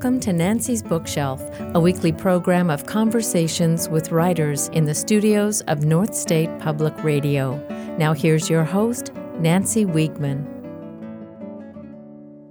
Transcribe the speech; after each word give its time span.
Welcome 0.00 0.20
to 0.20 0.32
Nancy's 0.32 0.82
Bookshelf, 0.82 1.42
a 1.74 1.78
weekly 1.78 2.10
program 2.10 2.70
of 2.70 2.86
conversations 2.86 3.86
with 3.90 4.10
writers 4.10 4.68
in 4.68 4.86
the 4.86 4.94
studios 4.94 5.60
of 5.66 5.84
North 5.84 6.14
State 6.14 6.48
Public 6.58 7.04
Radio. 7.04 7.58
Now, 7.98 8.14
here's 8.14 8.48
your 8.48 8.64
host, 8.64 9.12
Nancy 9.40 9.84
Wiegman. 9.84 10.46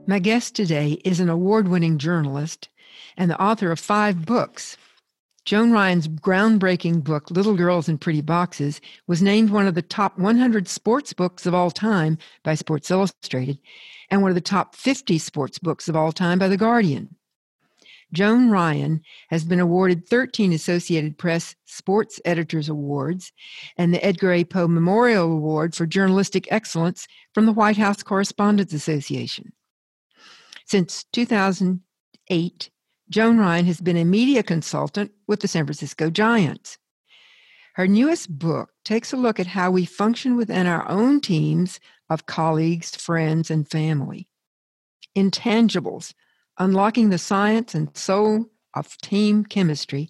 My 0.05 0.19
guest 0.19 0.55
today 0.55 1.01
is 1.03 1.19
an 1.19 1.27
award 1.27 1.69
winning 1.69 1.97
journalist 1.97 2.69
and 3.17 3.31
the 3.31 3.41
author 3.41 3.71
of 3.71 3.79
five 3.79 4.27
books. 4.27 4.77
Joan 5.43 5.71
Ryan's 5.71 6.07
groundbreaking 6.07 7.03
book, 7.03 7.31
Little 7.31 7.55
Girls 7.55 7.89
in 7.89 7.97
Pretty 7.97 8.21
Boxes, 8.21 8.79
was 9.07 9.23
named 9.23 9.49
one 9.49 9.65
of 9.65 9.73
the 9.73 9.81
top 9.81 10.19
100 10.19 10.67
sports 10.67 11.13
books 11.13 11.47
of 11.47 11.55
all 11.55 11.71
time 11.71 12.19
by 12.43 12.53
Sports 12.53 12.91
Illustrated 12.91 13.57
and 14.11 14.21
one 14.21 14.29
of 14.29 14.35
the 14.35 14.39
top 14.39 14.75
50 14.75 15.17
sports 15.17 15.57
books 15.57 15.89
of 15.89 15.95
all 15.95 16.11
time 16.11 16.37
by 16.37 16.47
The 16.47 16.55
Guardian. 16.55 17.15
Joan 18.11 18.49
Ryan 18.49 19.01
has 19.29 19.43
been 19.43 19.59
awarded 19.59 20.07
13 20.07 20.51
Associated 20.53 21.17
Press 21.17 21.55
Sports 21.65 22.19
Editors 22.25 22.67
Awards 22.67 23.31
and 23.77 23.93
the 23.93 24.03
Edgar 24.03 24.31
A. 24.31 24.43
Poe 24.43 24.67
Memorial 24.67 25.31
Award 25.31 25.75
for 25.75 25.85
Journalistic 25.85 26.51
Excellence 26.51 27.07
from 27.33 27.45
the 27.45 27.53
White 27.53 27.77
House 27.77 28.01
Correspondents 28.01 28.73
Association. 28.73 29.53
Since 30.65 31.05
2008, 31.13 32.69
Joan 33.09 33.37
Ryan 33.37 33.65
has 33.65 33.81
been 33.81 33.97
a 33.97 34.05
media 34.05 34.43
consultant 34.43 35.11
with 35.27 35.41
the 35.41 35.47
San 35.47 35.65
Francisco 35.65 36.09
Giants. 36.09 36.77
Her 37.73 37.87
newest 37.87 38.37
book 38.37 38.71
takes 38.83 39.13
a 39.13 39.17
look 39.17 39.39
at 39.39 39.47
how 39.47 39.71
we 39.71 39.85
function 39.85 40.35
within 40.35 40.67
our 40.67 40.87
own 40.89 41.21
teams 41.21 41.79
of 42.09 42.25
colleagues, 42.25 42.95
friends, 42.95 43.49
and 43.51 43.69
family. 43.69 44.27
Intangibles 45.15 46.13
Unlocking 46.59 47.09
the 47.09 47.17
Science 47.17 47.73
and 47.73 47.95
Soul 47.95 48.45
of 48.75 48.97
Team 48.97 49.45
Chemistry 49.45 50.09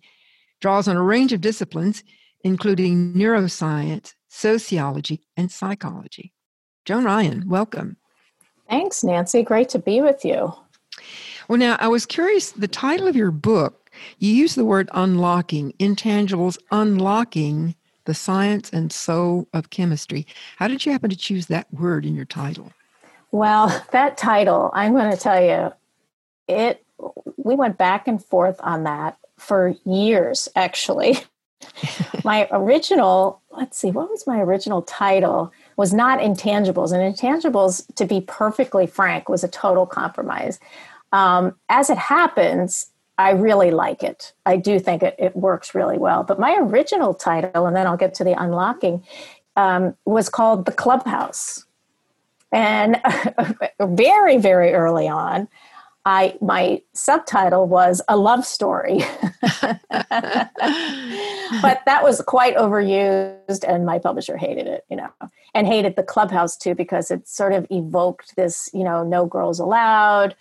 draws 0.59 0.87
on 0.87 0.97
a 0.97 1.03
range 1.03 1.31
of 1.31 1.41
disciplines, 1.41 2.03
including 2.43 3.13
neuroscience, 3.13 4.13
sociology, 4.27 5.21
and 5.37 5.51
psychology. 5.51 6.33
Joan 6.85 7.05
Ryan, 7.05 7.47
welcome. 7.47 7.97
Thanks, 8.67 9.03
Nancy. 9.03 9.43
Great 9.43 9.69
to 9.69 9.79
be 9.79 10.01
with 10.01 10.25
you. 10.25 10.53
Well, 11.47 11.57
now, 11.59 11.77
I 11.79 11.87
was 11.87 12.05
curious 12.05 12.51
the 12.51 12.67
title 12.67 13.07
of 13.07 13.15
your 13.15 13.31
book, 13.31 13.89
you 14.17 14.33
use 14.33 14.55
the 14.55 14.65
word 14.65 14.89
unlocking, 14.93 15.73
intangibles, 15.79 16.57
unlocking 16.71 17.75
the 18.05 18.13
science 18.13 18.69
and 18.71 18.91
soul 18.91 19.47
of 19.53 19.69
chemistry. 19.69 20.25
How 20.57 20.67
did 20.67 20.85
you 20.85 20.91
happen 20.91 21.09
to 21.09 21.15
choose 21.15 21.47
that 21.47 21.71
word 21.73 22.05
in 22.05 22.15
your 22.15 22.25
title? 22.25 22.71
Well, 23.31 23.85
that 23.91 24.17
title, 24.17 24.71
I'm 24.73 24.93
going 24.93 25.11
to 25.11 25.17
tell 25.17 25.41
you, 25.43 25.71
it 26.49 26.83
we 27.37 27.55
went 27.55 27.77
back 27.77 28.07
and 28.07 28.23
forth 28.23 28.59
on 28.61 28.83
that 28.83 29.17
for 29.37 29.75
years 29.85 30.49
actually. 30.55 31.19
My 32.23 32.47
original 32.51 33.41
let's 33.51 33.77
see 33.77 33.91
what 33.91 34.09
was 34.09 34.25
my 34.25 34.39
original 34.39 34.81
title? 34.81 35.51
Was 35.75 35.93
not 35.93 36.19
intangibles 36.19 36.93
and 36.93 37.15
intangibles 37.15 37.83
to 37.95 38.05
be 38.05 38.21
perfectly 38.21 38.87
frank 38.87 39.27
was 39.27 39.43
a 39.43 39.47
total 39.47 39.85
compromise. 39.85 40.59
Um, 41.11 41.55
as 41.69 41.89
it 41.89 41.97
happens 41.97 42.91
i 43.17 43.31
really 43.31 43.71
like 43.71 44.01
it. 44.01 44.31
I 44.45 44.55
do 44.55 44.79
think 44.79 45.03
it, 45.03 45.15
it 45.19 45.35
works 45.35 45.75
really 45.75 45.97
well. 45.97 46.23
But 46.23 46.39
my 46.39 46.55
original 46.57 47.13
title 47.13 47.65
and 47.65 47.75
then 47.75 47.87
i'll 47.87 47.97
get 47.97 48.13
to 48.15 48.23
the 48.23 48.41
unlocking 48.41 49.03
um, 49.55 49.95
was 50.05 50.29
called 50.29 50.65
the 50.65 50.71
clubhouse. 50.71 51.65
And 52.51 53.01
very 53.79 54.37
very 54.37 54.73
early 54.73 55.07
on 55.07 55.47
I 56.05 56.37
my 56.41 56.81
subtitle 56.93 57.67
was 57.67 58.01
a 58.07 58.17
love 58.17 58.45
story. 58.45 58.99
but 59.41 59.81
that 61.85 62.01
was 62.03 62.21
quite 62.21 62.55
overused 62.55 63.63
and 63.67 63.85
my 63.85 63.99
publisher 63.99 64.37
hated 64.37 64.67
it, 64.67 64.85
you 64.89 64.95
know. 64.95 65.09
And 65.53 65.67
hated 65.67 65.95
the 65.95 66.03
clubhouse 66.03 66.55
too 66.55 66.75
because 66.75 67.11
it 67.11 67.27
sort 67.27 67.53
of 67.53 67.67
evoked 67.69 68.35
this, 68.35 68.69
you 68.73 68.83
know, 68.83 69.03
no 69.03 69.25
girls 69.25 69.59
allowed 69.59 70.35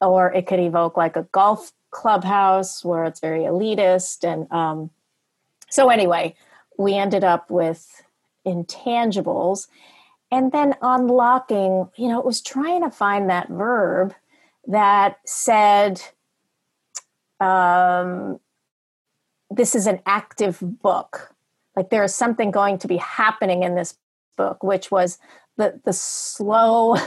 or 0.00 0.32
it 0.32 0.46
could 0.46 0.60
evoke 0.60 0.96
like 0.96 1.16
a 1.16 1.28
golf 1.32 1.72
clubhouse 1.90 2.84
where 2.84 3.04
it's 3.04 3.20
very 3.20 3.42
elitist 3.42 4.24
and 4.24 4.50
um 4.50 4.90
so 5.70 5.90
anyway, 5.90 6.34
we 6.76 6.94
ended 6.94 7.24
up 7.24 7.50
with 7.50 8.02
intangibles 8.46 9.68
and 10.30 10.52
then 10.52 10.74
unlocking, 10.82 11.88
you 11.96 12.08
know, 12.08 12.18
it 12.18 12.26
was 12.26 12.40
trying 12.40 12.82
to 12.82 12.90
find 12.90 13.30
that 13.30 13.48
verb 13.48 14.14
that 14.66 15.18
said, 15.26 16.00
um, 17.40 18.38
this 19.50 19.74
is 19.74 19.86
an 19.86 20.00
active 20.06 20.58
book. 20.60 21.34
Like 21.76 21.90
there 21.90 22.04
is 22.04 22.14
something 22.14 22.50
going 22.50 22.78
to 22.78 22.88
be 22.88 22.96
happening 22.96 23.62
in 23.62 23.74
this 23.74 23.96
book, 24.36 24.62
which 24.62 24.90
was 24.90 25.18
the 25.56 25.80
the 25.84 25.92
slow. 25.92 26.96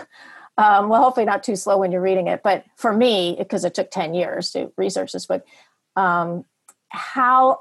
Um, 0.59 0.90
well, 0.90 1.03
hopefully 1.03 1.28
not 1.28 1.44
too 1.44 1.56
slow 1.56 1.78
when 1.78 1.91
you're 1.91 2.01
reading 2.01 2.25
it, 2.25 2.41
but 2.41 2.66
for 2.78 2.91
me, 2.91 3.35
because 3.38 3.63
it 3.63 3.75
took 3.75 3.91
ten 3.91 4.16
years 4.16 4.50
to 4.53 4.72
research 4.75 5.12
this 5.12 5.28
book, 5.28 5.46
um, 5.96 6.46
how 6.90 7.59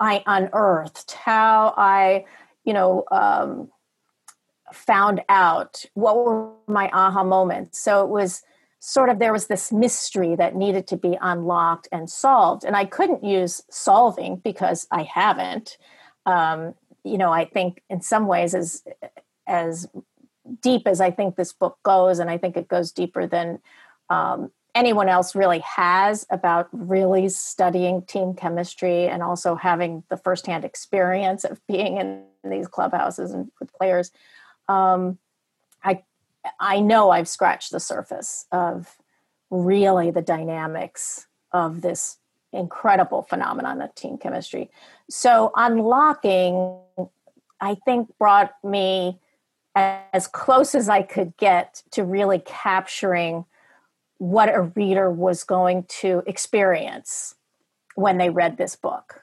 I 0.00 0.22
unearthed, 0.26 1.12
how 1.12 1.74
I, 1.76 2.24
you 2.64 2.72
know, 2.72 3.04
um, 3.12 3.68
found 4.72 5.20
out 5.28 5.84
what 5.92 6.16
were 6.16 6.50
my 6.66 6.88
aha 6.94 7.22
moments. 7.22 7.78
So 7.78 8.04
it 8.04 8.08
was 8.08 8.42
sort 8.80 9.08
of 9.08 9.18
there 9.18 9.32
was 9.32 9.46
this 9.46 9.70
mystery 9.70 10.34
that 10.34 10.56
needed 10.56 10.86
to 10.88 10.96
be 10.96 11.16
unlocked 11.20 11.86
and 11.92 12.10
solved. 12.10 12.64
And 12.64 12.76
i 12.76 12.84
couldn't 12.84 13.22
use 13.24 13.62
solving 13.70 14.36
because 14.36 14.86
i 14.90 15.02
haven't. 15.02 15.78
Um, 16.26 16.74
you 17.04 17.18
know 17.18 17.32
i 17.32 17.44
think 17.44 17.82
in 17.88 18.00
some 18.00 18.26
ways 18.26 18.54
as 18.54 18.82
as 19.46 19.88
deep 20.60 20.86
as 20.86 21.00
i 21.00 21.10
think 21.10 21.36
this 21.36 21.52
book 21.52 21.78
goes 21.82 22.18
and 22.18 22.30
i 22.30 22.38
think 22.38 22.56
it 22.56 22.68
goes 22.68 22.92
deeper 22.92 23.26
than 23.26 23.58
um, 24.08 24.50
anyone 24.74 25.08
else 25.08 25.34
really 25.34 25.60
has 25.60 26.26
about 26.30 26.68
really 26.72 27.28
studying 27.28 28.02
team 28.02 28.34
chemistry 28.34 29.06
and 29.06 29.22
also 29.22 29.54
having 29.54 30.02
the 30.10 30.16
firsthand 30.16 30.64
experience 30.64 31.44
of 31.44 31.64
being 31.66 31.96
in 31.96 32.24
these 32.44 32.68
clubhouses 32.68 33.32
and 33.32 33.50
with 33.60 33.72
players 33.72 34.10
um, 34.68 35.18
i 35.84 36.02
I 36.58 36.80
know 36.80 37.10
I've 37.10 37.28
scratched 37.28 37.70
the 37.70 37.80
surface 37.80 38.46
of 38.52 38.96
really 39.50 40.10
the 40.10 40.22
dynamics 40.22 41.26
of 41.52 41.82
this 41.82 42.18
incredible 42.52 43.22
phenomenon 43.22 43.80
of 43.80 43.94
team 43.94 44.18
chemistry. 44.18 44.70
So 45.08 45.52
unlocking, 45.54 46.78
I 47.60 47.76
think, 47.84 48.08
brought 48.18 48.52
me 48.64 49.18
as 49.74 50.26
close 50.26 50.74
as 50.74 50.88
I 50.88 51.02
could 51.02 51.36
get 51.36 51.82
to 51.92 52.04
really 52.04 52.40
capturing 52.40 53.44
what 54.18 54.54
a 54.54 54.62
reader 54.62 55.10
was 55.10 55.44
going 55.44 55.84
to 55.84 56.22
experience 56.26 57.34
when 57.94 58.18
they 58.18 58.30
read 58.30 58.56
this 58.56 58.76
book. 58.76 59.22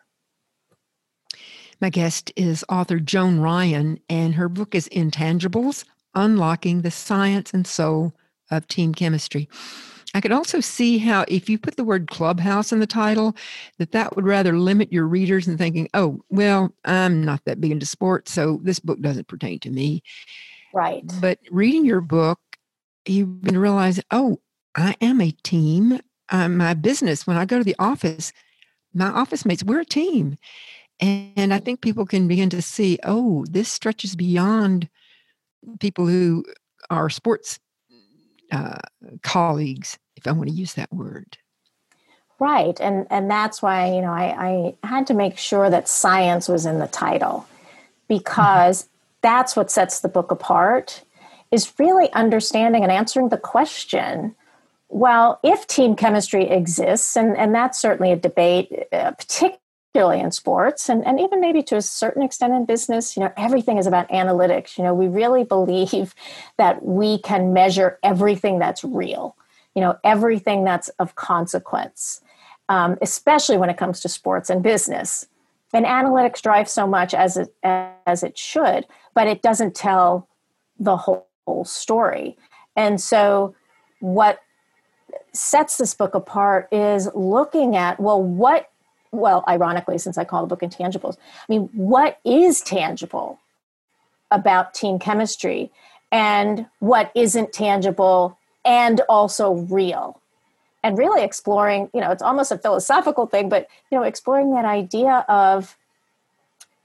My 1.79 1.89
guest 1.89 2.31
is 2.35 2.65
author 2.69 2.99
Joan 2.99 3.39
Ryan, 3.39 3.99
and 4.09 4.35
her 4.35 4.49
book 4.49 4.73
is 4.73 4.89
Intangibles 4.89 5.85
unlocking 6.17 6.81
the 6.81 6.91
science 6.91 7.53
and 7.53 7.65
soul 7.65 8.13
of 8.51 8.67
team 8.67 8.93
chemistry. 8.93 9.47
I 10.13 10.21
could 10.21 10.31
also 10.31 10.61
see 10.61 10.97
how 10.97 11.25
if 11.27 11.49
you 11.49 11.59
put 11.59 11.75
the 11.75 11.83
word 11.83 12.09
clubhouse 12.09 12.71
in 12.71 12.79
the 12.79 12.87
title, 12.87 13.35
that 13.77 13.91
that 13.91 14.15
would 14.15 14.25
rather 14.25 14.57
limit 14.57 14.91
your 14.91 15.05
readers 15.05 15.47
in 15.47 15.57
thinking, 15.57 15.89
oh, 15.93 16.23
well, 16.29 16.73
I'm 16.85 17.23
not 17.23 17.45
that 17.45 17.61
big 17.61 17.71
into 17.71 17.85
sports, 17.85 18.31
so 18.31 18.59
this 18.63 18.79
book 18.79 18.99
doesn't 19.01 19.27
pertain 19.27 19.59
to 19.59 19.69
me. 19.69 20.01
Right. 20.73 21.03
But 21.21 21.39
reading 21.51 21.85
your 21.85 22.01
book, 22.01 22.39
you 23.05 23.39
realize, 23.43 23.99
oh, 24.09 24.39
I 24.75 24.95
am 25.01 25.21
a 25.21 25.31
team. 25.43 25.99
Um, 26.29 26.57
my 26.57 26.73
business, 26.73 27.27
when 27.27 27.37
I 27.37 27.45
go 27.45 27.57
to 27.57 27.63
the 27.63 27.75
office, 27.77 28.33
my 28.93 29.07
office 29.07 29.45
mates, 29.45 29.63
we're 29.63 29.81
a 29.81 29.85
team. 29.85 30.37
And, 30.99 31.31
and 31.35 31.53
I 31.53 31.59
think 31.59 31.81
people 31.81 32.05
can 32.05 32.27
begin 32.27 32.49
to 32.49 32.61
see, 32.61 32.97
oh, 33.03 33.45
this 33.49 33.69
stretches 33.69 34.15
beyond 34.15 34.89
people 35.79 36.07
who 36.07 36.43
are 36.89 37.09
sports 37.09 37.59
uh, 38.51 38.77
colleagues, 39.23 39.97
if 40.15 40.27
I 40.27 40.31
want 40.31 40.49
to 40.49 40.55
use 40.55 40.73
that 40.75 40.91
word. 40.93 41.37
Right, 42.39 42.79
and 42.79 43.07
and 43.09 43.29
that's 43.31 43.61
why 43.61 43.91
you 43.91 44.01
know 44.01 44.11
I, 44.11 44.75
I 44.83 44.87
had 44.87 45.07
to 45.07 45.13
make 45.13 45.37
sure 45.37 45.69
that 45.69 45.87
science 45.87 46.47
was 46.47 46.65
in 46.65 46.79
the 46.79 46.87
title 46.87 47.47
because 48.07 48.83
mm-hmm. 48.83 48.91
that's 49.21 49.55
what 49.55 49.71
sets 49.71 50.01
the 50.01 50.07
book 50.07 50.29
apart 50.29 51.03
is 51.51 51.73
really 51.79 52.11
understanding 52.13 52.83
and 52.83 52.91
answering 52.91 53.29
the 53.29 53.37
question 53.37 54.35
well 54.89 55.39
if 55.43 55.65
team 55.65 55.95
chemistry 55.95 56.47
exists 56.47 57.17
and 57.17 57.35
and 57.37 57.55
that's 57.55 57.81
certainly 57.81 58.11
a 58.11 58.15
debate 58.15 58.71
uh, 58.91 59.11
particularly 59.11 59.59
particularly 59.97 60.23
in 60.23 60.31
sports 60.31 60.89
and, 60.89 61.05
and 61.05 61.19
even 61.19 61.41
maybe 61.41 61.63
to 61.63 61.75
a 61.75 61.81
certain 61.81 62.21
extent 62.21 62.53
in 62.53 62.65
business 62.65 63.17
you 63.17 63.23
know 63.23 63.31
everything 63.35 63.77
is 63.77 63.87
about 63.87 64.07
analytics 64.09 64.77
you 64.77 64.83
know 64.83 64.93
we 64.93 65.07
really 65.07 65.43
believe 65.43 66.13
that 66.57 66.83
we 66.83 67.17
can 67.19 67.53
measure 67.53 67.99
everything 68.03 68.59
that's 68.59 68.83
real 68.83 69.35
you 69.77 69.81
know, 69.81 69.95
everything 70.03 70.63
that's 70.63 70.89
of 70.97 71.13
consequence, 71.13 72.21
um, 72.67 72.97
especially 72.99 73.59
when 73.59 73.69
it 73.69 73.77
comes 73.77 73.99
to 73.99 74.09
sports 74.09 74.49
and 74.49 74.63
business. 74.63 75.27
And 75.71 75.85
analytics 75.85 76.41
drive 76.41 76.67
so 76.67 76.87
much 76.87 77.13
as 77.13 77.37
it 77.37 77.53
as 77.61 78.23
it 78.23 78.35
should, 78.39 78.87
but 79.13 79.27
it 79.27 79.43
doesn't 79.43 79.75
tell 79.75 80.27
the 80.79 80.97
whole, 80.97 81.27
whole 81.45 81.63
story. 81.63 82.35
And 82.75 82.99
so, 82.99 83.53
what 83.99 84.39
sets 85.31 85.77
this 85.77 85.93
book 85.93 86.15
apart 86.15 86.69
is 86.71 87.07
looking 87.13 87.75
at 87.75 87.99
well, 87.99 88.19
what 88.19 88.71
well, 89.17 89.43
ironically, 89.47 89.97
since 89.97 90.17
I 90.17 90.23
call 90.23 90.45
the 90.45 90.47
book 90.47 90.61
Intangibles, 90.61 91.17
I 91.17 91.45
mean, 91.49 91.69
what 91.73 92.19
is 92.23 92.61
tangible 92.61 93.39
about 94.31 94.73
team 94.73 94.99
chemistry 94.99 95.71
and 96.11 96.67
what 96.79 97.11
isn't 97.15 97.51
tangible 97.51 98.37
and 98.63 99.01
also 99.09 99.53
real? 99.53 100.21
And 100.83 100.97
really 100.97 101.23
exploring, 101.23 101.89
you 101.93 101.99
know, 101.99 102.11
it's 102.11 102.21
almost 102.21 102.51
a 102.51 102.57
philosophical 102.57 103.25
thing, 103.25 103.49
but, 103.49 103.67
you 103.91 103.97
know, 103.97 104.03
exploring 104.03 104.53
that 104.53 104.63
idea 104.63 105.25
of 105.27 105.75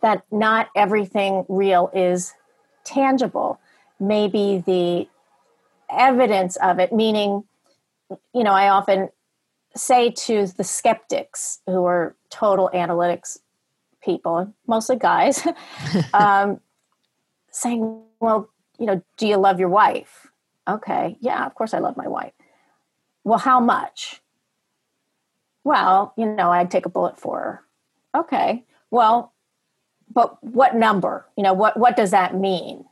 that 0.00 0.24
not 0.32 0.70
everything 0.74 1.44
real 1.48 1.90
is 1.94 2.32
tangible. 2.84 3.60
Maybe 4.00 4.64
the 4.66 5.08
evidence 5.88 6.56
of 6.56 6.80
it, 6.80 6.92
meaning, 6.92 7.44
you 8.34 8.42
know, 8.42 8.52
I 8.52 8.68
often 8.68 9.10
say 9.76 10.10
to 10.10 10.46
the 10.46 10.64
skeptics 10.64 11.60
who 11.66 11.84
are 11.84 12.14
total 12.32 12.70
analytics 12.74 13.38
people, 14.02 14.52
mostly 14.66 14.96
guys, 14.96 15.46
um, 16.14 16.60
saying, 17.50 18.02
well, 18.20 18.48
you 18.78 18.86
know, 18.86 19.02
do 19.16 19.28
you 19.28 19.36
love 19.36 19.60
your 19.60 19.68
wife? 19.68 20.28
Okay, 20.66 21.16
yeah, 21.20 21.44
of 21.46 21.54
course 21.54 21.74
I 21.74 21.78
love 21.78 21.96
my 21.96 22.08
wife. 22.08 22.32
Well, 23.22 23.38
how 23.38 23.60
much? 23.60 24.20
Well, 25.62 26.12
you 26.16 26.26
know, 26.26 26.50
I'd 26.50 26.70
take 26.70 26.86
a 26.86 26.88
bullet 26.88 27.18
for 27.18 27.38
her. 27.38 28.20
Okay, 28.20 28.64
well, 28.90 29.32
but 30.12 30.42
what 30.42 30.74
number? 30.74 31.26
You 31.36 31.44
know, 31.44 31.52
what, 31.52 31.76
what 31.78 31.96
does 31.96 32.10
that 32.10 32.34
mean 32.34 32.84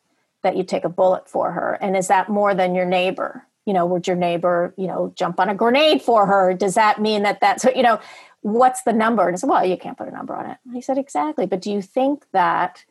that 0.42 0.56
you 0.56 0.64
take 0.64 0.84
a 0.84 0.88
bullet 0.88 1.28
for 1.28 1.52
her? 1.52 1.74
And 1.80 1.96
is 1.96 2.08
that 2.08 2.28
more 2.28 2.54
than 2.54 2.74
your 2.74 2.86
neighbor? 2.86 3.46
you 3.66 3.74
know, 3.74 3.86
would 3.86 4.06
your 4.06 4.16
neighbor, 4.16 4.74
you 4.76 4.86
know, 4.86 5.12
jump 5.16 5.38
on 5.38 5.48
a 5.48 5.54
grenade 5.54 6.02
for 6.02 6.26
her? 6.26 6.54
Does 6.54 6.74
that 6.74 7.00
mean 7.00 7.22
that 7.22 7.40
that's, 7.40 7.64
what, 7.64 7.76
you 7.76 7.82
know, 7.82 8.00
what's 8.42 8.82
the 8.82 8.92
number? 8.92 9.26
And 9.26 9.34
I 9.34 9.38
said, 9.38 9.48
well, 9.48 9.64
you 9.64 9.76
can't 9.76 9.98
put 9.98 10.08
a 10.08 10.12
number 10.12 10.34
on 10.34 10.50
it. 10.50 10.58
And 10.64 10.74
he 10.74 10.80
said, 10.80 10.98
exactly. 10.98 11.46
But 11.46 11.60
do 11.60 11.70
you 11.70 11.82
think 11.82 12.24
that 12.32 12.84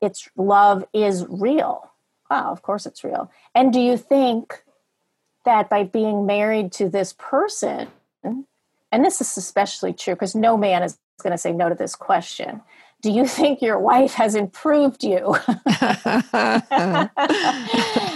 it's 0.00 0.28
love 0.36 0.84
is 0.92 1.26
real? 1.28 1.90
Oh, 2.30 2.50
of 2.50 2.62
course 2.62 2.86
it's 2.86 3.04
real. 3.04 3.30
And 3.54 3.72
do 3.72 3.80
you 3.80 3.96
think 3.96 4.62
that 5.44 5.68
by 5.68 5.84
being 5.84 6.26
married 6.26 6.72
to 6.72 6.88
this 6.88 7.14
person, 7.18 7.88
and 8.22 9.04
this 9.04 9.20
is 9.20 9.36
especially 9.36 9.92
true 9.92 10.14
because 10.14 10.34
no 10.34 10.56
man 10.56 10.82
is 10.82 10.98
going 11.22 11.32
to 11.32 11.38
say 11.38 11.52
no 11.52 11.68
to 11.68 11.74
this 11.74 11.94
question 11.94 12.62
do 13.02 13.10
you 13.10 13.26
think 13.26 13.62
your 13.62 13.78
wife 13.78 14.14
has 14.14 14.34
improved 14.34 15.02
you? 15.02 15.34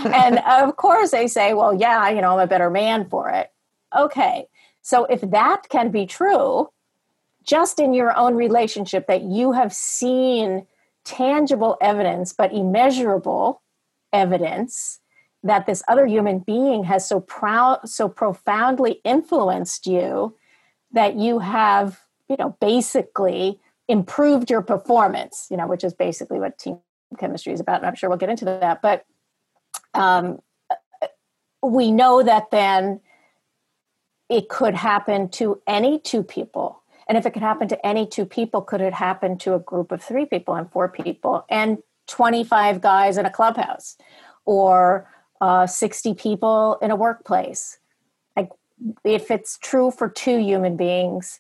and 0.07 0.39
of 0.39 0.77
course, 0.77 1.11
they 1.11 1.27
say, 1.27 1.55
well, 1.55 1.73
yeah, 1.73 2.11
you 2.11 2.21
know, 2.21 2.33
I'm 2.35 2.41
a 2.41 2.47
better 2.47 2.71
man 2.71 3.09
for 3.09 3.31
it. 3.31 3.51
Okay. 3.97 4.47
So 4.85 5.07
if 5.07 5.23
that 5.23 5.71
can 5.71 5.91
be 5.91 6.05
true, 6.05 6.69
just 7.43 7.81
in 7.81 7.95
your 7.95 8.15
own 8.17 8.35
relationship, 8.35 9.07
that 9.07 9.23
you 9.23 9.53
have 9.53 9.73
seen 9.73 10.67
tangible 11.07 11.79
evidence, 11.81 12.35
but 12.35 12.53
immeasurable 12.53 13.63
evidence 14.13 15.01
that 15.43 15.65
this 15.65 15.83
other 15.89 16.05
human 16.05 16.39
being 16.39 16.85
has 16.85 17.09
so 17.09 17.19
proud, 17.19 17.89
so 17.89 18.11
profoundly 18.11 19.01
influenced 19.05 19.87
you 19.87 20.37
that 20.93 21.17
you 21.17 21.39
have, 21.39 22.01
you 22.29 22.37
know, 22.39 22.55
basically 22.61 23.59
improved 23.89 24.51
your 24.51 24.63
performance, 24.63 25.47
you 25.51 25.57
know, 25.57 25.67
which 25.67 25.83
is 25.83 25.95
basically 25.95 26.39
what 26.39 26.59
team 26.59 26.79
chemistry 27.19 27.55
is 27.55 27.61
about. 27.61 27.79
And 27.79 27.87
I'm 27.87 27.95
sure 27.95 28.11
we'll 28.11 28.19
get 28.19 28.29
into 28.29 28.45
that. 28.45 28.83
But 28.83 29.07
um, 29.95 30.41
we 31.63 31.91
know 31.91 32.23
that 32.23 32.51
then 32.51 33.01
it 34.35 34.49
could 34.49 34.75
happen 34.75 35.29
to 35.29 35.63
any 35.65 36.01
two 36.01 36.25
people. 36.25 36.83
And 37.07 37.17
if 37.17 37.25
it 37.25 37.31
could 37.33 37.43
happen 37.43 37.69
to 37.69 37.87
any 37.87 38.05
two 38.05 38.27
people, 38.27 38.63
could 38.63 38.81
it 38.81 38.93
happen 38.93 39.39
to 39.39 39.55
a 39.55 39.61
group 39.61 39.93
of 39.93 40.03
three 40.03 40.27
people 40.27 40.55
and 40.55 40.69
four 40.73 40.89
people 40.89 41.45
and 41.49 41.79
25 42.09 42.81
guys 42.81 43.17
in 43.17 43.27
a 43.27 43.31
clubhouse 43.31 43.97
or 44.45 45.09
uh, 45.41 45.69
60 45.69 46.15
people 46.15 46.79
in 46.83 46.91
a 46.91 46.97
workplace? 46.97 47.79
Like, 48.35 48.49
if 49.05 49.31
it's 49.31 49.57
true 49.59 49.93
for 49.93 50.09
two 50.09 50.39
human 50.39 50.77
beings, 50.77 51.39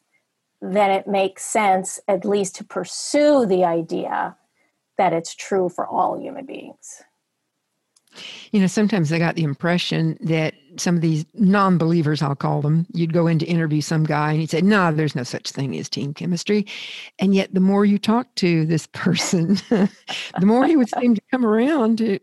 then 0.62 0.93
it 0.93 1.08
makes 1.08 1.44
sense 1.44 1.99
at 2.06 2.25
least 2.25 2.55
to 2.56 2.64
pursue 2.64 3.44
the 3.44 3.64
idea 3.64 4.37
that 4.99 5.12
it's 5.12 5.35
true 5.35 5.69
for 5.69 5.85
all 5.85 6.17
human 6.20 6.46
beings. 6.46 7.02
You 8.52 8.61
know, 8.61 8.69
sometimes 8.69 9.12
I 9.12 9.19
got 9.19 9.35
the 9.35 9.43
impression 9.43 10.17
that 10.20 10.55
some 10.76 10.96
of 10.96 11.00
these 11.00 11.24
non 11.34 11.78
believers, 11.78 12.22
I'll 12.22 12.34
call 12.34 12.62
them, 12.62 12.86
you'd 12.92 13.12
go 13.12 13.26
in 13.26 13.38
to 13.38 13.46
interview 13.46 13.80
some 13.80 14.04
guy 14.04 14.32
and 14.32 14.40
he'd 14.40 14.50
say, 14.50 14.60
No, 14.60 14.92
there's 14.92 15.14
no 15.14 15.22
such 15.22 15.50
thing 15.50 15.76
as 15.78 15.88
team 15.88 16.14
chemistry. 16.14 16.66
And 17.18 17.34
yet, 17.34 17.54
the 17.54 17.60
more 17.60 17.84
you 17.84 17.98
talk 17.98 18.34
to 18.36 18.64
this 18.66 18.86
person, 18.88 19.54
the 19.68 19.90
more 20.42 20.66
he 20.66 20.76
would 20.76 20.90
seem 20.90 21.14
to 21.14 21.22
come 21.30 21.44
around 21.44 21.98
to 21.98 22.18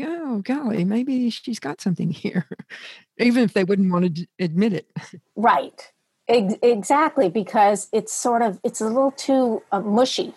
oh, 0.00 0.42
golly, 0.44 0.84
maybe 0.84 1.30
she's 1.30 1.58
got 1.58 1.80
something 1.80 2.10
here, 2.10 2.46
even 3.18 3.42
if 3.42 3.52
they 3.52 3.64
wouldn't 3.64 3.92
want 3.92 4.16
to 4.16 4.26
admit 4.38 4.72
it. 4.72 4.90
Right. 5.36 5.92
Ex- 6.28 6.54
exactly, 6.62 7.28
because 7.28 7.88
it's 7.92 8.12
sort 8.12 8.42
of 8.42 8.60
it's 8.62 8.80
a 8.80 8.86
little 8.86 9.10
too 9.12 9.62
uh, 9.72 9.80
mushy, 9.80 10.32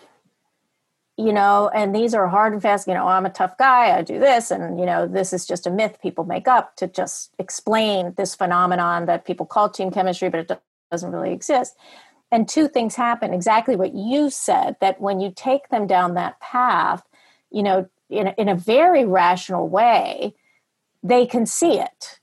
you 1.16 1.32
know. 1.32 1.70
And 1.74 1.94
these 1.94 2.14
are 2.14 2.28
hard 2.28 2.52
and 2.52 2.62
fast. 2.62 2.86
You 2.86 2.94
know, 2.94 3.06
I'm 3.06 3.26
a 3.26 3.30
tough 3.30 3.56
guy. 3.58 3.96
I 3.96 4.02
do 4.02 4.18
this, 4.18 4.50
and 4.50 4.78
you 4.78 4.86
know, 4.86 5.06
this 5.06 5.32
is 5.32 5.46
just 5.46 5.66
a 5.66 5.70
myth 5.70 5.98
people 6.02 6.24
make 6.24 6.48
up 6.48 6.76
to 6.76 6.86
just 6.86 7.34
explain 7.38 8.14
this 8.16 8.34
phenomenon 8.34 9.06
that 9.06 9.24
people 9.24 9.46
call 9.46 9.68
team 9.68 9.90
chemistry, 9.90 10.28
but 10.28 10.40
it 10.50 10.60
doesn't 10.90 11.12
really 11.12 11.32
exist. 11.32 11.76
And 12.30 12.48
two 12.48 12.68
things 12.68 12.96
happen. 12.96 13.32
Exactly 13.32 13.76
what 13.76 13.94
you 13.94 14.30
said. 14.30 14.76
That 14.80 15.00
when 15.00 15.20
you 15.20 15.32
take 15.34 15.68
them 15.68 15.86
down 15.86 16.14
that 16.14 16.40
path, 16.40 17.04
you 17.50 17.62
know, 17.62 17.88
in 18.10 18.28
a, 18.28 18.34
in 18.38 18.48
a 18.48 18.54
very 18.54 19.04
rational 19.04 19.68
way, 19.68 20.34
they 21.02 21.26
can 21.26 21.46
see 21.46 21.78
it 21.78 22.20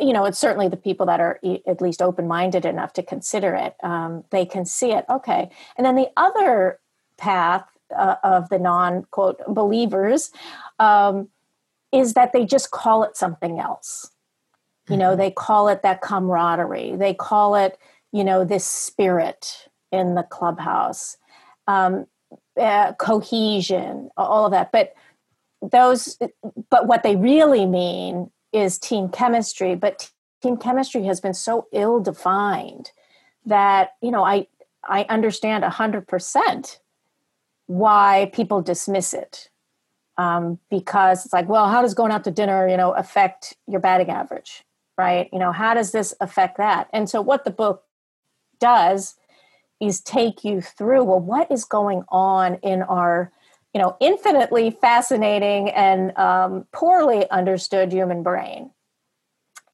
you 0.00 0.12
know 0.12 0.24
it's 0.24 0.38
certainly 0.38 0.68
the 0.68 0.76
people 0.76 1.06
that 1.06 1.20
are 1.20 1.38
at 1.66 1.80
least 1.80 2.00
open-minded 2.00 2.64
enough 2.64 2.92
to 2.92 3.02
consider 3.02 3.54
it 3.54 3.74
um, 3.82 4.24
they 4.30 4.46
can 4.46 4.64
see 4.64 4.92
it 4.92 5.04
okay 5.10 5.50
and 5.76 5.84
then 5.84 5.94
the 5.94 6.08
other 6.16 6.80
path 7.18 7.64
uh, 7.96 8.16
of 8.22 8.48
the 8.48 8.58
non-quote 8.58 9.40
believers 9.48 10.30
um, 10.78 11.28
is 11.92 12.14
that 12.14 12.32
they 12.32 12.44
just 12.44 12.70
call 12.70 13.02
it 13.02 13.16
something 13.16 13.58
else. 13.58 14.10
You 14.88 14.96
know 14.98 15.10
mm-hmm. 15.10 15.20
they 15.20 15.30
call 15.30 15.68
it 15.68 15.82
that 15.82 16.02
camaraderie. 16.02 16.96
They 16.96 17.14
call 17.14 17.54
it 17.54 17.78
you 18.12 18.24
know 18.24 18.44
this 18.44 18.66
spirit 18.66 19.68
in 19.90 20.14
the 20.14 20.22
clubhouse 20.24 21.16
um, 21.66 22.06
uh, 22.60 22.92
cohesion 22.94 24.10
all 24.16 24.46
of 24.46 24.52
that. 24.52 24.72
But 24.72 24.94
those 25.62 26.18
but 26.70 26.86
what 26.86 27.02
they 27.02 27.16
really 27.16 27.64
mean 27.64 28.30
is 28.52 28.78
team 28.78 29.08
chemistry, 29.08 29.74
but 29.74 30.10
team 30.42 30.56
chemistry 30.56 31.04
has 31.04 31.20
been 31.20 31.34
so 31.34 31.66
ill 31.72 32.00
defined 32.00 32.92
that, 33.46 33.90
you 34.00 34.10
know, 34.10 34.24
I, 34.24 34.46
I 34.84 35.04
understand 35.08 35.64
100% 35.64 36.78
why 37.66 38.30
people 38.32 38.62
dismiss 38.62 39.14
it. 39.14 39.50
Um, 40.16 40.60
because 40.70 41.24
it's 41.24 41.32
like, 41.32 41.48
well, 41.48 41.68
how 41.68 41.82
does 41.82 41.94
going 41.94 42.12
out 42.12 42.22
to 42.24 42.30
dinner, 42.30 42.68
you 42.68 42.76
know, 42.76 42.92
affect 42.92 43.56
your 43.66 43.80
batting 43.80 44.10
average, 44.10 44.62
right? 44.96 45.28
You 45.32 45.40
know, 45.40 45.50
how 45.50 45.74
does 45.74 45.90
this 45.90 46.14
affect 46.20 46.56
that? 46.58 46.88
And 46.92 47.10
so, 47.10 47.20
what 47.20 47.44
the 47.44 47.50
book 47.50 47.82
does 48.60 49.16
is 49.80 50.00
take 50.00 50.44
you 50.44 50.60
through, 50.60 51.02
well, 51.02 51.18
what 51.18 51.50
is 51.50 51.64
going 51.64 52.04
on 52.10 52.56
in 52.62 52.82
our 52.82 53.32
you 53.74 53.80
know, 53.80 53.96
infinitely 54.00 54.70
fascinating 54.70 55.68
and 55.70 56.16
um, 56.16 56.64
poorly 56.72 57.28
understood 57.30 57.92
human 57.92 58.22
brain. 58.22 58.70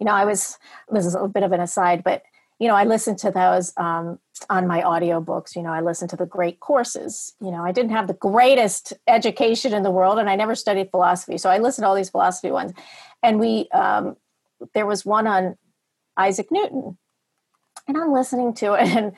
You 0.01 0.07
know, 0.07 0.13
I 0.13 0.25
was, 0.25 0.59
this 0.91 1.05
is 1.05 1.15
a 1.15 1.29
bit 1.29 1.43
of 1.43 1.53
an 1.53 1.61
aside, 1.61 2.03
but, 2.03 2.23
you 2.61 2.69
know, 2.69 2.77
I 2.77 2.85
listened 2.85 3.19
to 3.21 3.31
those 3.31 3.73
um, 3.79 4.19
on 4.51 4.67
my 4.67 4.83
audiobooks. 4.83 5.57
You 5.57 5.63
know, 5.63 5.73
I 5.73 5.81
listened 5.81 6.11
to 6.11 6.17
the 6.17 6.27
great 6.27 6.61
courses. 6.61 7.33
You 7.41 7.51
know, 7.51 7.65
I 7.65 7.73
didn't 7.73 7.93
have 7.93 8.07
the 8.07 8.15
greatest 8.15 8.93
education 9.09 9.73
in 9.73 9.83
the 9.83 9.91
world 9.91 10.19
and 10.19 10.29
I 10.29 10.37
never 10.37 10.55
studied 10.55 10.91
philosophy. 10.91 11.39
So 11.39 11.49
I 11.49 11.59
listened 11.59 11.85
to 11.85 11.89
all 11.89 11.95
these 11.95 12.11
philosophy 12.11 12.51
ones. 12.51 12.73
And 13.23 13.41
we, 13.41 13.67
um, 13.71 14.17
there 14.75 14.87
was 14.87 15.07
one 15.07 15.27
on 15.27 15.57
Isaac 16.19 16.49
Newton. 16.51 16.99
And 17.89 17.97
I'm 17.97 18.13
listening 18.13 18.53
to 18.57 18.75
it 18.75 18.89
and 18.97 19.13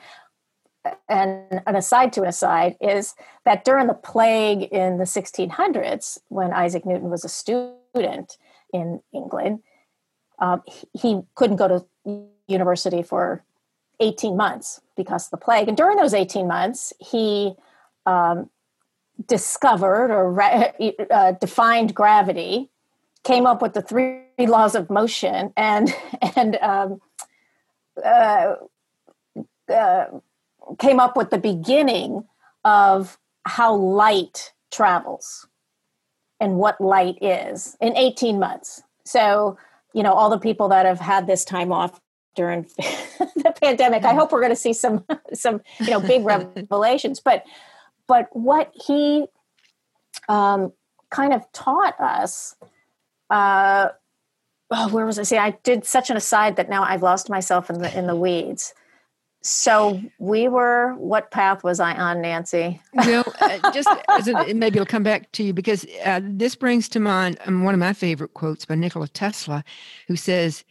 and 1.07 1.61
an 1.65 1.77
aside 1.77 2.11
to 2.11 2.23
an 2.23 2.27
aside 2.27 2.75
is 2.81 3.15
that 3.45 3.63
during 3.63 3.87
the 3.87 3.93
plague 3.93 4.63
in 4.63 4.97
the 4.97 5.05
1600s, 5.05 6.17
when 6.27 6.51
Isaac 6.51 6.85
Newton 6.85 7.09
was 7.09 7.23
a 7.23 7.29
student 7.29 8.37
in 8.73 9.01
England, 9.13 9.59
um, 10.39 10.61
he, 10.67 10.87
he 10.91 11.21
couldn't 11.35 11.55
go 11.55 11.69
to 11.69 11.85
university 12.47 13.01
for 13.01 13.43
18 13.99 14.35
months 14.35 14.81
because 14.95 15.25
of 15.25 15.31
the 15.31 15.37
plague. 15.37 15.67
And 15.67 15.77
during 15.77 15.97
those 15.97 16.13
18 16.13 16.47
months, 16.47 16.93
he 16.99 17.53
um, 18.05 18.49
discovered 19.27 20.11
or 20.11 20.41
uh, 20.41 21.31
defined 21.33 21.93
gravity, 21.93 22.69
came 23.23 23.45
up 23.45 23.61
with 23.61 23.73
the 23.73 23.81
three 23.81 24.23
laws 24.39 24.75
of 24.75 24.89
motion, 24.89 25.53
and 25.55 25.93
and 26.35 26.57
um, 26.57 27.01
uh, 28.03 28.55
uh, 29.69 30.05
came 30.79 30.99
up 30.99 31.15
with 31.15 31.29
the 31.29 31.37
beginning 31.37 32.23
of 32.65 33.17
how 33.45 33.75
light 33.75 34.53
travels 34.71 35.47
and 36.39 36.57
what 36.57 36.79
light 36.81 37.17
is 37.21 37.77
in 37.79 37.95
18 37.95 38.39
months. 38.39 38.81
So, 39.05 39.57
you 39.93 40.03
know, 40.03 40.13
all 40.13 40.29
the 40.29 40.39
people 40.39 40.69
that 40.69 40.85
have 40.85 40.99
had 40.99 41.27
this 41.27 41.45
time 41.45 41.71
off 41.71 41.99
during 42.35 42.63
the 42.77 43.53
pandemic, 43.61 44.03
I 44.03 44.13
hope 44.13 44.31
we're 44.31 44.41
going 44.41 44.51
to 44.51 44.55
see 44.55 44.73
some 44.73 45.05
some, 45.33 45.61
you 45.79 45.91
know, 45.91 45.99
big 45.99 46.25
revelations, 46.25 47.19
but 47.19 47.43
but 48.07 48.27
what 48.31 48.71
he 48.85 49.25
um, 50.29 50.73
kind 51.09 51.33
of 51.33 51.49
taught 51.51 51.99
us 51.99 52.55
uh, 53.29 53.89
oh, 54.71 54.89
where 54.89 55.05
was 55.05 55.19
I? 55.19 55.23
See, 55.23 55.37
I 55.37 55.51
did 55.63 55.85
such 55.85 56.09
an 56.09 56.17
aside 56.17 56.55
that 56.57 56.69
now 56.69 56.83
I've 56.83 57.03
lost 57.03 57.29
myself 57.29 57.69
in 57.69 57.79
the 57.79 57.97
in 57.97 58.07
the 58.07 58.15
weeds. 58.15 58.73
So 59.45 60.01
we 60.19 60.47
were 60.47 60.93
what 60.93 61.29
path 61.29 61.65
was 61.65 61.81
i 61.81 61.93
on 61.93 62.21
nancy? 62.21 62.81
Know 62.93 63.23
uh, 63.41 63.71
just 63.73 63.89
a, 63.89 64.53
maybe 64.53 64.77
it'll 64.77 64.85
come 64.85 65.03
back 65.03 65.31
to 65.33 65.43
you 65.43 65.51
because 65.51 65.85
uh, 66.05 66.21
this 66.23 66.55
brings 66.55 66.87
to 66.89 67.01
mind 67.01 67.37
um, 67.45 67.65
one 67.65 67.73
of 67.73 67.79
my 67.79 67.91
favorite 67.91 68.33
quotes 68.35 68.65
by 68.65 68.75
nikola 68.75 69.09
tesla 69.09 69.65
who 70.07 70.15
says 70.15 70.63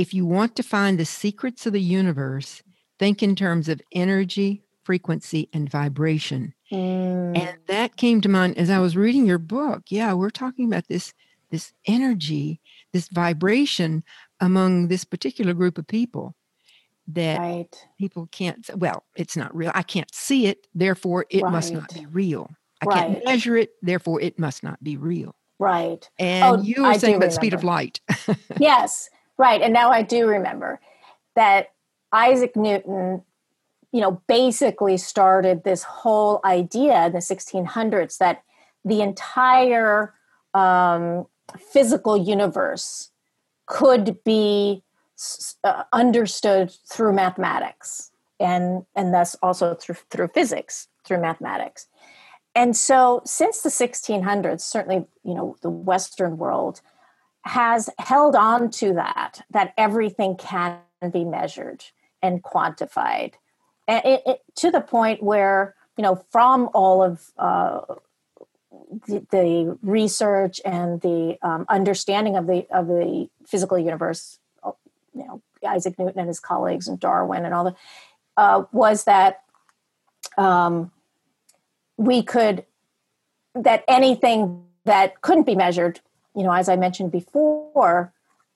if 0.00 0.14
you 0.14 0.24
want 0.24 0.56
to 0.56 0.62
find 0.62 0.98
the 0.98 1.04
secrets 1.04 1.66
of 1.66 1.74
the 1.74 1.80
universe 1.80 2.62
think 2.98 3.22
in 3.22 3.36
terms 3.36 3.68
of 3.68 3.82
energy 3.92 4.64
frequency 4.82 5.50
and 5.52 5.68
vibration 5.68 6.54
mm. 6.72 7.38
and 7.38 7.58
that 7.66 7.96
came 7.96 8.22
to 8.22 8.28
mind 8.28 8.56
as 8.56 8.70
i 8.70 8.78
was 8.78 8.96
reading 8.96 9.26
your 9.26 9.38
book 9.38 9.82
yeah 9.90 10.14
we're 10.14 10.30
talking 10.30 10.64
about 10.64 10.88
this 10.88 11.12
this 11.50 11.74
energy 11.86 12.60
this 12.94 13.08
vibration 13.08 14.02
among 14.40 14.88
this 14.88 15.04
particular 15.04 15.52
group 15.52 15.76
of 15.76 15.86
people 15.86 16.34
that 17.06 17.38
right. 17.38 17.86
people 17.98 18.26
can't 18.32 18.70
well 18.74 19.04
it's 19.16 19.36
not 19.36 19.54
real 19.54 19.70
i 19.74 19.82
can't 19.82 20.14
see 20.14 20.46
it 20.46 20.66
therefore 20.74 21.26
it 21.28 21.42
right. 21.42 21.52
must 21.52 21.74
not 21.74 21.92
be 21.92 22.06
real 22.06 22.50
i 22.80 22.86
right. 22.86 22.96
can't 22.96 23.24
measure 23.26 23.54
it 23.54 23.72
therefore 23.82 24.18
it 24.22 24.38
must 24.38 24.62
not 24.62 24.82
be 24.82 24.96
real 24.96 25.34
right 25.58 26.08
and 26.18 26.44
oh, 26.44 26.62
you 26.62 26.82
were 26.82 26.88
I 26.88 26.96
saying 26.96 27.16
about 27.16 27.34
speed 27.34 27.52
of 27.52 27.64
light 27.64 28.00
yes 28.58 29.10
right 29.40 29.62
and 29.62 29.72
now 29.72 29.90
i 29.90 30.02
do 30.02 30.26
remember 30.26 30.80
that 31.34 31.72
isaac 32.12 32.54
newton 32.54 33.22
you 33.92 34.00
know 34.00 34.22
basically 34.28 34.96
started 34.96 35.64
this 35.64 35.82
whole 35.82 36.40
idea 36.44 37.06
in 37.06 37.12
the 37.12 37.18
1600s 37.18 38.18
that 38.18 38.42
the 38.84 39.00
entire 39.00 40.14
um, 40.54 41.26
physical 41.58 42.16
universe 42.16 43.10
could 43.66 44.22
be 44.24 44.82
uh, 45.64 45.84
understood 45.92 46.72
through 46.88 47.12
mathematics 47.12 48.10
and 48.38 48.84
and 48.96 49.12
thus 49.12 49.36
also 49.42 49.74
through 49.74 49.96
through 50.10 50.28
physics 50.28 50.88
through 51.04 51.20
mathematics. 51.20 51.86
And 52.54 52.76
so 52.76 53.22
since 53.24 53.60
the 53.62 53.68
1600s 53.68 54.60
certainly 54.60 55.06
you 55.24 55.34
know 55.34 55.56
the 55.62 55.70
western 55.70 56.38
world 56.38 56.80
has 57.42 57.88
held 57.98 58.36
on 58.36 58.70
to 58.70 58.94
that 58.94 59.42
that 59.50 59.72
everything 59.78 60.36
can 60.36 60.78
be 61.12 61.24
measured 61.24 61.84
and 62.22 62.42
quantified. 62.42 63.34
And 63.88 64.04
it, 64.04 64.22
it, 64.26 64.42
to 64.56 64.70
the 64.70 64.80
point 64.80 65.22
where 65.22 65.74
you 65.96 66.02
know 66.02 66.24
from 66.30 66.68
all 66.74 67.02
of 67.02 67.30
uh, 67.38 67.80
the, 69.06 69.26
the, 69.30 69.78
research 69.82 70.60
and 70.64 71.00
the 71.00 71.38
um, 71.42 71.64
understanding 71.68 72.36
of 72.36 72.46
the 72.46 72.66
of 72.70 72.86
the 72.86 73.28
physical 73.46 73.78
universe 73.78 74.38
you 75.14 75.24
know 75.26 75.42
Isaac 75.66 75.98
Newton 75.98 76.20
and 76.20 76.28
his 76.28 76.40
colleagues 76.40 76.88
and 76.88 76.98
Darwin 76.98 77.44
and 77.44 77.54
all 77.54 77.64
the 77.64 77.76
uh, 78.36 78.64
was 78.72 79.04
that 79.04 79.42
um, 80.38 80.90
we 81.96 82.22
could 82.22 82.64
that 83.54 83.84
anything 83.88 84.64
that 84.84 85.20
couldn't 85.20 85.44
be 85.44 85.54
measured, 85.54 86.00
you 86.34 86.42
know, 86.42 86.52
as 86.52 86.68
I 86.68 86.76
mentioned 86.76 87.12
before, 87.12 88.12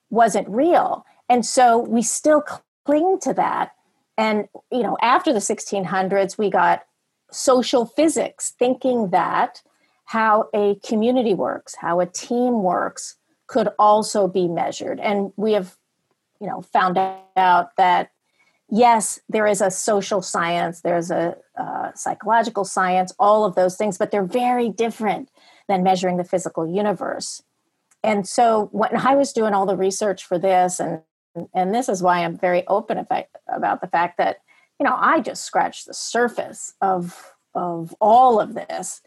wasn't 0.09 0.47
real, 0.49 1.05
and 1.29 1.45
so 1.45 1.79
we 1.79 2.01
still 2.01 2.43
cling 2.85 3.19
to 3.21 3.33
that. 3.33 3.71
And 4.17 4.47
you 4.71 4.83
know, 4.83 4.97
after 5.01 5.33
the 5.33 5.39
1600s, 5.39 6.37
we 6.37 6.49
got 6.49 6.83
social 7.31 7.85
physics, 7.85 8.53
thinking 8.57 9.09
that 9.09 9.61
how 10.05 10.49
a 10.53 10.75
community 10.85 11.33
works, 11.33 11.75
how 11.75 11.99
a 11.99 12.05
team 12.05 12.61
works, 12.61 13.17
could 13.47 13.69
also 13.77 14.27
be 14.27 14.47
measured. 14.47 14.99
And 14.99 15.33
we 15.35 15.53
have 15.53 15.75
you 16.39 16.47
know 16.47 16.61
found 16.61 16.97
out 17.37 17.75
that 17.77 18.11
yes 18.69 19.19
there 19.29 19.47
is 19.47 19.61
a 19.61 19.71
social 19.71 20.21
science 20.21 20.81
there's 20.81 21.11
a 21.11 21.35
uh, 21.57 21.91
psychological 21.95 22.63
science 22.63 23.13
all 23.19 23.45
of 23.45 23.55
those 23.55 23.77
things 23.77 23.97
but 23.97 24.11
they're 24.11 24.23
very 24.23 24.69
different 24.69 25.29
than 25.67 25.83
measuring 25.83 26.17
the 26.17 26.23
physical 26.23 26.67
universe 26.67 27.41
and 28.05 28.27
so 28.27 28.69
when 28.71 28.95
i 28.97 29.15
was 29.15 29.33
doing 29.33 29.53
all 29.53 29.65
the 29.65 29.77
research 29.77 30.23
for 30.23 30.37
this 30.37 30.79
and 30.79 31.01
and 31.53 31.73
this 31.75 31.89
is 31.89 32.01
why 32.01 32.23
i'm 32.23 32.37
very 32.37 32.65
open 32.67 32.97
about, 32.97 33.81
the 33.81 33.87
fact 33.87 34.17
that 34.17 34.37
you 34.79 34.85
know 34.85 34.95
i 34.99 35.19
just 35.19 35.43
scratched 35.43 35.85
the 35.87 35.93
surface 35.93 36.73
of 36.81 37.33
of 37.55 37.95
all 37.99 38.39
of 38.39 38.53
this 38.53 39.01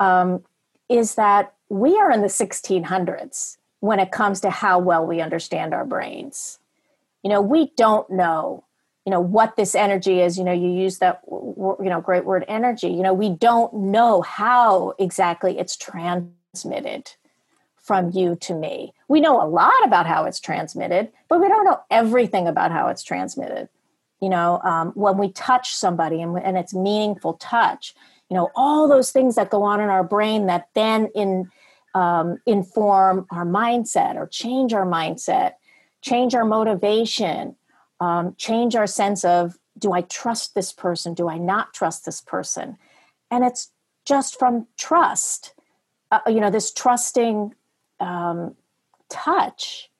um, 0.00 0.42
is 0.88 1.14
that 1.14 1.54
we 1.68 1.96
are 1.98 2.10
in 2.10 2.22
the 2.22 2.26
1600s 2.26 3.58
when 3.80 4.00
it 4.00 4.10
comes 4.10 4.40
to 4.40 4.50
how 4.50 4.78
well 4.78 5.06
we 5.06 5.20
understand 5.20 5.72
our 5.72 5.84
brains. 5.84 6.58
You 7.22 7.30
know 7.30 7.40
we 7.40 7.70
don't 7.76 8.08
know 8.10 8.64
you 9.06 9.10
know 9.10 9.20
what 9.20 9.56
this 9.56 9.74
energy 9.74 10.20
is. 10.20 10.38
You 10.38 10.44
know 10.44 10.52
you 10.52 10.68
use 10.68 10.98
that 10.98 11.20
you 11.28 11.76
know 11.78 12.00
great 12.00 12.24
word 12.24 12.44
energy. 12.48 12.88
You 12.88 13.02
know 13.02 13.14
we 13.14 13.30
don't 13.30 13.72
know 13.74 14.22
how 14.22 14.94
exactly 14.98 15.58
it's 15.58 15.76
transmitted 15.76 17.12
from 17.90 18.10
you 18.12 18.36
to 18.36 18.54
me 18.54 18.92
we 19.08 19.20
know 19.20 19.42
a 19.42 19.48
lot 19.60 19.84
about 19.84 20.06
how 20.06 20.24
it's 20.24 20.38
transmitted 20.38 21.10
but 21.28 21.40
we 21.40 21.48
don't 21.48 21.64
know 21.64 21.80
everything 21.90 22.46
about 22.46 22.70
how 22.70 22.86
it's 22.86 23.02
transmitted 23.02 23.68
you 24.20 24.28
know 24.28 24.60
um, 24.62 24.92
when 24.92 25.18
we 25.18 25.32
touch 25.32 25.74
somebody 25.74 26.22
and, 26.22 26.38
and 26.38 26.56
it's 26.56 26.74
meaningful 26.74 27.34
touch 27.34 27.94
you 28.28 28.36
know 28.36 28.50
all 28.54 28.86
those 28.86 29.10
things 29.10 29.34
that 29.34 29.50
go 29.50 29.64
on 29.64 29.80
in 29.80 29.88
our 29.88 30.04
brain 30.04 30.46
that 30.46 30.68
then 30.74 31.08
in 31.14 31.50
um, 31.94 32.38
inform 32.46 33.26
our 33.32 33.44
mindset 33.44 34.14
or 34.14 34.28
change 34.28 34.72
our 34.72 34.86
mindset 34.86 35.54
change 36.02 36.34
our 36.34 36.44
motivation, 36.44 37.56
um, 38.00 38.34
change 38.36 38.74
our 38.74 38.86
sense 38.86 39.24
of 39.24 39.56
do 39.78 39.92
I 39.92 40.02
trust 40.02 40.54
this 40.54 40.72
person? 40.72 41.14
Do 41.14 41.28
I 41.28 41.38
not 41.38 41.72
trust 41.72 42.04
this 42.04 42.20
person? 42.20 42.76
And 43.30 43.44
it's 43.44 43.70
just 44.04 44.38
from 44.38 44.66
trust, 44.76 45.54
uh, 46.10 46.20
you 46.26 46.40
know, 46.40 46.50
this 46.50 46.72
trusting 46.72 47.54
um, 48.00 48.54
touch 49.08 49.90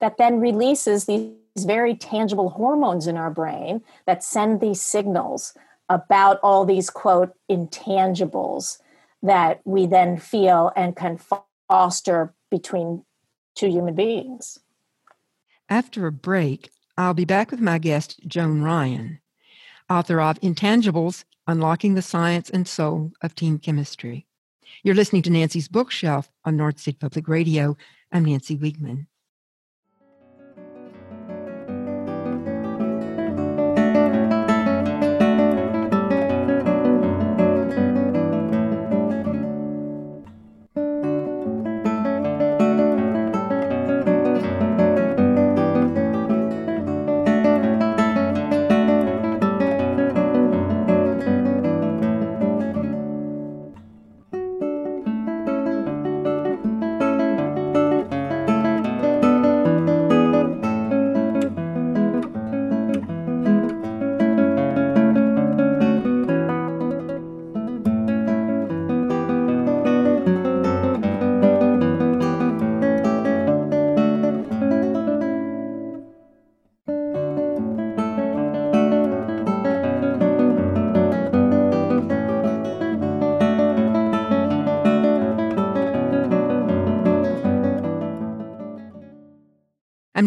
that 0.00 0.16
then 0.16 0.40
releases 0.40 1.06
these 1.06 1.32
very 1.58 1.94
tangible 1.94 2.50
hormones 2.50 3.06
in 3.06 3.16
our 3.16 3.30
brain 3.30 3.82
that 4.06 4.22
send 4.22 4.60
these 4.60 4.80
signals 4.80 5.54
about 5.88 6.38
all 6.42 6.64
these 6.64 6.90
quote 6.90 7.34
intangibles 7.50 8.78
that 9.22 9.60
we 9.64 9.86
then 9.86 10.16
feel 10.16 10.70
and 10.76 10.94
can 10.94 11.18
foster 11.68 12.32
between 12.50 13.04
two 13.56 13.68
human 13.68 13.94
beings. 13.94 14.58
After 15.68 16.06
a 16.06 16.12
break, 16.12 16.70
I'll 16.96 17.14
be 17.14 17.24
back 17.24 17.50
with 17.50 17.60
my 17.60 17.78
guest, 17.78 18.20
Joan 18.26 18.62
Ryan, 18.62 19.20
author 19.90 20.20
of 20.20 20.40
Intangibles 20.40 21.24
Unlocking 21.46 21.94
the 21.94 22.02
Science 22.02 22.50
and 22.50 22.68
Soul 22.68 23.12
of 23.22 23.34
Team 23.34 23.58
Chemistry. 23.58 24.27
You're 24.82 24.94
listening 24.94 25.22
to 25.22 25.30
Nancy's 25.30 25.68
Bookshelf 25.68 26.30
on 26.44 26.56
North 26.56 26.78
State 26.78 27.00
Public 27.00 27.28
Radio. 27.28 27.76
I'm 28.12 28.24
Nancy 28.24 28.56
Wiegman. 28.56 29.06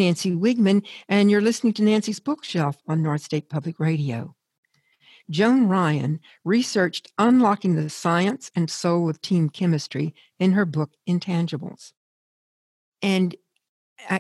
Nancy 0.02 0.32
Wiegman, 0.32 0.84
and 1.08 1.30
you're 1.30 1.42
listening 1.42 1.74
to 1.74 1.84
Nancy's 1.84 2.20
Bookshelf 2.20 2.76
on 2.88 3.04
North 3.04 3.22
State 3.22 3.50
Public 3.50 3.80
Radio. 3.80 4.36
Joan 5.30 5.68
Ryan 5.68 6.20
researched 6.44 7.12
unlocking 7.20 7.76
the 7.76 7.88
science 7.88 8.50
and 8.56 8.68
soul 8.68 9.12
of 9.12 9.22
team 9.22 9.48
chemistry 9.48 10.16
in 10.40 10.54
her 10.54 10.66
book 10.66 10.94
Intangibles. 11.08 11.94
And 13.04 13.36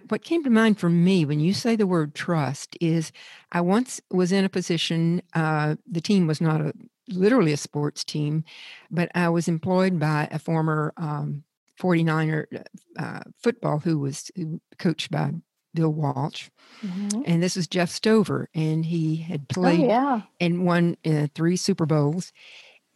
what 0.10 0.24
came 0.24 0.44
to 0.44 0.52
mind 0.52 0.80
for 0.80 0.88
me 0.88 1.26
when 1.26 1.40
you 1.40 1.52
say 1.52 1.76
the 1.76 1.88
word 1.88 2.14
trust 2.14 2.78
is 2.80 3.12
I 3.52 3.62
once 3.62 4.00
was 4.12 4.32
in 4.32 4.46
a 4.46 4.50
position, 4.50 5.24
uh, 5.34 5.78
the 5.90 6.00
team 6.00 6.28
was 6.28 6.40
not 6.40 6.62
a 6.62 6.74
literally 7.10 7.54
a 7.54 7.58
sports 7.58 8.04
team, 8.04 8.44
but 8.92 9.10
I 9.16 9.30
was 9.30 9.48
employed 9.48 10.00
by 10.00 10.28
a 10.32 10.38
former 10.38 10.94
um, 10.98 11.44
49er 11.82 12.66
uh, 13.00 13.22
football 13.40 13.80
who 13.80 13.98
was 13.98 14.30
coached 14.78 15.10
by 15.10 15.32
Bill 15.74 15.92
Walsh. 15.92 16.50
Mm-hmm. 16.84 17.22
And 17.25 17.44
this 17.44 17.56
was 17.56 17.68
Jeff 17.68 17.90
Stover, 17.90 18.50
and 18.54 18.86
he 18.86 19.18
had 19.18 19.46
oh, 19.51 19.54
played 19.54 19.82
oh, 19.82 19.88
yeah. 19.88 20.22
and 20.40 20.66
won 20.66 20.98
uh, 21.06 21.28
three 21.34 21.56
Super 21.56 21.86
Bowls. 21.86 22.34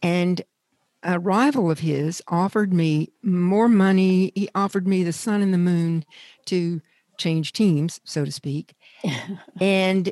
And 0.02 0.42
a 1.02 1.18
rival 1.18 1.70
of 1.70 1.80
his 1.80 2.22
offered 2.28 2.72
me 2.72 3.12
more 3.22 3.68
money. 3.68 4.32
He 4.34 4.48
offered 4.54 4.88
me 4.88 5.04
the 5.04 5.12
sun 5.12 5.40
and 5.40 5.54
the 5.54 5.58
moon 5.58 6.04
to 6.46 6.80
change 7.16 7.52
teams, 7.52 8.00
so 8.04 8.24
to 8.24 8.32
speak. 8.32 8.74
and 9.60 10.10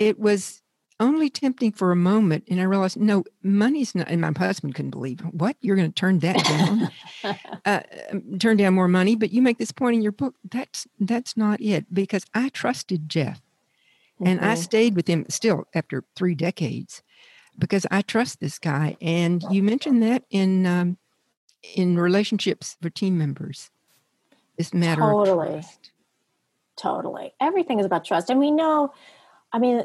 it 0.00 0.18
was 0.18 0.62
only 1.04 1.30
tempting 1.30 1.72
for 1.72 1.92
a 1.92 1.96
moment. 1.96 2.44
And 2.48 2.60
I 2.60 2.64
realized, 2.64 2.96
no, 2.96 3.24
money's 3.42 3.94
not, 3.94 4.08
and 4.08 4.20
my 4.20 4.32
husband 4.36 4.74
couldn't 4.74 4.90
believe 4.90 5.20
what 5.20 5.56
you're 5.60 5.76
going 5.76 5.90
to 5.90 5.94
turn 5.94 6.18
that 6.20 6.44
down, 6.44 7.36
uh, 7.64 7.80
um, 8.10 8.38
turn 8.38 8.56
down 8.56 8.74
more 8.74 8.88
money. 8.88 9.14
But 9.14 9.32
you 9.32 9.42
make 9.42 9.58
this 9.58 9.72
point 9.72 9.96
in 9.96 10.02
your 10.02 10.12
book. 10.12 10.34
That's, 10.50 10.86
that's 10.98 11.36
not 11.36 11.60
it 11.60 11.92
because 11.92 12.24
I 12.34 12.48
trusted 12.48 13.08
Jeff 13.08 13.40
mm-hmm. 14.14 14.26
and 14.26 14.40
I 14.40 14.54
mm-hmm. 14.54 14.62
stayed 14.62 14.96
with 14.96 15.08
him 15.08 15.26
still 15.28 15.66
after 15.74 16.04
three 16.16 16.34
decades 16.34 17.02
because 17.58 17.86
I 17.90 18.02
trust 18.02 18.40
this 18.40 18.58
guy. 18.58 18.96
And 19.00 19.44
you 19.50 19.62
mentioned 19.62 20.02
that 20.02 20.24
in, 20.30 20.66
um, 20.66 20.96
in 21.76 21.98
relationships 21.98 22.76
for 22.82 22.90
team 22.90 23.16
members, 23.16 23.70
this 24.56 24.74
matter 24.74 25.02
totally. 25.02 25.62
Totally. 26.76 27.32
Everything 27.40 27.78
is 27.78 27.86
about 27.86 28.04
trust. 28.04 28.30
And 28.30 28.40
we 28.40 28.50
know, 28.50 28.92
I 29.52 29.58
mean, 29.58 29.84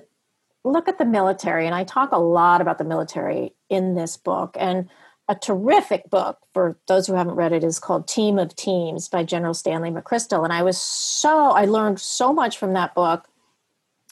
look 0.72 0.88
at 0.88 0.98
the 0.98 1.06
military, 1.06 1.66
and 1.66 1.76
I 1.76 1.84
talk 1.84 2.12
a 2.12 2.18
lot 2.18 2.62
about 2.62 2.78
the 2.78 2.84
military 2.84 3.54
in 3.70 3.96
this 3.96 4.18
book. 4.18 4.56
And 4.60 4.90
a 5.28 5.36
terrific 5.36 6.10
book 6.10 6.40
for 6.54 6.80
those 6.88 7.06
who 7.06 7.14
haven't 7.14 7.36
read 7.36 7.54
it 7.54 7.64
is 7.64 7.78
called 7.78 8.08
Team 8.08 8.40
of 8.40 8.56
Teams 8.56 9.08
by 9.08 9.24
General 9.24 9.54
Stanley 9.54 9.92
McChrystal. 9.92 10.44
And 10.44 10.52
I 10.52 10.64
was 10.64 10.78
so, 10.80 11.52
I 11.52 11.66
learned 11.66 12.02
so 12.02 12.34
much 12.34 12.58
from 12.58 12.74
that 12.74 12.96
book 12.96 13.28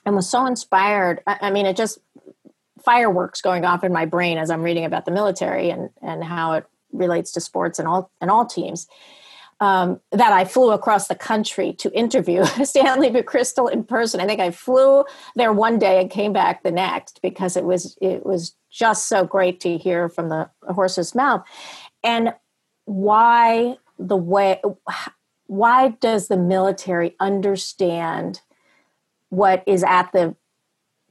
and 0.06 0.16
was 0.16 0.30
so 0.30 0.46
inspired. 0.46 1.22
I, 1.26 1.38
I 1.42 1.52
mean, 1.52 1.66
it 1.66 1.76
just 1.76 1.98
fireworks 2.86 3.42
going 3.42 3.66
off 3.66 3.84
in 3.84 3.92
my 3.92 4.06
brain 4.06 4.38
as 4.38 4.52
I'm 4.52 4.62
reading 4.62 4.86
about 4.86 5.06
the 5.06 5.12
military 5.12 5.72
and, 5.72 5.90
and 6.04 6.24
how 6.24 6.54
it 6.54 6.66
relates 6.94 7.32
to 7.32 7.42
sports 7.42 7.80
and 7.80 7.88
all 7.88 8.12
and 8.22 8.30
all 8.32 8.46
teams 8.46 8.88
um, 9.60 10.00
that 10.12 10.34
I 10.34 10.46
flew 10.46 10.72
across 10.72 11.08
the 11.08 11.16
country 11.16 11.74
to 11.74 11.92
interview 11.92 12.46
Stanley 12.64 13.10
McChrystal 13.10 13.72
in 13.72 13.84
person. 13.84 14.20
I 14.20 14.26
think 14.26 14.40
I 14.40 14.52
flew 14.52 15.04
there 15.36 15.54
one 15.54 15.80
day 15.80 16.00
and 16.00 16.12
came 16.12 16.34
back 16.34 16.64
the 16.64 16.72
next 16.72 17.22
because 17.22 17.58
it 17.58 17.64
was 17.64 17.98
it 18.02 18.26
was 18.26 18.56
just 18.70 19.08
so 19.08 19.24
great 19.24 19.60
to 19.62 19.78
hear 19.78 20.10
from 20.10 20.30
the 20.30 20.50
horse's 20.70 21.16
mouth. 21.16 21.44
And 22.04 22.34
why 22.86 23.78
the 23.98 24.18
way 24.18 24.62
why 25.48 25.90
does 25.90 26.28
the 26.28 26.38
military 26.38 27.16
understand 27.20 28.42
what 29.30 29.64
is 29.66 29.84
at 29.84 30.12
the 30.12 30.36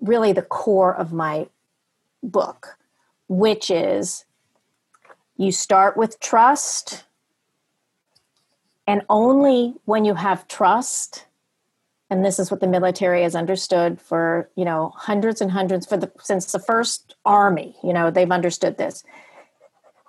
really 0.01 0.33
the 0.33 0.43
core 0.43 0.95
of 0.95 1.13
my 1.13 1.49
book, 2.23 2.79
which 3.29 3.71
is 3.71 4.25
you 5.37 5.51
start 5.51 5.97
with 5.97 6.21
trust 6.21 7.06
and 8.87 9.03
only 9.09 9.75
when 9.85 10.05
you 10.05 10.15
have 10.15 10.47
trust, 10.49 11.27
and 12.09 12.25
this 12.25 12.39
is 12.39 12.51
what 12.51 12.61
the 12.61 12.69
military 12.69 13.23
has 13.23 13.35
understood 13.35 14.01
for, 14.01 14.49
you 14.55 14.65
know, 14.65 14.93
hundreds 14.95 15.41
and 15.41 15.51
hundreds 15.51 15.87
for 15.87 15.97
the 15.97 16.11
since 16.21 16.53
the 16.53 16.61
first 16.61 17.17
army, 17.25 17.77
you 17.83 17.93
know, 17.93 18.11
they've 18.11 18.31
understood 18.31 18.79
this. 18.79 19.03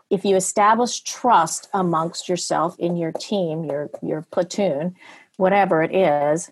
If 0.10 0.24
you 0.24 0.36
establish 0.36 1.02
trust 1.02 1.68
amongst 1.74 2.30
yourself 2.30 2.78
in 2.80 2.96
your 2.96 3.12
team, 3.12 3.63
your 3.63 3.90
your 4.04 4.22
platoon, 4.32 4.96
whatever 5.38 5.82
it 5.82 5.94
is, 5.94 6.52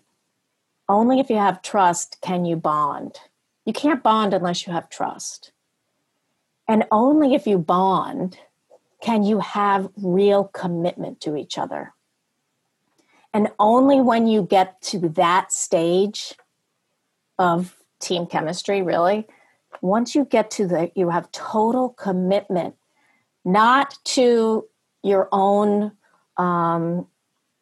only 0.88 1.20
if 1.20 1.30
you 1.30 1.36
have 1.36 1.62
trust 1.62 2.18
can 2.20 2.44
you 2.44 2.56
bond. 2.56 3.20
You 3.64 3.72
can't 3.72 4.02
bond 4.02 4.34
unless 4.34 4.66
you 4.66 4.72
have 4.72 4.88
trust. 4.88 5.52
And 6.68 6.84
only 6.90 7.34
if 7.34 7.46
you 7.46 7.58
bond 7.58 8.38
can 9.00 9.22
you 9.22 9.38
have 9.40 9.88
real 9.96 10.44
commitment 10.44 11.20
to 11.20 11.36
each 11.36 11.58
other. 11.58 11.92
And 13.36 13.50
only 13.58 14.00
when 14.00 14.26
you 14.26 14.44
get 14.44 14.80
to 14.92 15.10
that 15.10 15.52
stage 15.52 16.32
of 17.38 17.76
team 18.00 18.24
chemistry, 18.24 18.80
really, 18.80 19.26
once 19.82 20.14
you 20.14 20.24
get 20.24 20.50
to 20.52 20.66
the, 20.66 20.90
you 20.94 21.10
have 21.10 21.30
total 21.32 21.90
commitment, 21.90 22.76
not 23.44 23.98
to 24.04 24.64
your 25.02 25.28
own, 25.32 25.92
um, 26.38 27.08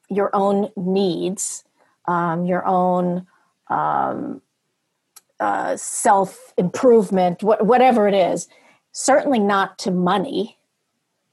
your 0.09 0.31
own 0.33 0.71
needs, 0.77 1.65
um, 2.07 2.45
your 2.45 2.65
own 2.65 3.27
um, 3.69 4.43
uh, 5.41 5.77
self 5.77 6.55
improvement, 6.57 7.41
wh- 7.41 7.67
whatever 7.67 8.07
it 8.07 8.15
is. 8.15 8.47
Certainly 8.93 9.41
not 9.41 9.77
to 9.81 9.91
money, 9.91 10.57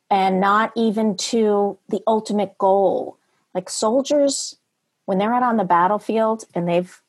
and 0.09 0.41
not 0.41 0.71
even 0.75 1.15
to 1.15 1.77
the 1.89 2.01
ultimate 2.07 2.57
goal 2.57 3.19
like 3.53 3.69
soldiers 3.69 4.57
when 5.05 5.17
they're 5.17 5.33
out 5.33 5.43
on 5.43 5.57
the 5.57 5.63
battlefield 5.63 6.45
and 6.53 6.67
they've 6.67 7.01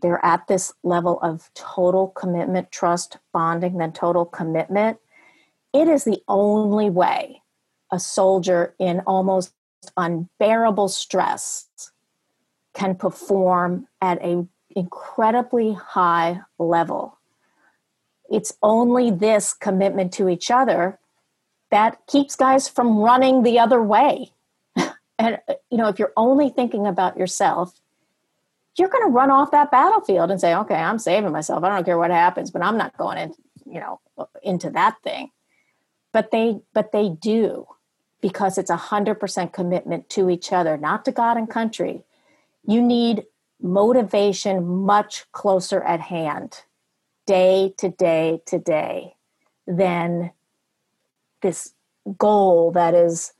they're 0.00 0.24
at 0.24 0.46
this 0.46 0.72
level 0.84 1.18
of 1.22 1.50
total 1.54 2.08
commitment 2.08 2.70
trust 2.70 3.18
bonding 3.32 3.78
then 3.78 3.92
total 3.92 4.24
commitment 4.24 4.98
it 5.72 5.88
is 5.88 6.04
the 6.04 6.22
only 6.28 6.88
way 6.88 7.42
a 7.90 7.98
soldier 7.98 8.74
in 8.78 9.00
almost 9.00 9.52
unbearable 9.96 10.88
stress 10.88 11.68
can 12.74 12.94
perform 12.94 13.86
at 14.00 14.22
a 14.22 14.46
incredibly 14.76 15.72
high 15.72 16.40
level. 16.58 17.18
It's 18.30 18.52
only 18.62 19.10
this 19.10 19.52
commitment 19.52 20.12
to 20.14 20.28
each 20.28 20.50
other 20.50 20.98
that 21.70 21.98
keeps 22.06 22.36
guys 22.36 22.68
from 22.68 22.98
running 22.98 23.42
the 23.42 23.58
other 23.58 23.82
way 23.82 24.32
and, 25.18 25.38
uh, 25.48 25.54
you 25.70 25.78
know, 25.78 25.88
if 25.88 25.98
you're 25.98 26.12
only 26.16 26.50
thinking 26.50 26.86
about 26.86 27.16
yourself, 27.16 27.80
you're 28.76 28.88
going 28.88 29.04
to 29.04 29.10
run 29.12 29.30
off 29.30 29.50
that 29.50 29.70
battlefield 29.70 30.30
and 30.30 30.40
say, 30.40 30.54
okay, 30.54 30.76
I'm 30.76 30.98
saving 30.98 31.32
myself. 31.32 31.64
I 31.64 31.74
don't 31.74 31.84
care 31.84 31.98
what 31.98 32.10
happens, 32.10 32.50
but 32.50 32.62
I'm 32.62 32.78
not 32.78 32.96
going 32.96 33.18
in, 33.18 33.34
you 33.66 33.80
know, 33.80 34.00
into 34.42 34.70
that 34.70 34.96
thing. 35.02 35.30
But 36.12 36.30
they, 36.30 36.60
but 36.72 36.92
they 36.92 37.08
do 37.08 37.66
because 38.20 38.56
it's 38.56 38.70
a 38.70 38.76
hundred 38.76 39.16
percent 39.16 39.52
commitment 39.52 40.08
to 40.10 40.30
each 40.30 40.52
other, 40.52 40.76
not 40.76 41.04
to 41.04 41.12
God 41.12 41.36
and 41.36 41.50
country. 41.50 42.04
You 42.66 42.80
need 42.80 43.24
motivation 43.60 44.64
much 44.66 45.30
closer 45.32 45.82
at 45.82 46.00
hand, 46.00 46.62
day 47.26 47.74
to 47.78 47.88
day 47.88 48.40
to 48.46 48.58
day, 48.58 49.14
than 49.66 50.32
this 51.42 51.74
goal 52.16 52.70
that 52.72 52.94
is 52.94 53.32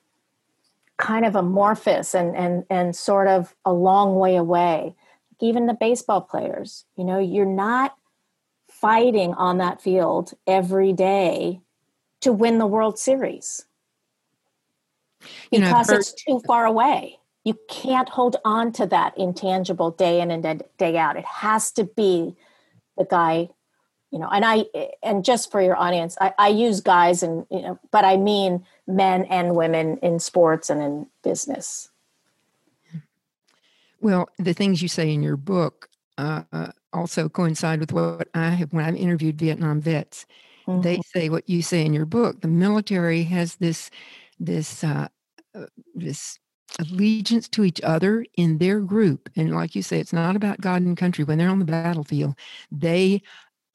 kind 0.98 1.24
of 1.24 1.36
amorphous 1.36 2.14
and 2.14 2.36
and 2.36 2.64
and 2.68 2.94
sort 2.94 3.28
of 3.28 3.54
a 3.64 3.72
long 3.72 4.16
way 4.16 4.36
away. 4.36 4.94
Even 5.40 5.66
the 5.66 5.74
baseball 5.74 6.20
players 6.20 6.84
you 6.96 7.04
know 7.04 7.18
you're 7.18 7.46
not 7.46 7.96
fighting 8.68 9.34
on 9.34 9.58
that 9.58 9.80
field 9.80 10.34
every 10.46 10.92
day 10.92 11.60
to 12.20 12.32
win 12.32 12.58
the 12.58 12.66
world 12.66 12.98
series. 12.98 13.64
Because 15.50 15.90
it's 15.90 16.12
too 16.12 16.40
far 16.46 16.64
away. 16.66 17.18
You 17.44 17.58
can't 17.68 18.08
hold 18.08 18.36
on 18.44 18.72
to 18.72 18.86
that 18.86 19.16
intangible 19.16 19.90
day 19.90 20.20
in 20.20 20.30
and 20.30 20.62
day 20.76 20.96
out. 20.96 21.16
It 21.16 21.24
has 21.24 21.72
to 21.72 21.84
be 21.84 22.36
the 22.96 23.04
guy 23.04 23.48
you 24.10 24.18
know 24.18 24.28
and 24.28 24.44
i 24.44 24.64
and 25.02 25.24
just 25.24 25.50
for 25.50 25.60
your 25.60 25.76
audience 25.76 26.16
i, 26.20 26.32
I 26.38 26.48
use 26.48 26.80
guys 26.80 27.22
and 27.22 27.46
you 27.50 27.62
know 27.62 27.78
but 27.90 28.04
i 28.04 28.16
mean 28.16 28.64
men 28.88 29.24
and 29.26 29.54
women 29.54 29.98
in 29.98 30.18
sports 30.18 30.70
and 30.70 30.82
in 30.82 31.06
business 31.22 31.90
well 34.00 34.28
the 34.38 34.54
things 34.54 34.82
you 34.82 34.88
say 34.88 35.12
in 35.12 35.22
your 35.22 35.36
book 35.36 35.88
uh, 36.16 36.42
uh, 36.52 36.72
also 36.92 37.28
coincide 37.28 37.78
with 37.78 37.92
what 37.92 38.28
i 38.34 38.50
have 38.50 38.72
when 38.72 38.84
i've 38.84 38.96
interviewed 38.96 39.38
vietnam 39.38 39.80
vets 39.80 40.26
mm-hmm. 40.66 40.80
they 40.80 40.98
say 41.04 41.28
what 41.28 41.48
you 41.48 41.62
say 41.62 41.84
in 41.84 41.92
your 41.92 42.06
book 42.06 42.40
the 42.40 42.48
military 42.48 43.22
has 43.22 43.56
this 43.56 43.90
this 44.40 44.82
uh, 44.82 45.06
uh 45.54 45.66
this 45.94 46.38
allegiance 46.78 47.48
to 47.48 47.64
each 47.64 47.80
other 47.82 48.24
in 48.36 48.58
their 48.58 48.80
group. 48.80 49.28
And 49.36 49.54
like 49.54 49.74
you 49.74 49.82
say, 49.82 49.98
it's 49.98 50.12
not 50.12 50.36
about 50.36 50.60
God 50.60 50.82
and 50.82 50.96
country. 50.96 51.24
When 51.24 51.38
they're 51.38 51.48
on 51.48 51.58
the 51.58 51.64
battlefield, 51.64 52.34
they 52.70 53.22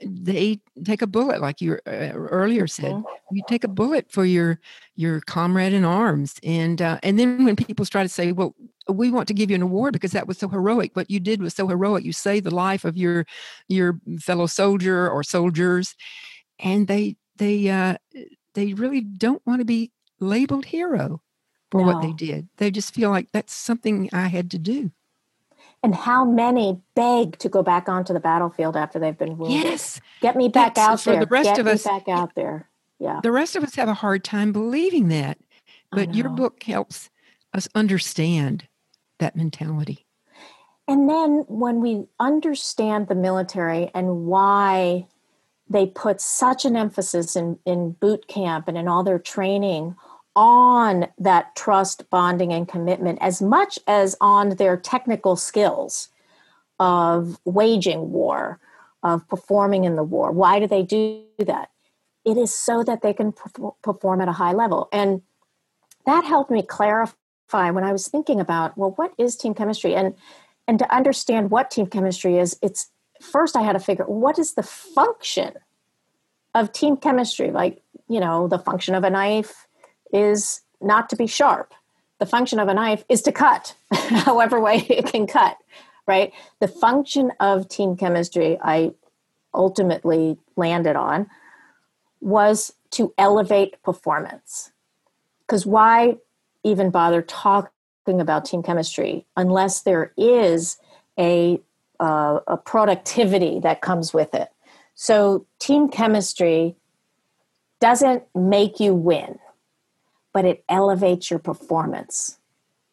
they 0.01 0.59
take 0.83 1.01
a 1.01 1.07
bullet 1.07 1.39
like 1.41 1.61
you 1.61 1.79
uh, 1.87 2.11
earlier 2.13 2.67
said 2.67 2.91
mm-hmm. 2.91 3.35
you 3.35 3.43
take 3.47 3.63
a 3.63 3.69
bullet 3.69 4.11
for 4.11 4.25
your 4.25 4.59
your 4.95 5.21
comrade 5.21 5.73
in 5.73 5.85
arms 5.85 6.35
and 6.43 6.81
uh, 6.81 6.99
and 7.03 7.17
then 7.17 7.45
when 7.45 7.55
people 7.55 7.85
try 7.85 8.03
to 8.03 8.09
say 8.09 8.31
well 8.31 8.55
we 8.89 9.09
want 9.09 9.27
to 9.27 9.33
give 9.33 9.49
you 9.49 9.55
an 9.55 9.61
award 9.61 9.93
because 9.93 10.11
that 10.11 10.27
was 10.27 10.37
so 10.37 10.47
heroic 10.47 10.91
what 10.95 11.09
you 11.09 11.19
did 11.19 11.41
was 11.41 11.53
so 11.53 11.67
heroic 11.67 12.03
you 12.03 12.11
saved 12.11 12.45
the 12.45 12.53
life 12.53 12.83
of 12.83 12.97
your 12.97 13.25
your 13.67 13.99
fellow 14.19 14.45
soldier 14.45 15.09
or 15.09 15.23
soldiers 15.23 15.95
and 16.59 16.87
they 16.87 17.15
they 17.37 17.69
uh 17.69 17.95
they 18.53 18.73
really 18.73 19.01
don't 19.01 19.41
want 19.45 19.59
to 19.59 19.65
be 19.65 19.91
labeled 20.19 20.65
hero 20.65 21.21
for 21.71 21.81
no. 21.81 21.87
what 21.87 22.01
they 22.03 22.13
did. 22.13 22.47
They 22.57 22.71
just 22.71 22.93
feel 22.93 23.09
like 23.09 23.29
that's 23.33 23.53
something 23.53 24.09
I 24.13 24.27
had 24.27 24.51
to 24.51 24.59
do. 24.59 24.91
And 25.83 25.93
how 25.93 26.23
many 26.23 26.81
beg 26.95 27.37
to 27.39 27.49
go 27.49 27.61
back 27.61 27.89
onto 27.89 28.13
the 28.13 28.21
battlefield 28.21 28.77
after 28.77 28.99
they've 28.99 29.17
been 29.17 29.37
wounded? 29.37 29.63
Yes, 29.63 29.99
get 30.21 30.37
me 30.37 30.47
back 30.47 30.75
that's, 30.75 30.87
out 30.87 31.01
for 31.01 31.11
there. 31.11 31.19
The 31.19 31.27
rest 31.27 31.49
Get 31.49 31.59
of 31.59 31.67
us, 31.67 31.83
back 31.83 32.07
out 32.07 32.35
there. 32.35 32.69
Yeah, 32.99 33.19
the 33.21 33.31
rest 33.31 33.57
of 33.57 33.63
us 33.63 33.75
have 33.75 33.89
a 33.89 33.93
hard 33.93 34.23
time 34.23 34.53
believing 34.53 35.09
that, 35.09 35.37
but 35.91 36.15
your 36.15 36.29
book 36.29 36.63
helps 36.63 37.09
us 37.53 37.67
understand 37.75 38.67
that 39.19 39.35
mentality. 39.35 40.05
And 40.87 41.09
then 41.09 41.45
when 41.47 41.81
we 41.81 42.05
understand 42.19 43.07
the 43.07 43.15
military 43.15 43.91
and 43.93 44.25
why 44.25 45.07
they 45.69 45.85
put 45.85 46.19
such 46.19 46.65
an 46.65 46.75
emphasis 46.75 47.35
in, 47.35 47.57
in 47.65 47.91
boot 47.91 48.27
camp 48.27 48.67
and 48.67 48.77
in 48.77 48.87
all 48.87 49.03
their 49.03 49.19
training 49.19 49.95
on 50.35 51.07
that 51.17 51.55
trust, 51.55 52.09
bonding, 52.09 52.51
and 52.51 52.67
commitment 52.67 53.19
as 53.21 53.41
much 53.41 53.77
as 53.87 54.15
on 54.19 54.55
their 54.55 54.77
technical 54.77 55.35
skills 55.35 56.09
of 56.79 57.39
waging 57.45 58.11
war, 58.11 58.59
of 59.03 59.27
performing 59.27 59.83
in 59.83 59.95
the 59.95 60.03
war. 60.03 60.31
Why 60.31 60.59
do 60.59 60.67
they 60.67 60.83
do 60.83 61.23
that? 61.39 61.69
It 62.25 62.37
is 62.37 62.55
so 62.55 62.83
that 62.83 63.01
they 63.01 63.13
can 63.13 63.33
perform 63.81 64.21
at 64.21 64.27
a 64.27 64.33
high 64.33 64.53
level. 64.53 64.87
And 64.91 65.21
that 66.05 66.23
helped 66.23 66.51
me 66.51 66.63
clarify 66.63 67.69
when 67.69 67.83
I 67.83 67.91
was 67.91 68.07
thinking 68.07 68.39
about, 68.39 68.77
well, 68.77 68.91
what 68.91 69.13
is 69.17 69.35
team 69.35 69.53
chemistry? 69.53 69.95
And 69.95 70.15
and 70.65 70.79
to 70.79 70.95
understand 70.95 71.51
what 71.51 71.69
team 71.69 71.87
chemistry 71.87 72.37
is, 72.37 72.57
it's 72.61 72.89
first 73.21 73.57
I 73.57 73.61
had 73.61 73.73
to 73.73 73.79
figure 73.79 74.05
what 74.05 74.39
is 74.39 74.53
the 74.53 74.63
function 74.63 75.53
of 76.55 76.71
team 76.71 76.95
chemistry? 76.95 77.51
Like, 77.51 77.81
you 78.07 78.19
know, 78.19 78.47
the 78.47 78.59
function 78.59 78.95
of 78.95 79.03
a 79.03 79.09
knife 79.09 79.67
is 80.13 80.61
not 80.79 81.09
to 81.09 81.15
be 81.15 81.27
sharp. 81.27 81.73
The 82.19 82.25
function 82.25 82.59
of 82.59 82.67
a 82.67 82.73
knife 82.73 83.03
is 83.09 83.21
to 83.23 83.31
cut, 83.31 83.75
however 83.91 84.59
way 84.59 84.85
it 84.89 85.07
can 85.07 85.27
cut, 85.27 85.57
right? 86.07 86.31
The 86.59 86.67
function 86.67 87.31
of 87.39 87.67
team 87.67 87.97
chemistry 87.97 88.57
I 88.61 88.91
ultimately 89.53 90.37
landed 90.55 90.95
on 90.95 91.29
was 92.21 92.73
to 92.91 93.13
elevate 93.17 93.81
performance. 93.83 94.71
Because 95.41 95.65
why 95.65 96.17
even 96.63 96.91
bother 96.91 97.21
talking 97.21 98.21
about 98.21 98.45
team 98.45 98.63
chemistry 98.63 99.25
unless 99.35 99.81
there 99.81 100.13
is 100.17 100.77
a, 101.19 101.59
uh, 101.99 102.39
a 102.47 102.57
productivity 102.57 103.59
that 103.59 103.81
comes 103.81 104.13
with 104.13 104.33
it? 104.33 104.49
So, 104.95 105.47
team 105.59 105.89
chemistry 105.89 106.75
doesn't 107.81 108.23
make 108.35 108.79
you 108.79 108.93
win 108.93 109.39
but 110.33 110.45
it 110.45 110.63
elevates 110.67 111.29
your 111.29 111.39
performance, 111.39 112.39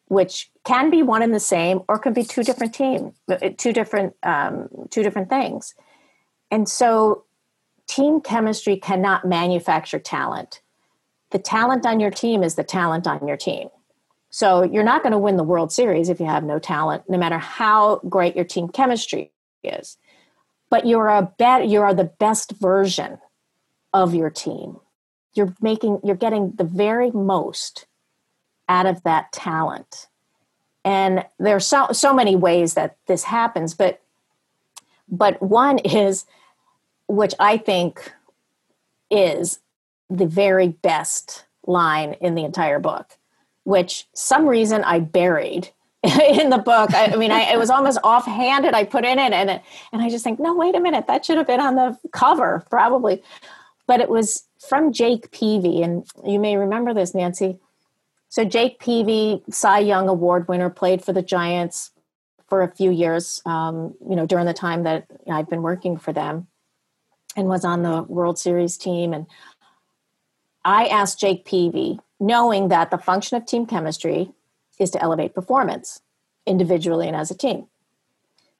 which 0.07 0.51
can 0.63 0.89
be 0.89 1.03
one 1.03 1.21
and 1.21 1.33
the 1.33 1.39
same, 1.39 1.81
or 1.89 1.97
can 1.97 2.13
be 2.13 2.23
two 2.23 2.43
different 2.43 2.73
teams, 2.73 3.13
uh, 3.29 3.49
two 3.57 3.73
different 3.73 4.13
um, 4.23 4.69
two 4.89 5.03
different 5.03 5.29
things. 5.29 5.73
And 6.49 6.69
so, 6.69 7.25
team 7.87 8.21
chemistry 8.21 8.77
cannot 8.77 9.25
manufacture 9.25 9.99
talent. 9.99 10.61
The 11.31 11.39
talent 11.39 11.85
on 11.85 11.99
your 11.99 12.11
team 12.11 12.43
is 12.43 12.55
the 12.55 12.63
talent 12.63 13.07
on 13.07 13.27
your 13.27 13.37
team. 13.37 13.69
So 14.31 14.63
you're 14.63 14.83
not 14.83 15.03
going 15.03 15.11
to 15.11 15.17
win 15.17 15.35
the 15.35 15.43
World 15.43 15.73
Series 15.73 16.07
if 16.07 16.19
you 16.19 16.25
have 16.25 16.43
no 16.43 16.57
talent, 16.57 17.03
no 17.09 17.17
matter 17.17 17.37
how 17.37 17.97
great 18.07 18.35
your 18.35 18.45
team 18.45 18.69
chemistry 18.69 19.31
is. 19.61 19.97
But 20.69 20.87
you're 20.87 21.09
a 21.09 21.29
bet 21.37 21.67
you 21.67 21.81
are 21.81 21.93
the 21.93 22.05
best 22.05 22.53
version 22.53 23.19
of 23.93 24.15
your 24.15 24.29
team 24.29 24.77
you're 25.33 25.53
making 25.61 25.99
you're 26.03 26.15
getting 26.15 26.51
the 26.51 26.63
very 26.63 27.11
most 27.11 27.85
out 28.69 28.85
of 28.85 29.03
that 29.03 29.31
talent. 29.31 30.07
And 30.83 31.25
there's 31.39 31.67
so 31.67 31.87
so 31.91 32.13
many 32.13 32.35
ways 32.35 32.73
that 32.73 32.97
this 33.07 33.23
happens 33.23 33.73
but 33.73 34.01
but 35.07 35.41
one 35.41 35.77
is 35.79 36.25
which 37.07 37.33
i 37.39 37.57
think 37.57 38.13
is 39.11 39.59
the 40.09 40.25
very 40.25 40.69
best 40.69 41.45
line 41.67 42.13
in 42.13 42.33
the 42.33 42.43
entire 42.45 42.79
book 42.79 43.17
which 43.63 44.07
some 44.13 44.47
reason 44.47 44.83
i 44.85 44.99
buried 44.99 45.69
in 46.03 46.49
the 46.49 46.57
book. 46.57 46.91
I, 46.95 47.11
I 47.13 47.15
mean 47.15 47.31
I, 47.31 47.41
it 47.53 47.59
was 47.59 47.69
almost 47.69 47.99
offhanded. 48.03 48.73
I 48.73 48.85
put 48.85 49.05
in 49.05 49.19
it 49.19 49.33
and 49.33 49.51
it, 49.51 49.61
and 49.93 50.01
i 50.01 50.09
just 50.09 50.23
think 50.23 50.39
no 50.39 50.55
wait 50.55 50.73
a 50.73 50.79
minute. 50.79 51.05
That 51.05 51.23
should 51.23 51.37
have 51.37 51.45
been 51.45 51.59
on 51.59 51.75
the 51.75 51.95
cover 52.11 52.65
probably. 52.71 53.21
But 53.85 53.99
it 53.99 54.09
was 54.09 54.43
from 54.67 54.93
Jake 54.93 55.31
Peavy, 55.31 55.81
and 55.81 56.05
you 56.25 56.39
may 56.39 56.55
remember 56.55 56.93
this, 56.93 57.15
Nancy. 57.15 57.59
So 58.29 58.45
Jake 58.45 58.79
Peavy, 58.79 59.43
Cy 59.49 59.79
Young 59.79 60.07
Award 60.07 60.47
winner, 60.47 60.69
played 60.69 61.03
for 61.03 61.13
the 61.13 61.21
Giants 61.21 61.91
for 62.47 62.61
a 62.61 62.73
few 62.73 62.91
years. 62.91 63.41
Um, 63.45 63.95
you 64.07 64.15
know, 64.15 64.25
during 64.25 64.45
the 64.45 64.53
time 64.53 64.83
that 64.83 65.05
I've 65.29 65.49
been 65.49 65.61
working 65.61 65.97
for 65.97 66.13
them, 66.13 66.47
and 67.35 67.47
was 67.47 67.65
on 67.65 67.81
the 67.81 68.03
World 68.03 68.37
Series 68.37 68.77
team. 68.77 69.13
And 69.13 69.25
I 70.63 70.87
asked 70.87 71.19
Jake 71.19 71.45
Peavy, 71.45 71.99
knowing 72.19 72.67
that 72.67 72.91
the 72.91 72.97
function 72.97 73.37
of 73.37 73.45
team 73.45 73.65
chemistry 73.65 74.31
is 74.79 74.91
to 74.91 75.01
elevate 75.01 75.33
performance 75.33 76.01
individually 76.45 77.07
and 77.07 77.15
as 77.15 77.31
a 77.31 77.35
team. 77.35 77.67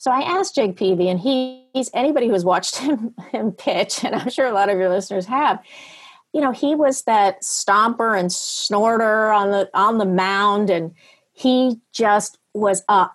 So 0.02 0.10
I 0.10 0.22
asked 0.22 0.56
Jake 0.56 0.78
Peavy, 0.78 1.10
and 1.10 1.20
he's 1.20 1.92
anybody 1.94 2.26
who 2.26 2.34
has 2.34 2.44
watched 2.44 2.78
him, 2.78 3.14
him 3.32 3.52
pitch, 3.52 4.04
and 4.04 4.16
I'm 4.16 4.32
sure 4.32 4.48
a 4.48 4.52
lot 4.52 4.68
of 4.68 4.80
your 4.80 4.90
listeners 4.90 5.28
have. 5.28 5.64
You 6.34 6.42
know, 6.42 6.52
he 6.52 6.74
was 6.74 7.04
that 7.04 7.44
stomper 7.44 8.20
and 8.20 8.32
snorter 8.32 9.32
on 9.32 9.52
the 9.52 9.70
on 9.76 10.00
the 10.00 10.08
mound, 10.08 10.72
and 10.72 10.96
he 11.34 11.80
just 11.94 12.40
was 12.56 12.84
a 12.90 13.10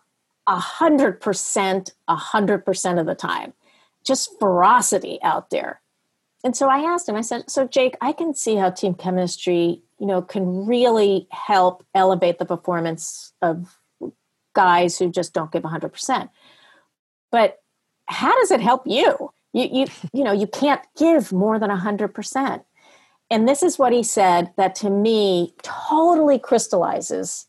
a 0.46 0.60
hundred 0.60 1.20
percent, 1.20 1.92
a 2.06 2.14
hundred 2.14 2.64
percent 2.64 3.00
of 3.00 3.06
the 3.06 3.16
time, 3.16 3.52
just 4.04 4.30
ferocity 4.38 5.18
out 5.24 5.50
there. 5.50 5.80
And 6.44 6.56
so 6.56 6.68
I 6.68 6.78
asked 6.78 7.08
him. 7.08 7.16
I 7.16 7.22
said, 7.22 7.50
"So 7.50 7.66
Jake, 7.66 7.96
I 8.00 8.12
can 8.12 8.32
see 8.32 8.54
how 8.54 8.70
team 8.70 8.94
chemistry, 8.94 9.82
you 9.98 10.06
know, 10.06 10.22
can 10.22 10.64
really 10.66 11.26
help 11.32 11.84
elevate 11.96 12.38
the 12.38 12.46
performance 12.46 13.32
of 13.42 13.76
guys 14.54 15.00
who 15.00 15.10
just 15.10 15.34
don't 15.34 15.50
give 15.50 15.64
hundred 15.64 15.92
percent." 15.92 16.30
But 17.30 17.58
how 18.06 18.38
does 18.38 18.50
it 18.50 18.60
help 18.60 18.82
you? 18.86 19.30
You 19.52 19.68
you 19.72 19.86
you 20.12 20.24
know 20.24 20.32
you 20.32 20.46
can't 20.46 20.82
give 20.96 21.32
more 21.32 21.58
than 21.58 21.70
100% 21.70 22.64
and 23.30 23.48
this 23.48 23.62
is 23.62 23.78
what 23.78 23.92
he 23.92 24.02
said 24.02 24.52
that 24.56 24.74
to 24.76 24.90
me 24.90 25.54
totally 25.62 26.38
crystallizes 26.38 27.46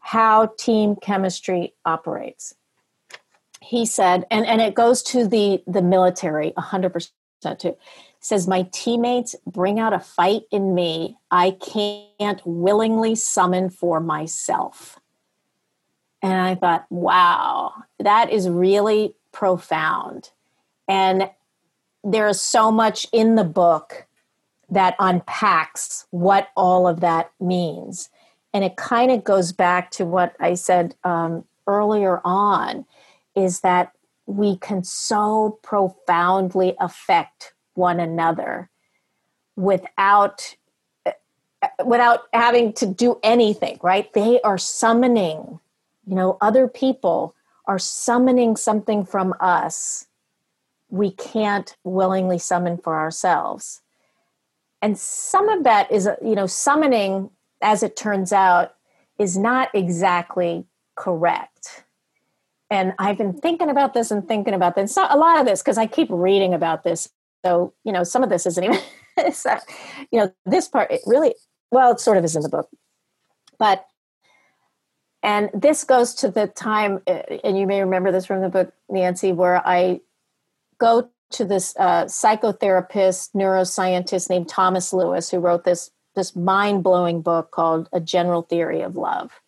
how 0.00 0.52
team 0.58 0.96
chemistry 0.96 1.74
operates. 1.84 2.54
He 3.62 3.86
said 3.86 4.26
and 4.30 4.44
and 4.46 4.60
it 4.60 4.74
goes 4.74 5.02
to 5.04 5.26
the 5.26 5.62
the 5.66 5.82
military 5.82 6.52
100% 6.52 7.10
too. 7.58 7.76
Says 8.20 8.48
my 8.48 8.66
teammates 8.72 9.34
bring 9.46 9.78
out 9.78 9.92
a 9.92 10.00
fight 10.00 10.42
in 10.50 10.74
me 10.74 11.18
i 11.30 11.50
can't 11.50 12.40
willingly 12.46 13.14
summon 13.14 13.68
for 13.68 14.00
myself 14.00 14.98
and 16.24 16.40
I 16.40 16.54
thought, 16.54 16.86
wow, 16.88 17.74
that 17.98 18.32
is 18.32 18.48
really 18.48 19.14
profound. 19.30 20.30
And 20.88 21.28
there 22.02 22.26
is 22.28 22.40
so 22.40 22.72
much 22.72 23.06
in 23.12 23.34
the 23.34 23.44
book 23.44 24.06
that 24.70 24.96
unpacks 24.98 26.06
what 26.12 26.48
all 26.56 26.88
of 26.88 27.00
that 27.00 27.30
means. 27.38 28.08
And 28.54 28.64
it 28.64 28.76
kind 28.76 29.10
of 29.10 29.22
goes 29.22 29.52
back 29.52 29.90
to 29.92 30.06
what 30.06 30.34
I 30.40 30.54
said 30.54 30.94
um, 31.04 31.44
earlier 31.66 32.22
on 32.24 32.86
is 33.36 33.60
that 33.60 33.92
we 34.24 34.56
can 34.56 34.82
so 34.82 35.58
profoundly 35.62 36.74
affect 36.80 37.52
one 37.74 38.00
another 38.00 38.70
without 39.56 40.56
without 41.84 42.24
having 42.32 42.72
to 42.74 42.86
do 42.86 43.18
anything 43.22 43.78
right 43.82 44.12
they 44.12 44.38
are 44.42 44.58
summoning 44.58 45.58
you 46.06 46.14
know 46.14 46.38
other 46.40 46.68
people 46.68 47.34
are 47.66 47.78
summoning 47.78 48.56
something 48.56 49.04
from 49.04 49.34
us 49.40 50.06
we 50.90 51.10
can't 51.10 51.76
willingly 51.84 52.38
summon 52.38 52.76
for 52.78 52.96
ourselves 52.96 53.80
and 54.82 54.98
some 54.98 55.48
of 55.48 55.64
that 55.64 55.90
is 55.90 56.08
you 56.22 56.34
know 56.34 56.46
summoning 56.46 57.30
as 57.62 57.82
it 57.82 57.96
turns 57.96 58.32
out 58.32 58.74
is 59.18 59.36
not 59.36 59.70
exactly 59.74 60.66
correct. 60.96 61.84
And 62.70 62.92
I've 62.98 63.18
been 63.18 63.32
thinking 63.32 63.70
about 63.70 63.94
this 63.94 64.10
and 64.10 64.26
thinking 64.26 64.54
about 64.54 64.74
this. 64.74 64.94
So 64.94 65.06
a 65.08 65.16
lot 65.16 65.38
of 65.38 65.46
this 65.46 65.62
because 65.62 65.78
I 65.78 65.86
keep 65.86 66.08
reading 66.10 66.54
about 66.54 66.84
this. 66.84 67.08
So 67.44 67.72
you 67.84 67.92
know, 67.92 68.04
some 68.04 68.22
of 68.22 68.30
this 68.30 68.46
isn't 68.46 68.62
even. 68.62 68.78
you 70.10 70.20
know, 70.20 70.34
this 70.44 70.68
part 70.68 70.90
it 70.90 71.00
really 71.06 71.34
well, 71.70 71.92
it 71.92 72.00
sort 72.00 72.18
of 72.18 72.24
is 72.24 72.36
in 72.36 72.42
the 72.42 72.48
book, 72.48 72.68
but 73.58 73.86
and 75.24 75.50
this 75.54 75.84
goes 75.84 76.14
to 76.16 76.30
the 76.30 76.46
time, 76.46 77.00
uh, 77.06 77.22
and 77.42 77.58
you 77.58 77.66
may 77.66 77.80
remember 77.80 78.12
this 78.12 78.26
from 78.26 78.42
the 78.42 78.50
book, 78.50 78.72
Nancy, 78.90 79.32
where 79.32 79.66
I 79.66 80.02
go 80.78 81.08
to 81.30 81.44
this 81.46 81.74
uh, 81.78 82.04
psychotherapist, 82.04 83.30
neuroscientist 83.34 84.28
named 84.28 84.50
Thomas 84.50 84.92
Lewis, 84.92 85.30
who 85.30 85.38
wrote 85.38 85.64
this 85.64 85.90
this 86.14 86.36
mind 86.36 86.84
blowing 86.84 87.22
book 87.22 87.50
called 87.50 87.88
A 87.92 88.00
General 88.00 88.42
Theory 88.42 88.82
of 88.82 88.96
Love. 88.96 89.40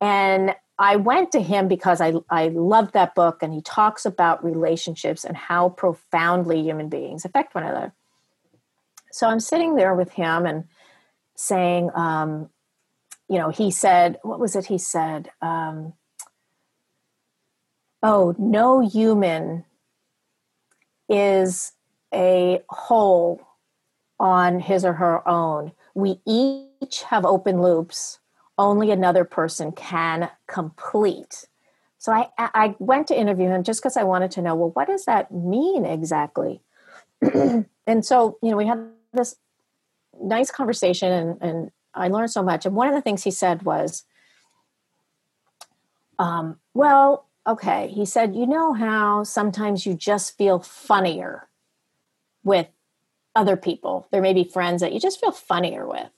And 0.00 0.54
I 0.78 0.96
went 0.96 1.32
to 1.32 1.42
him 1.42 1.68
because 1.68 2.00
I, 2.00 2.14
I 2.30 2.48
loved 2.48 2.94
that 2.94 3.14
book, 3.14 3.42
and 3.42 3.52
he 3.52 3.60
talks 3.60 4.06
about 4.06 4.44
relationships 4.44 5.24
and 5.24 5.36
how 5.36 5.70
profoundly 5.70 6.62
human 6.62 6.88
beings 6.88 7.24
affect 7.24 7.54
one 7.54 7.64
another. 7.64 7.92
So 9.10 9.26
I'm 9.26 9.40
sitting 9.40 9.74
there 9.74 9.94
with 9.94 10.12
him 10.12 10.46
and 10.46 10.64
saying, 11.36 11.90
um, 11.94 12.48
you 13.32 13.38
know, 13.38 13.48
he 13.48 13.70
said, 13.70 14.18
what 14.22 14.38
was 14.38 14.54
it 14.54 14.66
he 14.66 14.76
said? 14.76 15.30
Um, 15.40 15.94
oh, 18.02 18.34
no 18.38 18.80
human 18.80 19.64
is 21.08 21.72
a 22.12 22.60
whole 22.68 23.40
on 24.20 24.60
his 24.60 24.84
or 24.84 24.92
her 24.92 25.26
own. 25.26 25.72
We 25.94 26.20
each 26.26 27.04
have 27.04 27.24
open 27.24 27.62
loops, 27.62 28.20
only 28.58 28.90
another 28.90 29.24
person 29.24 29.72
can 29.72 30.28
complete. 30.46 31.46
So 31.96 32.12
I, 32.12 32.28
I 32.36 32.74
went 32.80 33.06
to 33.06 33.18
interview 33.18 33.48
him 33.48 33.62
just 33.62 33.80
because 33.80 33.96
I 33.96 34.02
wanted 34.02 34.30
to 34.32 34.42
know, 34.42 34.54
well, 34.54 34.72
what 34.74 34.88
does 34.88 35.06
that 35.06 35.32
mean 35.32 35.86
exactly? 35.86 36.60
and 37.22 38.04
so, 38.04 38.36
you 38.42 38.50
know, 38.50 38.58
we 38.58 38.66
had 38.66 38.90
this 39.14 39.36
nice 40.20 40.50
conversation 40.50 41.10
and, 41.10 41.38
and 41.40 41.70
I 41.94 42.08
learned 42.08 42.30
so 42.30 42.42
much. 42.42 42.66
And 42.66 42.74
one 42.74 42.88
of 42.88 42.94
the 42.94 43.02
things 43.02 43.24
he 43.24 43.30
said 43.30 43.62
was, 43.62 44.04
um, 46.18 46.58
well, 46.74 47.26
okay. 47.46 47.88
He 47.88 48.04
said, 48.06 48.34
you 48.34 48.46
know 48.46 48.72
how 48.72 49.24
sometimes 49.24 49.86
you 49.86 49.94
just 49.94 50.36
feel 50.36 50.60
funnier 50.60 51.48
with 52.44 52.68
other 53.34 53.56
people. 53.56 54.06
There 54.10 54.22
may 54.22 54.32
be 54.32 54.44
friends 54.44 54.80
that 54.82 54.92
you 54.92 55.00
just 55.00 55.20
feel 55.20 55.32
funnier 55.32 55.86
with. 55.86 56.10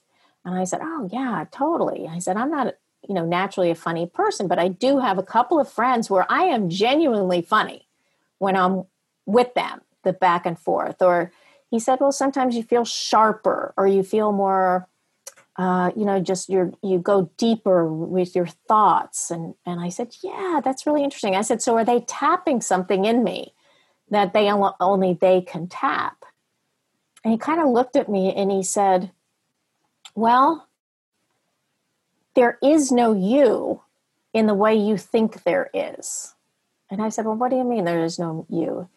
And 0.43 0.55
I 0.55 0.63
said, 0.63 0.81
oh, 0.83 1.09
yeah, 1.11 1.45
totally. 1.51 2.07
I 2.07 2.19
said, 2.19 2.37
I'm 2.37 2.51
not, 2.51 2.75
you 3.07 3.15
know, 3.15 3.25
naturally 3.25 3.71
a 3.71 3.75
funny 3.75 4.05
person, 4.05 4.47
but 4.47 4.59
I 4.59 4.67
do 4.67 4.99
have 4.99 5.17
a 5.17 5.23
couple 5.23 5.59
of 5.59 5.71
friends 5.71 6.09
where 6.09 6.31
I 6.31 6.43
am 6.43 6.69
genuinely 6.69 7.41
funny 7.41 7.87
when 8.37 8.55
I'm 8.55 8.83
with 9.25 9.53
them, 9.55 9.81
the 10.03 10.13
back 10.13 10.45
and 10.45 10.59
forth. 10.59 11.01
Or 11.01 11.31
he 11.71 11.79
said, 11.79 11.99
well, 11.99 12.11
sometimes 12.11 12.55
you 12.55 12.63
feel 12.63 12.85
sharper 12.85 13.73
or 13.75 13.87
you 13.87 14.03
feel 14.03 14.31
more 14.31 14.87
uh, 15.57 15.91
you 15.95 16.03
know 16.03 16.19
just 16.19 16.49
you 16.49 16.77
you 16.83 16.99
go 16.99 17.31
deeper 17.37 17.91
with 17.91 18.35
your 18.35 18.45
thoughts. 18.45 19.31
And 19.31 19.55
and 19.65 19.79
i 19.79 19.89
said 19.89 20.15
yeah 20.21 20.61
that's 20.63 20.85
really 20.85 21.03
interesting. 21.03 21.35
I 21.35 21.41
said 21.41 21.61
so 21.61 21.75
are 21.75 21.85
they 21.85 22.01
tapping 22.01 22.61
something 22.61 23.05
in 23.05 23.23
me 23.23 23.53
that 24.09 24.33
they 24.33 24.51
only 24.51 25.13
they 25.13 25.41
can 25.41 25.67
tap? 25.67 26.25
And 27.23 27.31
he 27.31 27.37
kind 27.37 27.59
of 27.59 27.69
looked 27.69 27.95
at 27.95 28.09
me 28.09 28.33
and 28.33 28.51
he 28.51 28.63
said 28.63 29.11
well 30.13 30.67
there 32.35 32.57
is 32.61 32.91
no 32.91 33.13
you 33.13 33.81
in 34.33 34.47
the 34.47 34.53
way 34.53 34.75
you 34.75 34.97
think 34.97 35.43
there 35.43 35.69
is. 35.73 36.35
And 36.89 37.01
i 37.01 37.09
said 37.09 37.25
well 37.25 37.35
what 37.35 37.49
do 37.49 37.57
you 37.57 37.63
mean 37.63 37.85
there 37.85 38.03
is 38.03 38.19
no 38.19 38.45
you? 38.49 38.89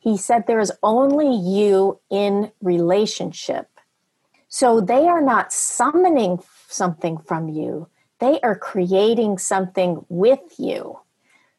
He 0.00 0.16
said 0.16 0.46
there 0.46 0.60
is 0.60 0.72
only 0.82 1.36
you 1.36 2.00
in 2.10 2.50
relationship 2.62 3.69
so 4.50 4.80
they 4.80 5.06
are 5.06 5.22
not 5.22 5.52
summoning 5.52 6.42
something 6.68 7.18
from 7.18 7.48
you, 7.48 7.88
they 8.18 8.40
are 8.40 8.56
creating 8.56 9.38
something 9.38 10.04
with 10.08 10.40
you. 10.58 10.98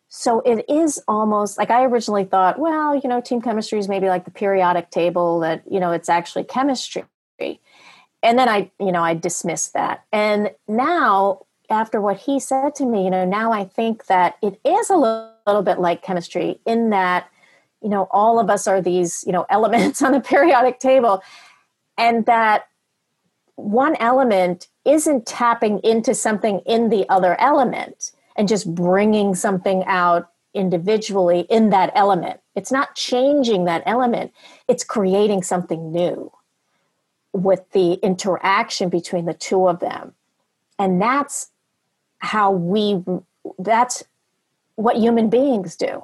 So 0.10 0.41
it 0.41 0.65
is 0.69 1.01
almost 1.08 1.58
like 1.58 1.71
I 1.71 1.86
originally 1.86 2.25
thought, 2.25 2.60
well, 2.60 2.93
you 2.93 3.08
know, 3.08 3.21
team 3.21 3.41
chemistry 3.41 3.80
is 3.80 3.88
maybe 3.88 4.10
like 4.10 4.25
the 4.25 4.32
periodic 4.32 4.89
table 4.89 5.39
that, 5.39 5.63
you 5.71 5.80
know, 5.80 5.93
it's 5.93 6.10
actually 6.10 6.43
chemistry. 6.43 7.06
And 7.39 8.38
then 8.38 8.49
I, 8.49 8.69
you 8.77 8.91
know, 8.91 9.01
I 9.01 9.13
dismissed 9.13 9.71
that. 9.73 10.04
And 10.12 10.51
now, 10.67 11.45
after 11.69 12.01
what 12.01 12.17
he 12.17 12.41
said 12.41 12.75
to 12.75 12.86
me, 12.86 13.06
you 13.06 13.10
know, 13.10 13.23
now 13.23 13.54
I 13.54 13.63
think 13.63 14.08
that 14.08 14.36
it 14.41 14.60
is 14.65 14.89
a 14.89 14.97
little, 14.97 15.32
little 15.47 15.63
bit 15.63 15.80
like 15.80 16.04
chemistry 16.04 16.60
in 16.65 16.89
that, 16.89 17.30
you 17.82 17.88
know, 17.88 18.10
all 18.12 18.38
of 18.38 18.49
us 18.49 18.67
are 18.67 18.82
these, 18.82 19.23
you 19.25 19.32
know, 19.32 19.45
elements 19.49 20.01
on 20.01 20.12
the 20.12 20.19
periodic 20.19 20.80
table. 20.80 21.23
And 21.97 22.25
that 22.25 22.65
one 23.62 23.95
element 24.00 24.67
isn't 24.86 25.26
tapping 25.26 25.80
into 25.80 26.13
something 26.13 26.60
in 26.65 26.89
the 26.89 27.08
other 27.10 27.39
element 27.39 28.12
and 28.36 28.47
just 28.47 28.74
bringing 28.74 29.36
something 29.36 29.84
out 29.86 30.30
individually 30.54 31.41
in 31.50 31.69
that 31.69 31.91
element. 31.95 32.39
It's 32.56 32.71
not 32.71 32.95
changing 32.95 33.65
that 33.65 33.84
element, 33.86 34.34
it's 34.67 34.84
creating 34.84 35.43
something 35.43 35.91
new 35.91 36.32
with 37.34 37.69
the 37.71 37.93
interaction 38.04 38.89
between 38.89 39.26
the 39.26 39.34
two 39.34 39.67
of 39.67 39.80
them. 39.80 40.13
And 40.78 41.02
that's 41.02 41.52
how 42.19 42.52
we, 42.52 43.02
that's 43.60 44.04
what 44.76 44.97
human 44.97 45.30
beings 45.30 45.76
do. 45.76 46.04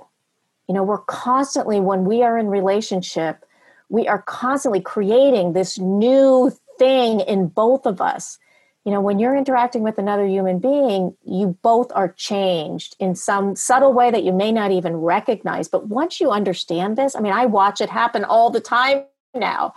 You 0.67 0.75
know, 0.75 0.83
we're 0.83 0.99
constantly, 0.99 1.79
when 1.79 2.05
we 2.05 2.23
are 2.23 2.37
in 2.37 2.47
relationship, 2.47 3.43
we 3.89 4.07
are 4.07 4.21
constantly 4.21 4.81
creating 4.81 5.53
this 5.53 5.79
new 5.79 6.51
thing 6.77 7.21
in 7.21 7.47
both 7.47 7.85
of 7.85 8.01
us. 8.01 8.37
You 8.85 8.93
know, 8.93 9.01
when 9.01 9.19
you're 9.19 9.35
interacting 9.35 9.83
with 9.83 9.97
another 9.97 10.25
human 10.25 10.59
being, 10.59 11.15
you 11.25 11.57
both 11.61 11.91
are 11.93 12.13
changed 12.13 12.95
in 12.99 13.15
some 13.15 13.55
subtle 13.55 13.91
way 13.91 14.11
that 14.11 14.23
you 14.23 14.31
may 14.31 14.51
not 14.51 14.71
even 14.71 14.95
recognize. 14.95 15.67
But 15.67 15.87
once 15.87 16.21
you 16.21 16.31
understand 16.31 16.97
this, 16.97 17.13
I 17.15 17.19
mean, 17.19 17.33
I 17.33 17.47
watch 17.47 17.81
it 17.81 17.89
happen 17.89 18.23
all 18.23 18.49
the 18.49 18.61
time 18.61 19.03
now. 19.35 19.73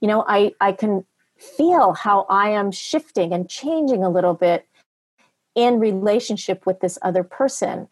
You 0.00 0.08
know, 0.08 0.24
I, 0.26 0.54
I 0.62 0.72
can 0.72 1.04
feel 1.36 1.92
how 1.92 2.26
I 2.30 2.50
am 2.50 2.70
shifting 2.70 3.32
and 3.32 3.50
changing 3.50 4.02
a 4.02 4.08
little 4.08 4.34
bit 4.34 4.66
in 5.54 5.78
relationship 5.78 6.64
with 6.66 6.80
this 6.80 6.98
other 7.02 7.22
person 7.22 7.88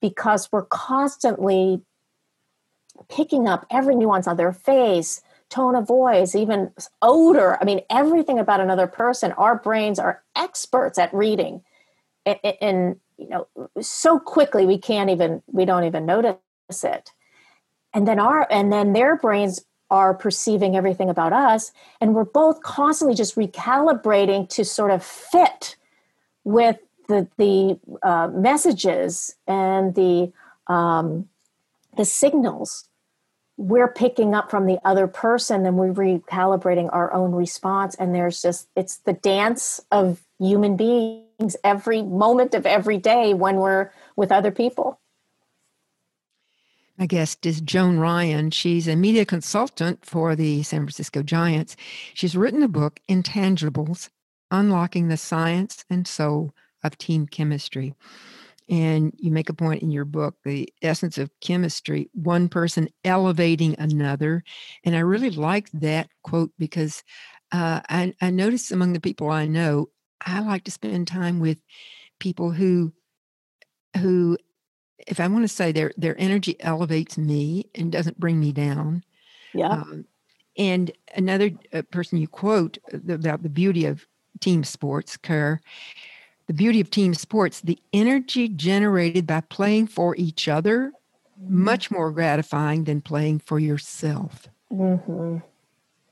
because 0.00 0.52
we're 0.52 0.66
constantly 0.66 1.80
picking 3.08 3.48
up 3.48 3.66
every 3.70 3.94
nuance 3.94 4.26
on 4.26 4.36
their 4.36 4.52
face 4.52 5.22
tone 5.54 5.76
of 5.76 5.86
voice, 5.86 6.34
even 6.34 6.72
odor. 7.00 7.56
I 7.60 7.64
mean, 7.64 7.80
everything 7.88 8.38
about 8.38 8.60
another 8.60 8.86
person. 8.86 9.32
Our 9.32 9.56
brains 9.56 9.98
are 9.98 10.22
experts 10.34 10.98
at 10.98 11.14
reading, 11.14 11.62
and, 12.26 12.96
you 13.16 13.28
know, 13.28 13.46
so 13.80 14.18
quickly 14.18 14.66
we 14.66 14.78
can't 14.78 15.10
even 15.10 15.42
we 15.46 15.64
don't 15.64 15.84
even 15.84 16.06
notice 16.06 16.38
it. 16.82 17.10
And 17.92 18.08
then 18.08 18.18
our 18.18 18.46
and 18.50 18.72
then 18.72 18.92
their 18.92 19.16
brains 19.16 19.64
are 19.90 20.14
perceiving 20.14 20.74
everything 20.76 21.08
about 21.08 21.32
us, 21.32 21.70
and 22.00 22.14
we're 22.14 22.24
both 22.24 22.62
constantly 22.62 23.14
just 23.14 23.36
recalibrating 23.36 24.48
to 24.48 24.64
sort 24.64 24.90
of 24.90 25.04
fit 25.04 25.76
with 26.42 26.78
the 27.08 27.28
the 27.36 27.78
uh, 28.02 28.28
messages 28.28 29.36
and 29.46 29.94
the 29.94 30.32
um, 30.66 31.28
the 31.96 32.04
signals 32.04 32.88
we're 33.56 33.88
picking 33.88 34.34
up 34.34 34.50
from 34.50 34.66
the 34.66 34.78
other 34.84 35.06
person 35.06 35.64
and 35.64 35.76
we're 35.76 35.92
recalibrating 35.92 36.88
our 36.92 37.12
own 37.12 37.32
response 37.32 37.94
and 37.94 38.14
there's 38.14 38.42
just 38.42 38.68
it's 38.74 38.96
the 38.98 39.12
dance 39.12 39.80
of 39.92 40.22
human 40.38 40.76
beings 40.76 41.56
every 41.62 42.02
moment 42.02 42.54
of 42.54 42.66
every 42.66 42.98
day 42.98 43.32
when 43.32 43.56
we're 43.56 43.90
with 44.16 44.32
other 44.32 44.50
people 44.50 44.98
my 46.96 47.06
guest 47.06 47.44
is 47.44 47.60
Joan 47.60 47.98
Ryan. 47.98 48.52
She's 48.52 48.86
a 48.86 48.94
media 48.94 49.24
consultant 49.24 50.06
for 50.06 50.36
the 50.36 50.62
San 50.62 50.82
Francisco 50.82 51.24
Giants. 51.24 51.74
She's 52.14 52.36
written 52.36 52.62
a 52.62 52.68
book, 52.68 53.00
Intangibles 53.08 54.10
Unlocking 54.52 55.08
the 55.08 55.16
Science 55.16 55.84
and 55.90 56.06
Soul 56.06 56.54
of 56.84 56.96
Team 56.96 57.26
Chemistry. 57.26 57.94
And 58.68 59.12
you 59.18 59.30
make 59.30 59.50
a 59.50 59.54
point 59.54 59.82
in 59.82 59.90
your 59.90 60.06
book, 60.06 60.36
the 60.44 60.72
essence 60.80 61.18
of 61.18 61.30
chemistry, 61.40 62.08
one 62.14 62.48
person 62.48 62.88
elevating 63.04 63.76
another. 63.78 64.42
And 64.84 64.96
I 64.96 65.00
really 65.00 65.30
like 65.30 65.70
that 65.72 66.08
quote 66.22 66.50
because 66.58 67.02
uh, 67.52 67.80
I, 67.88 68.14
I 68.20 68.30
notice 68.30 68.70
among 68.70 68.94
the 68.94 69.00
people 69.00 69.30
I 69.30 69.46
know, 69.46 69.90
I 70.24 70.40
like 70.40 70.64
to 70.64 70.70
spend 70.70 71.06
time 71.06 71.40
with 71.40 71.58
people 72.18 72.50
who, 72.50 72.92
who, 73.98 74.38
if 75.06 75.20
I 75.20 75.28
want 75.28 75.44
to 75.44 75.48
say 75.48 75.72
their 75.72 75.92
their 75.96 76.18
energy 76.18 76.56
elevates 76.60 77.18
me 77.18 77.68
and 77.74 77.92
doesn't 77.92 78.18
bring 78.18 78.40
me 78.40 78.52
down. 78.52 79.04
Yeah. 79.52 79.68
Um, 79.68 80.06
and 80.56 80.92
another 81.14 81.50
uh, 81.72 81.82
person 81.90 82.18
you 82.18 82.28
quote 82.28 82.78
uh, 82.92 83.12
about 83.12 83.42
the 83.42 83.48
beauty 83.48 83.84
of 83.86 84.06
team 84.40 84.64
sports, 84.64 85.16
Kerr, 85.16 85.60
the 86.46 86.54
beauty 86.54 86.80
of 86.80 86.90
team 86.90 87.14
sports, 87.14 87.60
the 87.60 87.78
energy 87.92 88.48
generated 88.48 89.26
by 89.26 89.40
playing 89.42 89.86
for 89.86 90.14
each 90.16 90.48
other, 90.48 90.92
much 91.48 91.90
more 91.90 92.10
gratifying 92.10 92.84
than 92.84 93.00
playing 93.00 93.38
for 93.40 93.58
yourself. 93.58 94.48
Mm-hmm. 94.72 95.38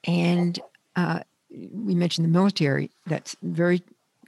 And 0.04 0.60
uh, 0.96 1.20
we 1.50 1.94
mentioned 1.94 2.24
the 2.24 2.30
military. 2.30 2.90
That's 3.06 3.36
very 3.42 3.82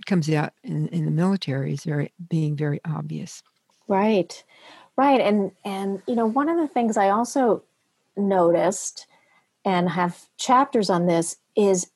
comes 0.06 0.28
out 0.30 0.52
in, 0.62 0.88
in 0.88 1.06
the 1.06 1.10
military 1.10 1.72
is 1.72 1.84
very 1.84 2.12
being 2.28 2.56
very 2.56 2.80
obvious. 2.84 3.42
Right, 3.88 4.44
right, 4.96 5.20
and 5.20 5.52
and 5.64 6.02
you 6.06 6.14
know 6.14 6.26
one 6.26 6.48
of 6.48 6.58
the 6.58 6.68
things 6.68 6.96
I 6.96 7.08
also 7.08 7.62
noticed 8.16 9.06
and 9.64 9.88
have 9.90 10.26
chapters 10.36 10.90
on 10.90 11.06
this 11.06 11.36
is 11.56 11.90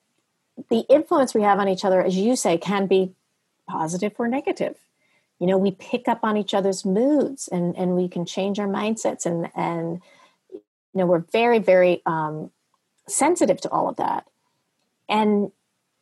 the 0.70 0.84
influence 0.88 1.34
we 1.34 1.42
have 1.42 1.58
on 1.58 1.68
each 1.68 1.84
other, 1.84 2.02
as 2.02 2.16
you 2.16 2.34
say, 2.34 2.58
can 2.58 2.86
be 2.86 3.14
positive 3.68 4.12
or 4.18 4.26
negative. 4.26 4.76
You 5.38 5.46
know, 5.46 5.58
we 5.58 5.70
pick 5.70 6.08
up 6.08 6.20
on 6.24 6.36
each 6.36 6.54
other's 6.54 6.84
moods 6.84 7.48
and, 7.48 7.76
and 7.76 7.94
we 7.94 8.08
can 8.08 8.24
change 8.24 8.58
our 8.58 8.66
mindsets 8.66 9.24
and, 9.24 9.48
and, 9.54 10.02
you 10.52 10.60
know, 10.94 11.06
we're 11.06 11.24
very, 11.32 11.60
very 11.60 12.02
um, 12.06 12.50
sensitive 13.06 13.60
to 13.60 13.70
all 13.70 13.88
of 13.88 13.96
that. 13.96 14.26
And 15.08 15.52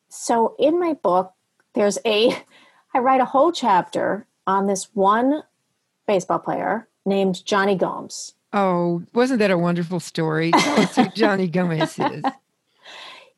so 0.08 0.54
in 0.58 0.80
my 0.80 0.94
book, 0.94 1.34
there's 1.74 1.98
a, 2.06 2.36
I 2.94 2.98
write 2.98 3.20
a 3.20 3.26
whole 3.26 3.52
chapter 3.52 4.26
on 4.46 4.66
this 4.66 4.88
one 4.94 5.42
baseball 6.06 6.38
player 6.38 6.88
named 7.04 7.44
Jonny 7.44 7.74
Gomes. 7.74 8.32
Oh, 8.52 9.02
wasn't 9.12 9.40
that 9.40 9.50
a 9.50 9.58
wonderful 9.58 10.00
story? 10.00 10.50
Tell 10.52 10.80
us 10.80 10.96
who 10.96 11.08
Jonny 11.10 11.48
Gomes 11.48 11.98
is. 11.98 12.24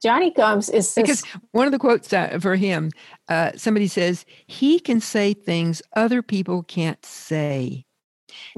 Jonny 0.02 0.30
Gomes 0.30 0.68
is 0.68 0.94
this, 0.94 1.22
because 1.22 1.24
one 1.52 1.66
of 1.66 1.72
the 1.72 1.78
quotes 1.78 2.12
uh, 2.12 2.38
for 2.40 2.56
him, 2.56 2.90
uh, 3.28 3.52
somebody 3.56 3.88
says 3.88 4.24
he 4.46 4.78
can 4.78 5.00
say 5.00 5.34
things 5.34 5.82
other 5.94 6.22
people 6.22 6.62
can't 6.62 7.04
say, 7.04 7.84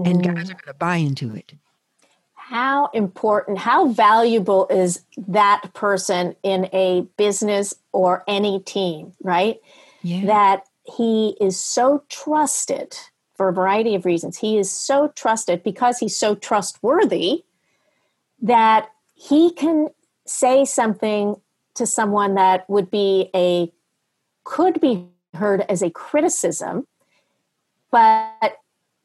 and 0.04 0.20
mm. 0.20 0.34
guys 0.34 0.50
are 0.50 0.54
going 0.54 0.64
to 0.66 0.74
buy 0.74 0.96
into 0.96 1.34
it. 1.34 1.54
How 2.34 2.90
important, 2.92 3.58
how 3.58 3.88
valuable 3.88 4.66
is 4.68 5.02
that 5.28 5.72
person 5.72 6.34
in 6.42 6.68
a 6.72 7.06
business 7.16 7.74
or 7.92 8.24
any 8.26 8.60
team, 8.60 9.12
right? 9.22 9.60
Yeah. 10.02 10.26
That 10.26 10.64
he 10.84 11.36
is 11.40 11.58
so 11.58 12.02
trusted 12.08 12.96
for 13.34 13.48
a 13.48 13.52
variety 13.52 13.94
of 13.94 14.04
reasons. 14.04 14.36
He 14.36 14.58
is 14.58 14.70
so 14.70 15.12
trusted 15.14 15.62
because 15.62 15.98
he's 15.98 16.18
so 16.18 16.34
trustworthy 16.34 17.44
that 18.42 18.90
he 19.14 19.52
can 19.52 19.88
say 20.26 20.64
something 20.64 21.36
to 21.74 21.86
someone 21.86 22.34
that 22.34 22.68
would 22.68 22.90
be 22.90 23.30
a 23.34 23.72
could 24.44 24.80
be 24.80 25.06
heard 25.34 25.60
as 25.62 25.82
a 25.82 25.90
criticism 25.90 26.86
but 27.90 28.56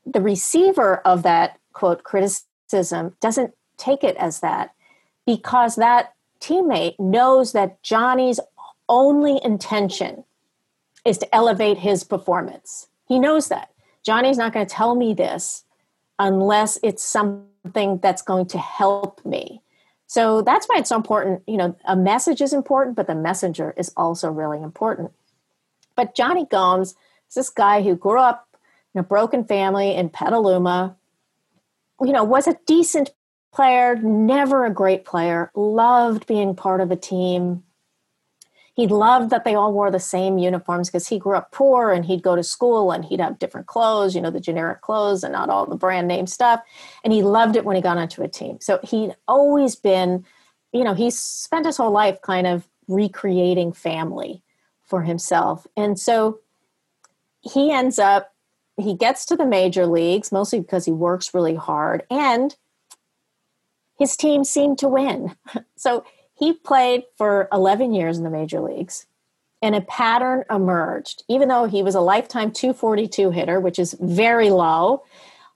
the 0.05 0.21
receiver 0.21 0.97
of 0.97 1.23
that 1.23 1.59
quote 1.73 2.03
criticism 2.03 3.15
doesn't 3.19 3.53
take 3.77 4.03
it 4.03 4.15
as 4.17 4.39
that 4.39 4.73
because 5.25 5.75
that 5.75 6.13
teammate 6.39 6.99
knows 6.99 7.51
that 7.53 7.81
Jonny's 7.83 8.39
only 8.87 9.39
intention 9.43 10.23
is 11.03 11.17
to 11.19 11.35
elevate 11.35 11.79
his 11.79 12.03
performance. 12.03 12.87
He 13.07 13.19
knows 13.19 13.47
that. 13.49 13.69
Jonny's 14.07 14.37
not 14.37 14.53
going 14.53 14.65
to 14.65 14.73
tell 14.73 14.95
me 14.95 15.13
this 15.13 15.63
unless 16.19 16.77
it's 16.83 17.03
something 17.03 17.99
that's 18.01 18.21
going 18.21 18.45
to 18.47 18.57
help 18.57 19.25
me. 19.25 19.61
So 20.07 20.41
that's 20.41 20.67
why 20.67 20.77
it's 20.77 20.89
so 20.89 20.95
important. 20.95 21.43
You 21.47 21.57
know, 21.57 21.75
a 21.85 21.95
message 21.95 22.41
is 22.41 22.53
important, 22.53 22.95
but 22.95 23.07
the 23.07 23.15
messenger 23.15 23.73
is 23.77 23.91
also 23.97 24.29
really 24.29 24.61
important. 24.61 25.11
But 25.95 26.15
Jonny 26.15 26.45
Gomes 26.45 26.95
is 27.29 27.35
this 27.35 27.49
guy 27.49 27.81
who 27.81 27.95
grew 27.95 28.19
up 28.19 28.47
in 28.93 28.99
a 28.99 29.03
broken 29.03 29.43
family 29.43 29.95
in 29.95 30.09
Petaluma, 30.09 30.95
you 32.01 32.11
know, 32.11 32.23
was 32.23 32.47
a 32.47 32.57
decent 32.65 33.11
player, 33.53 33.95
never 33.95 34.65
a 34.65 34.73
great 34.73 35.05
player, 35.05 35.51
loved 35.55 36.27
being 36.27 36.55
part 36.55 36.81
of 36.81 36.91
a 36.91 36.95
team, 36.95 37.63
he 38.75 38.87
loved 38.87 39.29
that 39.29 39.45
they 39.45 39.55
all 39.55 39.71
wore 39.71 39.89
the 39.89 40.01
same 40.01 40.37
uniforms 40.37 40.89
because 40.89 41.07
he 41.07 41.17
grew 41.17 41.35
up 41.37 41.51
poor 41.53 41.91
and 41.91 42.03
he'd 42.03 42.21
go 42.21 42.35
to 42.35 42.43
school 42.43 42.91
and 42.91 43.05
he'd 43.05 43.21
have 43.21 43.39
different 43.39 43.67
clothes, 43.67 44.13
you 44.13 44.21
know, 44.21 44.29
the 44.29 44.39
generic 44.41 44.81
clothes 44.81 45.23
and 45.23 45.31
not 45.31 45.49
all 45.49 45.65
the 45.65 45.77
brand 45.77 46.09
name 46.09 46.27
stuff. 46.27 46.61
And 47.01 47.13
he 47.13 47.23
loved 47.23 47.55
it 47.55 47.63
when 47.63 47.77
he 47.77 47.81
got 47.81 47.97
onto 47.97 48.21
a 48.21 48.27
team. 48.27 48.57
So 48.59 48.79
he'd 48.83 49.15
always 49.29 49.77
been, 49.77 50.25
you 50.73 50.83
know, 50.83 50.93
he 50.93 51.09
spent 51.09 51.65
his 51.65 51.77
whole 51.77 51.91
life 51.91 52.21
kind 52.21 52.45
of 52.45 52.67
recreating 52.89 53.71
family 53.71 54.43
for 54.83 55.03
himself. 55.03 55.65
And 55.77 55.97
so 55.97 56.41
he 57.39 57.71
ends 57.71 57.97
up, 57.97 58.33
he 58.75 58.93
gets 58.93 59.25
to 59.27 59.37
the 59.37 59.45
major 59.45 59.85
leagues 59.87 60.33
mostly 60.33 60.59
because 60.59 60.83
he 60.83 60.91
works 60.91 61.33
really 61.33 61.55
hard 61.55 62.03
and 62.11 62.53
his 63.97 64.17
team 64.17 64.43
seemed 64.43 64.79
to 64.79 64.89
win. 64.89 65.33
So 65.77 66.03
he 66.35 66.53
played 66.53 67.03
for 67.17 67.47
11 67.51 67.93
years 67.93 68.17
in 68.17 68.23
the 68.23 68.29
major 68.29 68.59
leagues, 68.59 69.07
and 69.61 69.75
a 69.75 69.81
pattern 69.81 70.43
emerged. 70.51 71.23
Even 71.27 71.47
though 71.47 71.65
he 71.65 71.81
was 71.81 71.95
a 71.95 72.01
lifetime 72.01 72.51
242 72.51 73.31
hitter, 73.31 73.59
which 73.59 73.79
is 73.79 73.95
very 73.99 74.49
low, 74.49 75.03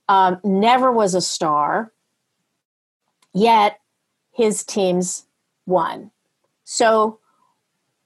um, 0.07 0.39
never 0.43 0.91
was 0.91 1.13
a 1.13 1.21
star, 1.21 1.91
yet 3.33 3.79
his 4.33 4.63
teams 4.63 5.25
won. 5.65 6.11
So, 6.63 7.19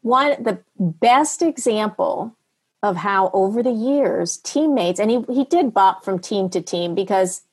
one 0.02 0.44
the 0.44 0.60
best 0.78 1.42
example 1.42 2.36
of 2.82 2.98
how 2.98 3.32
over 3.34 3.64
the 3.64 3.72
years 3.72 4.38
teammates 4.38 5.00
and 5.00 5.10
he, 5.10 5.24
he 5.34 5.46
did 5.46 5.74
bop 5.74 6.04
from 6.04 6.20
team 6.20 6.50
to 6.50 6.62
team 6.62 6.94
because 6.94 7.44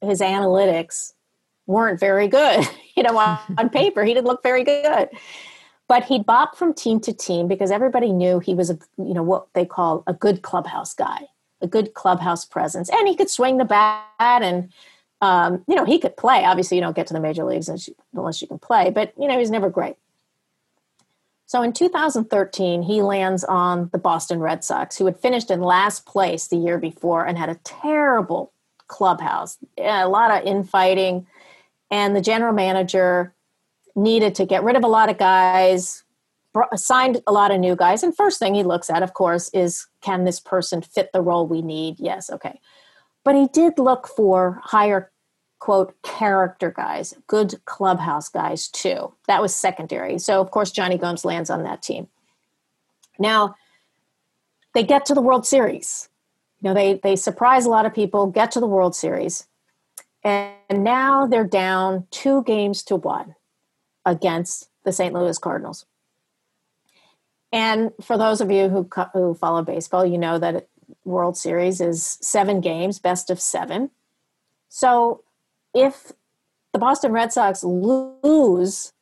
his 0.00 0.20
analytics 0.20 1.14
weren't 1.66 2.00
very 2.00 2.28
good. 2.28 2.66
you 2.96 3.02
know, 3.02 3.16
on, 3.18 3.38
on 3.58 3.70
paper, 3.70 4.04
he 4.04 4.14
didn't 4.14 4.26
look 4.26 4.42
very 4.42 4.64
good. 4.64 5.08
But 5.88 6.04
he'd 6.04 6.26
bop 6.26 6.56
from 6.56 6.74
team 6.74 6.98
to 7.00 7.12
team 7.12 7.46
because 7.46 7.70
everybody 7.70 8.10
knew 8.10 8.40
he 8.40 8.54
was 8.54 8.70
a, 8.70 8.78
you 8.98 9.14
know, 9.14 9.22
what 9.22 9.46
they 9.54 9.64
call 9.64 10.02
a 10.06 10.12
good 10.12 10.42
clubhouse 10.42 10.94
guy, 10.94 11.28
a 11.60 11.68
good 11.68 11.94
clubhouse 11.94 12.44
presence, 12.44 12.90
and 12.90 13.06
he 13.06 13.14
could 13.14 13.30
swing 13.30 13.58
the 13.58 13.64
bat 13.64 14.08
and, 14.18 14.72
um, 15.20 15.64
you 15.68 15.76
know, 15.76 15.84
he 15.84 16.00
could 16.00 16.16
play. 16.16 16.44
Obviously, 16.44 16.76
you 16.76 16.80
don't 16.80 16.96
get 16.96 17.06
to 17.06 17.14
the 17.14 17.20
major 17.20 17.44
leagues 17.44 17.68
unless 18.12 18.42
you 18.42 18.48
can 18.48 18.58
play, 18.58 18.90
but 18.90 19.12
you 19.16 19.28
know, 19.28 19.34
he 19.34 19.38
was 19.38 19.50
never 19.50 19.70
great. 19.70 19.96
So 21.46 21.62
in 21.62 21.72
2013, 21.72 22.82
he 22.82 23.02
lands 23.02 23.44
on 23.44 23.88
the 23.92 23.98
Boston 23.98 24.40
Red 24.40 24.64
Sox, 24.64 24.98
who 24.98 25.06
had 25.06 25.18
finished 25.18 25.52
in 25.52 25.60
last 25.60 26.04
place 26.04 26.48
the 26.48 26.56
year 26.56 26.76
before 26.76 27.24
and 27.24 27.38
had 27.38 27.48
a 27.48 27.54
terrible 27.62 28.52
clubhouse, 28.88 29.56
a 29.78 30.08
lot 30.08 30.32
of 30.32 30.44
infighting 30.44 31.26
and 31.90 32.14
the 32.14 32.20
general 32.20 32.52
manager 32.52 33.34
needed 33.94 34.34
to 34.36 34.46
get 34.46 34.62
rid 34.62 34.76
of 34.76 34.84
a 34.84 34.88
lot 34.88 35.08
of 35.08 35.18
guys 35.18 36.04
assigned 36.72 37.20
a 37.26 37.32
lot 37.32 37.50
of 37.50 37.60
new 37.60 37.76
guys 37.76 38.02
and 38.02 38.16
first 38.16 38.38
thing 38.38 38.54
he 38.54 38.62
looks 38.62 38.88
at 38.88 39.02
of 39.02 39.12
course 39.12 39.50
is 39.52 39.86
can 40.00 40.24
this 40.24 40.40
person 40.40 40.80
fit 40.80 41.10
the 41.12 41.20
role 41.20 41.46
we 41.46 41.62
need? 41.62 41.98
Yes 41.98 42.30
okay. 42.30 42.60
But 43.24 43.34
he 43.34 43.48
did 43.48 43.78
look 43.78 44.06
for 44.06 44.60
higher 44.64 45.10
quote 45.58 45.94
character 46.02 46.70
guys 46.70 47.14
good 47.26 47.62
clubhouse 47.64 48.28
guys 48.28 48.68
too. 48.68 49.12
That 49.26 49.42
was 49.42 49.54
secondary. 49.54 50.18
So 50.18 50.40
of 50.40 50.50
course 50.50 50.70
Jonny 50.70 50.96
Gomes 50.96 51.24
lands 51.24 51.50
on 51.50 51.62
that 51.64 51.82
team. 51.82 52.08
Now 53.18 53.54
they 54.74 54.82
get 54.82 55.04
to 55.06 55.14
the 55.14 55.22
world 55.22 55.46
series. 55.46 56.08
You 56.60 56.68
know 56.68 56.74
they 56.74 57.00
they 57.02 57.16
surprise 57.16 57.66
a 57.66 57.70
lot 57.70 57.86
of 57.86 57.94
people 57.94 58.26
get 58.26 58.50
to 58.52 58.60
the 58.60 58.66
world 58.66 58.94
series 58.94 59.46
and 60.26 60.82
now 60.82 61.24
they're 61.24 61.44
down 61.44 62.08
two 62.10 62.42
games 62.42 62.82
to 62.82 62.96
one 62.96 63.36
against 64.04 64.68
the 64.84 64.92
St. 64.92 65.14
Louis 65.14 65.38
Cardinals. 65.38 65.86
And 67.52 67.92
for 68.02 68.18
those 68.18 68.40
of 68.40 68.50
you 68.50 68.68
who, 68.68 68.88
who 69.12 69.34
follow 69.34 69.62
baseball, 69.62 70.04
you 70.04 70.18
know 70.18 70.36
that 70.40 70.66
World 71.04 71.36
Series 71.36 71.80
is 71.80 72.18
seven 72.20 72.60
games, 72.60 72.98
best 72.98 73.30
of 73.30 73.40
seven. 73.40 73.90
So 74.68 75.22
if 75.72 76.10
the 76.72 76.80
Boston 76.80 77.12
Red 77.12 77.32
Sox 77.32 77.62
lose 77.62 78.92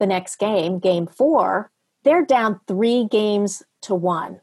the 0.00 0.06
next 0.06 0.36
game, 0.36 0.80
game 0.80 1.06
four, 1.06 1.70
they're 2.02 2.26
down 2.26 2.60
three 2.66 3.06
games 3.08 3.62
to 3.82 3.94
one 3.94 4.40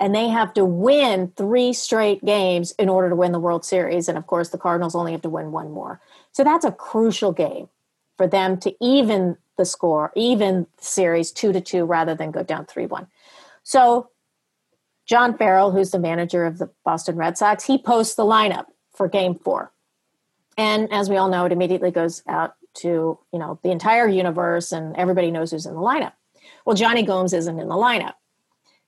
and 0.00 0.14
they 0.14 0.28
have 0.28 0.52
to 0.54 0.64
win 0.64 1.32
three 1.36 1.72
straight 1.72 2.24
games 2.24 2.72
in 2.72 2.88
order 2.88 3.08
to 3.08 3.16
win 3.16 3.32
the 3.32 3.40
World 3.40 3.64
Series. 3.64 4.08
And 4.08 4.18
of 4.18 4.26
course, 4.26 4.48
the 4.48 4.58
Cardinals 4.58 4.94
only 4.94 5.12
have 5.12 5.22
to 5.22 5.30
win 5.30 5.52
one 5.52 5.70
more. 5.70 6.00
So 6.32 6.42
that's 6.42 6.64
a 6.64 6.72
crucial 6.72 7.32
game 7.32 7.68
for 8.16 8.26
them 8.26 8.58
to 8.58 8.74
even 8.80 9.36
the 9.56 9.64
score, 9.64 10.12
even 10.16 10.66
the 10.78 10.84
series 10.84 11.30
two 11.30 11.52
to 11.52 11.60
two 11.60 11.84
rather 11.84 12.14
than 12.14 12.32
go 12.32 12.42
down 12.42 12.66
3 12.66 12.86
1. 12.86 13.06
So 13.62 14.10
John 15.06 15.36
Farrell, 15.36 15.70
who's 15.70 15.90
the 15.90 15.98
manager 15.98 16.44
of 16.44 16.58
the 16.58 16.70
Boston 16.84 17.16
Red 17.16 17.38
Sox, 17.38 17.64
he 17.64 17.78
posts 17.78 18.14
the 18.14 18.24
lineup 18.24 18.66
for 18.92 19.08
game 19.08 19.34
four. 19.34 19.72
And 20.56 20.92
as 20.92 21.08
we 21.08 21.16
all 21.16 21.28
know, 21.28 21.44
it 21.44 21.52
immediately 21.52 21.90
goes 21.90 22.22
out 22.26 22.54
to, 22.74 23.18
you 23.32 23.38
know, 23.38 23.58
the 23.62 23.70
entire 23.70 24.08
universe 24.08 24.72
and 24.72 24.96
everybody 24.96 25.30
knows 25.30 25.50
who's 25.50 25.66
in 25.66 25.74
the 25.74 25.80
lineup. 25.80 26.12
Well, 26.64 26.76
Jonny 26.76 27.02
Gomes 27.02 27.32
isn't 27.32 27.60
in 27.60 27.68
the 27.68 27.74
lineup 27.74 28.14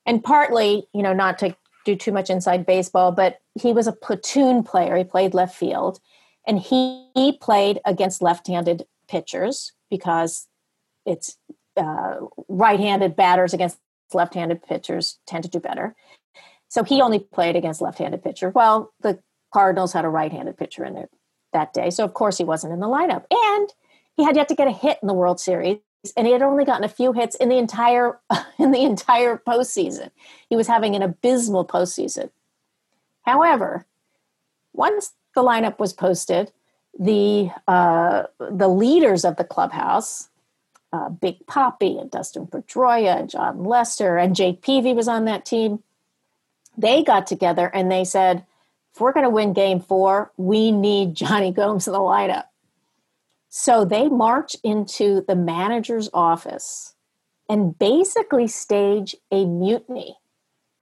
and 0.07 0.25
partly 0.25 0.87
you 0.95 1.03
know 1.03 1.13
not 1.13 1.39
to 1.41 1.57
do 1.87 1.97
too 1.97 2.13
much 2.13 2.29
inside 2.29 2.67
baseball, 2.67 3.13
but 3.13 3.41
he 3.55 3.73
was 3.73 3.87
a 3.87 3.93
platoon 3.93 4.63
player. 4.63 4.97
He 4.97 5.05
played 5.05 5.33
left 5.33 5.57
field, 5.57 6.01
and 6.47 6.59
he, 6.59 7.09
he 7.15 7.33
played 7.39 7.81
against 7.87 8.21
left-handed 8.21 8.85
pitchers 9.09 9.73
because 9.89 10.49
it's 11.07 11.39
uh, 11.77 12.17
right-handed 12.49 13.17
batters 13.17 13.55
against 13.55 13.79
left-handed 14.13 14.63
pitchers 14.63 15.19
tend 15.27 15.45
to 15.45 15.51
do 15.51 15.61
better. 15.61 15.95
So 16.69 16.83
he 16.83 17.01
only 17.01 17.21
played 17.21 17.57
against 17.57 17.81
left-handed 17.81 18.23
pitcher. 18.23 18.51
Well, 18.51 18.93
the 19.01 19.21
Cardinals 19.55 19.93
had 19.93 20.05
a 20.05 20.09
right-handed 20.09 20.59
pitcher 20.59 20.85
in 20.85 20.95
there 20.95 21.09
that 21.53 21.73
day, 21.73 21.91
so 21.91 22.05
of 22.05 22.15
course 22.15 22.37
he 22.37 22.45
wasn't 22.45 22.73
in 22.73 22.81
the 22.81 22.87
lineup. 22.87 23.25
And 23.31 23.73
he 24.17 24.25
had 24.25 24.37
yet 24.37 24.49
to 24.49 24.57
get 24.57 24.67
a 24.67 24.73
hit 24.73 24.99
in 25.01 25.07
the 25.07 25.15
World 25.15 25.39
Series, 25.39 25.79
and 26.17 26.27
he 26.27 26.33
had 26.33 26.43
only 26.43 26.65
gotten 26.65 26.85
a 26.85 26.89
few 26.89 27.13
hits 27.13 27.35
in 27.37 27.49
the 27.49 27.59
entire 27.59 28.19
in 28.59 28.71
the 28.71 28.83
entire 28.83 29.37
postseason. 29.37 30.11
He 30.49 30.57
was 30.57 30.67
having 30.67 30.95
an 30.95 31.03
abysmal 31.03 31.67
postseason. 31.67 32.31
However, 33.23 33.87
once 34.73 35.13
the 35.35 35.43
lineup 35.43 35.79
was 35.79 35.93
posted, 35.93 36.53
the 36.99 37.51
uh, 37.67 38.25
the 38.39 38.69
leaders 38.69 39.25
of 39.25 39.37
the 39.37 39.45
clubhouse, 39.45 40.29
uh, 40.93 41.09
Big 41.09 41.45
Papi 41.47 42.01
and 42.01 42.11
Dustin 42.11 42.47
Pedroia 42.47 43.21
and 43.21 43.31
Jon 43.31 43.65
Lester 43.65 44.17
and 44.17 44.37
Jake 44.37 44.63
Peavy 44.63 44.93
was 44.93 45.09
on 45.09 45.25
that 45.25 45.45
team. 45.45 45.83
They 46.79 47.03
got 47.03 47.27
together 47.27 47.67
and 47.67 47.91
they 47.91 48.05
said, 48.05 48.45
if 48.95 49.01
we're 49.01 49.13
going 49.13 49.25
to 49.25 49.31
win 49.31 49.53
game 49.53 49.81
four, 49.81 50.33
we 50.37 50.71
need 50.71 51.15
Jonny 51.15 51.53
Gomes 51.53 51.87
in 51.87 51.93
the 51.93 51.99
lineup. 51.99 52.45
So 53.59 53.87
they 53.87 54.11
march 54.11 54.55
into 54.63 55.25
the 55.27 55.35
manager's 55.35 56.11
office 56.13 56.95
and 57.49 57.77
basically 57.79 58.49
stage 58.49 59.17
a 59.31 59.47
mutiny 59.47 60.19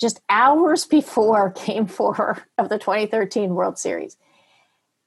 just 0.00 0.20
hours 0.28 0.84
before 0.98 1.54
game 1.64 1.86
four 1.86 2.44
of 2.58 2.70
the 2.70 2.80
2013 2.80 3.54
World 3.54 3.78
Series. 3.78 4.16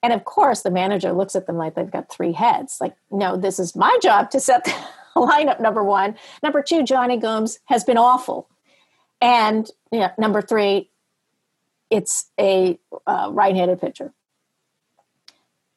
And 0.01 0.13
of 0.13 0.24
course, 0.24 0.61
the 0.61 0.72
manager 0.72 1.11
looks 1.11 1.36
at 1.36 1.45
them 1.45 1.57
like 1.57 1.76
they've 1.76 1.91
got 1.91 2.09
three 2.09 2.32
heads. 2.32 2.78
Like, 2.80 2.95
no, 3.11 3.36
this 3.36 3.59
is 3.59 3.76
my 3.76 3.99
job 4.01 4.32
to 4.32 4.39
set 4.39 4.63
the 4.63 4.72
lineup, 5.18 5.59
number 5.59 5.84
one. 5.84 6.15
Number 6.41 6.61
two, 6.61 6.84
Jonny 6.84 7.18
Gomes 7.18 7.59
has 7.65 7.84
been 7.84 7.97
awful. 7.97 8.47
And 9.20 9.70
you 9.91 9.99
know, 9.99 10.11
number 10.18 10.41
three, 10.41 10.89
it's 11.89 12.32
a 12.39 12.80
uh, 13.05 13.28
right 13.34 13.57
handed 13.57 13.82
pitcher. 13.82 14.13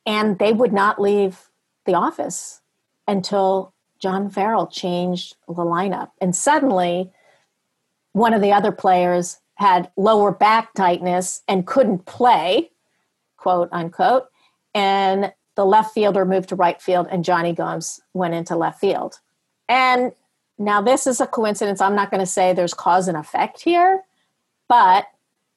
And 0.07 0.39
they 0.39 0.53
would 0.53 0.73
not 0.73 1.01
leave 1.01 1.50
the 1.91 1.97
office 1.97 2.61
until 3.09 3.75
John 3.99 4.31
Farrell 4.31 4.69
changed 4.69 5.37
the 5.49 5.55
lineup. 5.55 6.11
And 6.21 6.35
suddenly, 6.35 7.11
one 8.13 8.33
of 8.33 8.41
the 8.41 8.53
other 8.53 8.73
players 8.73 9.39
had 9.55 9.91
lower 9.97 10.31
back 10.31 10.73
tightness 10.75 11.43
and 11.49 11.67
couldn't 11.67 12.07
play, 12.07 12.71
quote 13.37 13.69
unquote. 13.73 14.29
And 14.73 15.33
the 15.57 15.67
left 15.67 15.93
fielder 15.93 16.25
moved 16.25 16.51
to 16.51 16.57
right 16.57 16.81
field, 16.81 17.09
and 17.11 17.25
Jonny 17.25 17.53
Gomes 17.53 18.01
went 18.15 18.35
into 18.35 18.57
left 18.57 18.81
field. 18.81 19.19
And 19.69 20.13
now, 20.59 20.81
this 20.81 21.07
is 21.07 21.21
a 21.21 21.27
coincidence. 21.27 21.81
I'm 21.81 21.97
not 21.97 22.11
going 22.11 22.21
to 22.21 22.27
say 22.27 22.53
there's 22.53 22.75
cause 22.75 23.09
and 23.09 23.17
effect 23.17 23.63
here, 23.63 24.03
but 24.69 25.07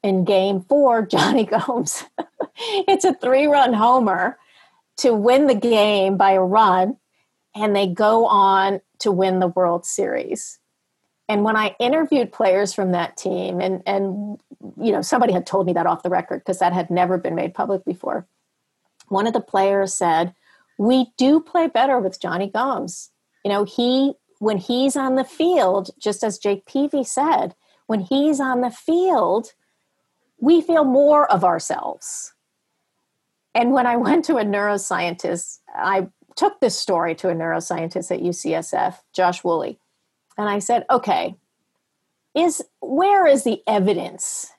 in 0.02 0.24
game 0.24 0.62
four, 0.62 1.06
Jonny 1.06 1.46
Gomes, 1.46 2.04
it's 2.58 3.06
a 3.06 3.14
three 3.14 3.46
run 3.46 3.74
homer 3.74 4.38
to 4.98 5.14
win 5.14 5.48
the 5.48 5.56
game 5.56 6.18
by 6.18 6.32
a 6.32 6.42
run, 6.42 6.98
and 7.56 7.76
they 7.76 7.88
go 7.88 8.26
on 8.26 8.82
to 9.00 9.12
win 9.12 9.40
the 9.40 9.48
World 9.48 9.86
Series. 9.86 10.60
And 11.30 11.44
when 11.44 11.56
I 11.56 11.76
interviewed 11.80 12.32
players 12.32 12.74
from 12.74 12.92
that 12.92 13.18
team, 13.18 13.60
and, 13.60 13.82
and 13.86 14.40
you 14.78 14.92
know, 14.92 15.02
somebody 15.02 15.34
had 15.34 15.46
told 15.46 15.66
me 15.66 15.74
that 15.74 15.88
off 15.88 16.04
the 16.04 16.10
record 16.10 16.40
because 16.40 16.60
that 16.60 16.74
had 16.74 16.90
never 16.90 17.18
been 17.18 17.36
made 17.36 17.54
public 17.54 17.86
before. 17.86 18.28
One 19.08 19.28
of 19.28 19.34
the 19.34 19.42
players 19.42 19.94
said, 19.94 20.34
We 20.78 21.12
do 21.18 21.40
play 21.40 21.68
better 21.68 22.00
with 22.00 22.20
Jonny 22.20 22.50
Gomes. 22.50 23.12
You 23.46 23.52
know, 23.52 23.64
he, 23.64 24.14
when 24.40 24.58
he's 24.58 24.96
on 24.96 25.16
the 25.16 25.24
field, 25.24 25.90
just 26.00 26.24
as 26.24 26.38
Jake 26.38 26.66
Peavy 26.66 27.04
said, 27.04 27.56
when 27.88 28.02
he's 28.02 28.40
on 28.40 28.62
the 28.62 28.72
field, 28.72 29.54
we 30.40 30.62
feel 30.62 30.84
more 30.84 31.30
of 31.32 31.44
ourselves. 31.44 32.33
And 33.56 33.72
when 33.72 33.88
I 33.88 33.96
went 33.98 34.26
to 34.26 34.38
a 34.38 34.44
neuroscientist, 34.44 35.60
I 35.74 36.08
took 36.36 36.60
this 36.60 36.78
story 36.78 37.16
to 37.16 37.30
a 37.30 37.36
neuroscientist 37.36 38.12
at 38.12 38.22
UCSF, 38.22 38.98
Josh 39.14 39.44
Woolley, 39.44 39.80
and 40.38 40.50
I 40.50 40.60
said, 40.60 40.86
okay, 40.90 41.36
is 42.36 42.64
where 42.82 43.28
is 43.28 43.44
the 43.44 43.62
evidence 43.68 44.52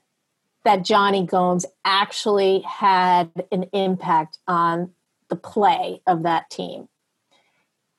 that 0.65 0.85
Jonny 0.85 1.27
Gomes 1.27 1.67
actually 1.85 2.61
had 2.61 3.31
an 3.51 3.65
impact 3.73 4.39
on 4.47 4.93
the 5.29 5.37
play 5.37 6.01
of 6.07 6.23
that 6.23 6.49
team? 6.51 6.89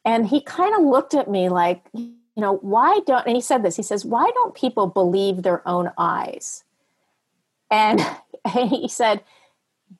And 0.05 0.27
he 0.27 0.39
kind 0.41 0.73
of 0.75 0.83
looked 0.83 1.13
at 1.13 1.29
me 1.29 1.49
like, 1.49 1.83
you 1.93 2.13
know, 2.37 2.57
why 2.57 2.99
don't, 3.05 3.25
and 3.25 3.35
he 3.35 3.41
said 3.41 3.63
this, 3.63 3.75
he 3.75 3.83
says, 3.83 4.05
why 4.05 4.29
don't 4.33 4.55
people 4.55 4.87
believe 4.87 5.41
their 5.41 5.67
own 5.67 5.91
eyes? 5.97 6.63
And 7.71 8.05
he 8.53 8.87
said, 8.87 9.23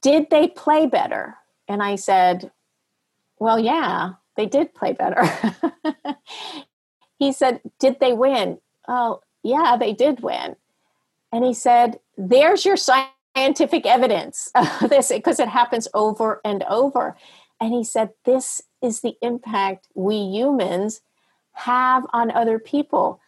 did 0.01 0.29
they 0.29 0.47
play 0.47 0.87
better? 0.87 1.35
And 1.67 1.81
I 1.81 1.95
said, 1.95 2.51
well, 3.39 3.59
yeah, 3.59 4.13
they 4.37 4.45
did 4.45 4.73
play 4.73 4.93
better. 4.93 5.23
he 7.19 7.31
said, 7.31 7.61
did 7.79 7.99
they 7.99 8.13
win? 8.13 8.59
Oh, 8.87 9.21
yeah, 9.43 9.77
they 9.79 9.93
did 9.93 10.21
win. 10.21 10.55
And 11.31 11.43
he 11.43 11.53
said, 11.53 11.99
there's 12.17 12.65
your 12.65 12.77
scientific 12.77 13.85
evidence 13.85 14.49
of 14.55 14.89
this 14.89 15.09
because 15.09 15.39
it 15.39 15.49
happens 15.49 15.87
over 15.93 16.41
and 16.45 16.63
over. 16.63 17.15
And 17.59 17.73
he 17.73 17.83
said, 17.83 18.11
this 18.25 18.61
is 18.81 19.01
the 19.01 19.15
impact 19.21 19.87
we 19.95 20.15
humans 20.15 21.01
have 21.53 22.05
on 22.13 22.31
other 22.31 22.59
people. 22.59 23.19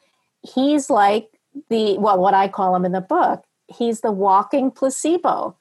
He's 0.41 0.89
like 0.89 1.30
the, 1.70 1.97
well, 1.97 2.18
what 2.18 2.34
I 2.34 2.47
call 2.47 2.76
him 2.76 2.86
in 2.86 2.91
the 2.91 3.01
book, 3.01 3.43
he's 3.68 4.01
the 4.01 4.12
walking 4.12 4.72
placebo. 4.72 5.55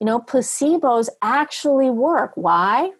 You 0.00 0.06
know, 0.06 0.20
placebos 0.20 1.08
actually 1.22 1.90
work. 1.90 2.32
Why? 2.34 2.90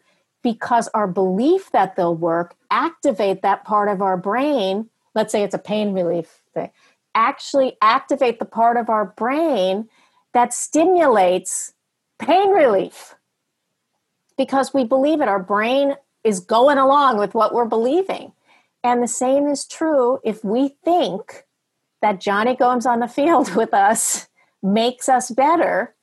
Because 0.43 0.89
our 0.89 1.07
belief 1.07 1.71
that 1.73 1.97
they'll 1.97 2.15
work 2.15 2.55
activate 2.71 3.43
that 3.43 3.65
part 3.65 3.89
of 3.89 4.01
our 4.01 4.17
brain. 4.17 4.89
Let's 5.15 5.33
say 5.33 5.43
it's 5.43 5.55
a 5.55 5.59
pain 5.59 5.93
relief 5.93 6.43
thing. 6.55 6.71
Actually, 7.15 7.77
activate 7.81 8.39
the 8.39 8.45
part 8.45 8.77
of 8.77 8.91
our 8.91 9.07
brain 9.17 9.89
that 10.33 10.53
stimulates 10.53 11.73
pain 12.19 12.51
relief 12.51 13.15
because 14.37 14.75
we 14.75 14.85
believe 14.85 15.21
it. 15.21 15.29
Our 15.29 15.43
brain 15.43 15.95
is 16.25 16.41
going 16.41 16.79
along 16.79 17.19
with 17.19 17.35
what 17.35 17.55
we're 17.55 17.65
believing. 17.65 18.33
And 18.85 19.03
the 19.03 19.09
same 19.09 19.47
is 19.49 19.67
true 19.67 20.21
if 20.25 20.45
we 20.45 20.77
think 20.85 21.45
that 22.03 22.21
Jonny 22.21 22.55
Gomes 22.55 22.87
on 22.87 23.01
the 23.01 23.09
field 23.09 23.55
with 23.57 23.75
us 23.75 24.29
makes 24.63 25.09
us 25.09 25.31
better 25.31 25.96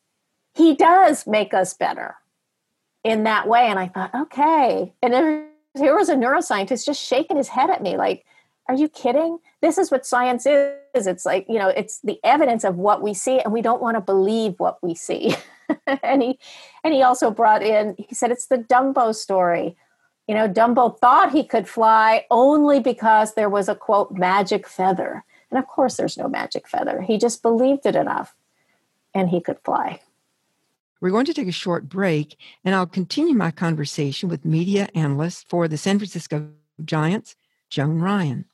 he 0.56 0.76
does 0.76 1.26
make 1.26 1.54
us 1.54 1.74
better 1.74 2.16
in 3.04 3.24
that 3.24 3.48
way. 3.48 3.68
And 3.68 3.80
I 3.80 3.88
thought, 3.88 4.14
okay. 4.14 4.94
And 5.02 5.14
there, 5.14 5.48
here 5.78 5.96
was 5.96 6.10
a 6.10 6.16
neuroscientist 6.16 6.86
just 6.86 7.02
shaking 7.02 7.38
his 7.38 7.50
head 7.50 7.70
at 7.70 7.82
me 7.82 7.98
like, 7.98 8.26
are 8.68 8.76
you 8.76 8.88
kidding? 8.88 9.40
This 9.62 9.78
is 9.78 9.92
what 9.92 10.06
science 10.06 10.46
is. 10.46 11.08
It's 11.08 11.26
like, 11.26 11.46
you 11.50 11.60
know, 11.60 11.68
it's 11.68 12.00
the 12.00 12.20
evidence 12.24 12.64
of 12.64 12.78
what 12.78 13.02
we 13.02 13.14
see, 13.14 13.40
and 13.40 13.52
we 13.52 13.62
don't 13.62 13.82
want 13.82 13.98
to 13.98 14.02
believe 14.02 14.56
what 14.58 14.82
we 14.82 14.96
see. 14.96 15.36
and 16.04 16.22
he 16.22 16.40
and 16.84 16.94
he 16.94 17.02
also 17.02 17.30
brought 17.30 17.62
in, 17.62 17.96
he 17.98 18.16
said 18.16 18.32
it's 18.32 18.48
the 18.48 18.58
Dumbo 18.58 19.14
story. 19.14 19.76
You 20.28 20.36
know, 20.36 20.48
Dumbo 20.48 20.98
thought 21.00 21.34
he 21.34 21.44
could 21.44 21.68
fly 21.68 22.26
only 22.32 22.80
because 22.80 23.34
there 23.34 23.50
was 23.50 23.68
a 23.68 23.76
quote 23.76 24.12
magic 24.14 24.68
feather. 24.68 25.26
And 25.52 25.60
of 25.60 25.68
course 25.68 25.98
there's 25.98 26.18
no 26.18 26.30
magic 26.30 26.68
feather. 26.68 27.02
He 27.02 27.18
just 27.18 27.42
believed 27.42 27.86
it 27.86 27.96
enough 27.96 28.34
and 29.14 29.30
he 29.30 29.42
could 29.42 29.60
fly. 29.66 30.00
We're 31.04 31.10
going 31.10 31.26
to 31.26 31.34
take 31.34 31.50
a 31.50 31.52
short 31.52 31.90
break, 31.90 32.38
and 32.64 32.74
I'll 32.74 32.86
continue 32.86 33.34
my 33.34 33.52
conversation 33.52 34.30
with 34.30 34.46
media 34.46 34.88
analyst 34.96 35.50
for 35.50 35.68
the 35.68 35.76
San 35.76 36.00
Francisco 36.00 36.48
Giants, 36.86 37.36
Joan 37.70 38.00
Ryan. 38.00 38.46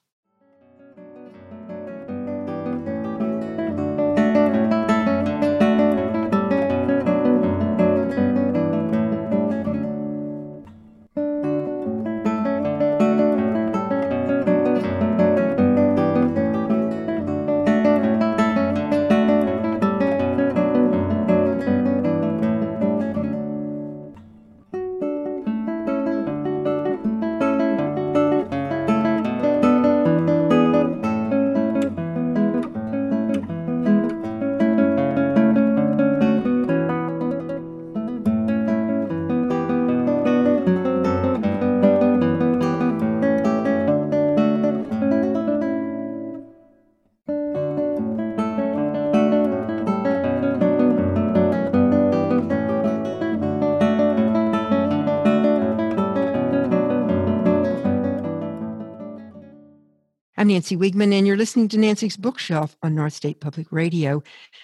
Nancy 60.50 60.76
Wiegman, 60.76 61.14
and 61.14 61.28
you're 61.28 61.38
listening 61.38 61.68
to 61.70 61.78
Nancy's 61.78 62.18
Bookshelf 62.18 62.76
on 62.82 62.96
North 62.96 63.14
State 63.14 63.40
Public 63.40 63.72
Radio. 63.72 64.24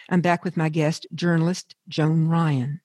I'm 0.10 0.20
back 0.20 0.44
with 0.44 0.58
my 0.58 0.68
guest, 0.68 1.06
journalist 1.14 1.76
Joan 1.88 2.28
Ryan. 2.28 2.82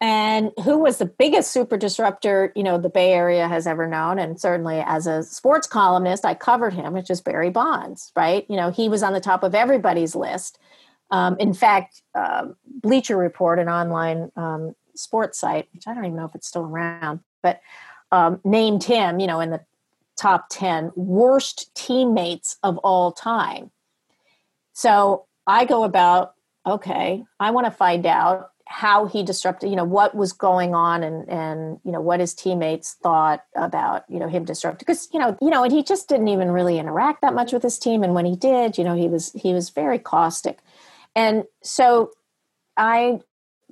And 0.00 0.50
who 0.64 0.78
was 0.78 0.96
the 0.96 1.04
biggest 1.04 1.52
super 1.52 1.76
disruptor, 1.76 2.52
you 2.56 2.62
know, 2.62 2.78
the 2.78 2.88
Bay 2.88 3.12
Area 3.12 3.46
has 3.48 3.66
ever 3.66 3.86
known? 3.86 4.18
And 4.18 4.40
certainly 4.40 4.82
as 4.86 5.06
a 5.06 5.22
sports 5.22 5.66
columnist, 5.66 6.24
I 6.24 6.32
covered 6.32 6.72
him, 6.72 6.94
which 6.94 7.10
is 7.10 7.20
Barry 7.20 7.50
Bonds, 7.50 8.12
right? 8.16 8.46
You 8.48 8.56
know, 8.56 8.70
he 8.70 8.88
was 8.88 9.02
on 9.02 9.12
the 9.12 9.20
top 9.20 9.42
of 9.42 9.54
everybody's 9.54 10.14
list. 10.14 10.58
Um, 11.10 11.36
in 11.38 11.52
fact, 11.52 12.00
uh, 12.14 12.46
Bleacher 12.82 13.18
Report, 13.18 13.58
an 13.58 13.68
online 13.68 14.32
um, 14.36 14.74
sports 14.94 15.38
site, 15.38 15.68
which 15.74 15.86
I 15.86 15.92
don't 15.92 16.06
even 16.06 16.16
know 16.16 16.24
if 16.24 16.34
it's 16.34 16.48
still 16.48 16.64
around, 16.64 17.20
but 17.42 17.60
um, 18.10 18.40
named 18.42 18.84
him, 18.84 19.20
you 19.20 19.26
know, 19.26 19.40
in 19.40 19.50
the 19.50 19.60
top 20.16 20.46
10 20.50 20.92
worst 20.96 21.74
teammates 21.74 22.56
of 22.62 22.78
all 22.78 23.12
time. 23.12 23.70
So 24.72 25.26
I 25.46 25.64
go 25.64 25.84
about, 25.84 26.34
okay, 26.66 27.24
I 27.38 27.50
want 27.50 27.66
to 27.66 27.70
find 27.70 28.06
out 28.06 28.50
how 28.68 29.06
he 29.06 29.22
disrupted, 29.22 29.70
you 29.70 29.76
know, 29.76 29.84
what 29.84 30.14
was 30.16 30.32
going 30.32 30.74
on 30.74 31.04
and, 31.04 31.28
and, 31.28 31.78
you 31.84 31.92
know, 31.92 32.00
what 32.00 32.18
his 32.18 32.34
teammates 32.34 32.94
thought 32.94 33.44
about, 33.54 34.04
you 34.08 34.18
know, 34.18 34.28
him 34.28 34.44
disrupting. 34.44 34.84
Because, 34.84 35.08
you 35.12 35.20
know, 35.20 35.36
you 35.40 35.50
know, 35.50 35.62
and 35.62 35.72
he 35.72 35.84
just 35.84 36.08
didn't 36.08 36.28
even 36.28 36.50
really 36.50 36.78
interact 36.78 37.22
that 37.22 37.32
much 37.32 37.52
with 37.52 37.62
his 37.62 37.78
team. 37.78 38.02
And 38.02 38.12
when 38.12 38.26
he 38.26 38.34
did, 38.34 38.76
you 38.76 38.82
know, 38.82 38.96
he 38.96 39.06
was, 39.06 39.32
he 39.34 39.52
was 39.52 39.70
very 39.70 40.00
caustic. 40.00 40.58
And 41.14 41.44
so 41.62 42.10
I 42.76 43.20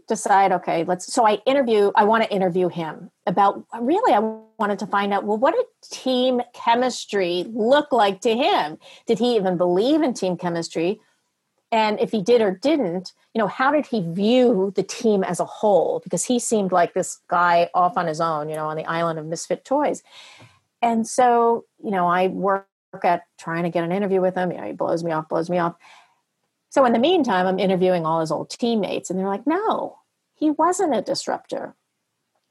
decide, 0.06 0.52
okay, 0.52 0.84
let's, 0.84 1.12
so 1.12 1.26
I 1.26 1.40
interview, 1.46 1.90
I 1.94 2.04
want 2.04 2.24
to 2.24 2.32
interview 2.32 2.68
him 2.68 3.10
about, 3.26 3.64
really, 3.80 4.14
I 4.14 4.18
wanted 4.58 4.78
to 4.80 4.86
find 4.86 5.12
out, 5.12 5.24
well, 5.24 5.38
what 5.38 5.54
did 5.54 5.66
team 5.90 6.40
chemistry 6.52 7.46
look 7.48 7.92
like 7.92 8.20
to 8.22 8.36
him? 8.36 8.78
Did 9.06 9.18
he 9.18 9.36
even 9.36 9.56
believe 9.56 10.02
in 10.02 10.14
team 10.14 10.36
chemistry? 10.36 11.00
And 11.72 11.98
if 11.98 12.12
he 12.12 12.22
did 12.22 12.40
or 12.40 12.52
didn't, 12.52 13.12
you 13.34 13.40
know, 13.40 13.48
how 13.48 13.72
did 13.72 13.86
he 13.86 14.00
view 14.00 14.72
the 14.76 14.84
team 14.84 15.24
as 15.24 15.40
a 15.40 15.44
whole? 15.44 16.00
Because 16.04 16.24
he 16.24 16.38
seemed 16.38 16.70
like 16.70 16.94
this 16.94 17.18
guy 17.28 17.68
off 17.74 17.96
on 17.96 18.06
his 18.06 18.20
own, 18.20 18.48
you 18.48 18.54
know, 18.54 18.66
on 18.66 18.76
the 18.76 18.84
island 18.84 19.18
of 19.18 19.26
misfit 19.26 19.64
toys. 19.64 20.02
And 20.80 21.06
so, 21.06 21.64
you 21.82 21.90
know, 21.90 22.06
I 22.06 22.28
work 22.28 22.68
at 23.02 23.22
trying 23.38 23.64
to 23.64 23.70
get 23.70 23.82
an 23.82 23.90
interview 23.90 24.20
with 24.20 24.36
him. 24.36 24.52
You 24.52 24.58
know, 24.58 24.66
he 24.66 24.72
blows 24.72 25.02
me 25.02 25.10
off, 25.10 25.28
blows 25.28 25.50
me 25.50 25.58
off. 25.58 25.74
So 26.74 26.84
in 26.84 26.92
the 26.92 26.98
meantime, 26.98 27.46
I'm 27.46 27.60
interviewing 27.60 28.04
all 28.04 28.18
his 28.18 28.32
old 28.32 28.50
teammates, 28.50 29.08
and 29.08 29.16
they're 29.16 29.28
like, 29.28 29.46
no, 29.46 30.00
he 30.34 30.50
wasn't 30.50 30.96
a 30.96 31.02
disruptor 31.02 31.76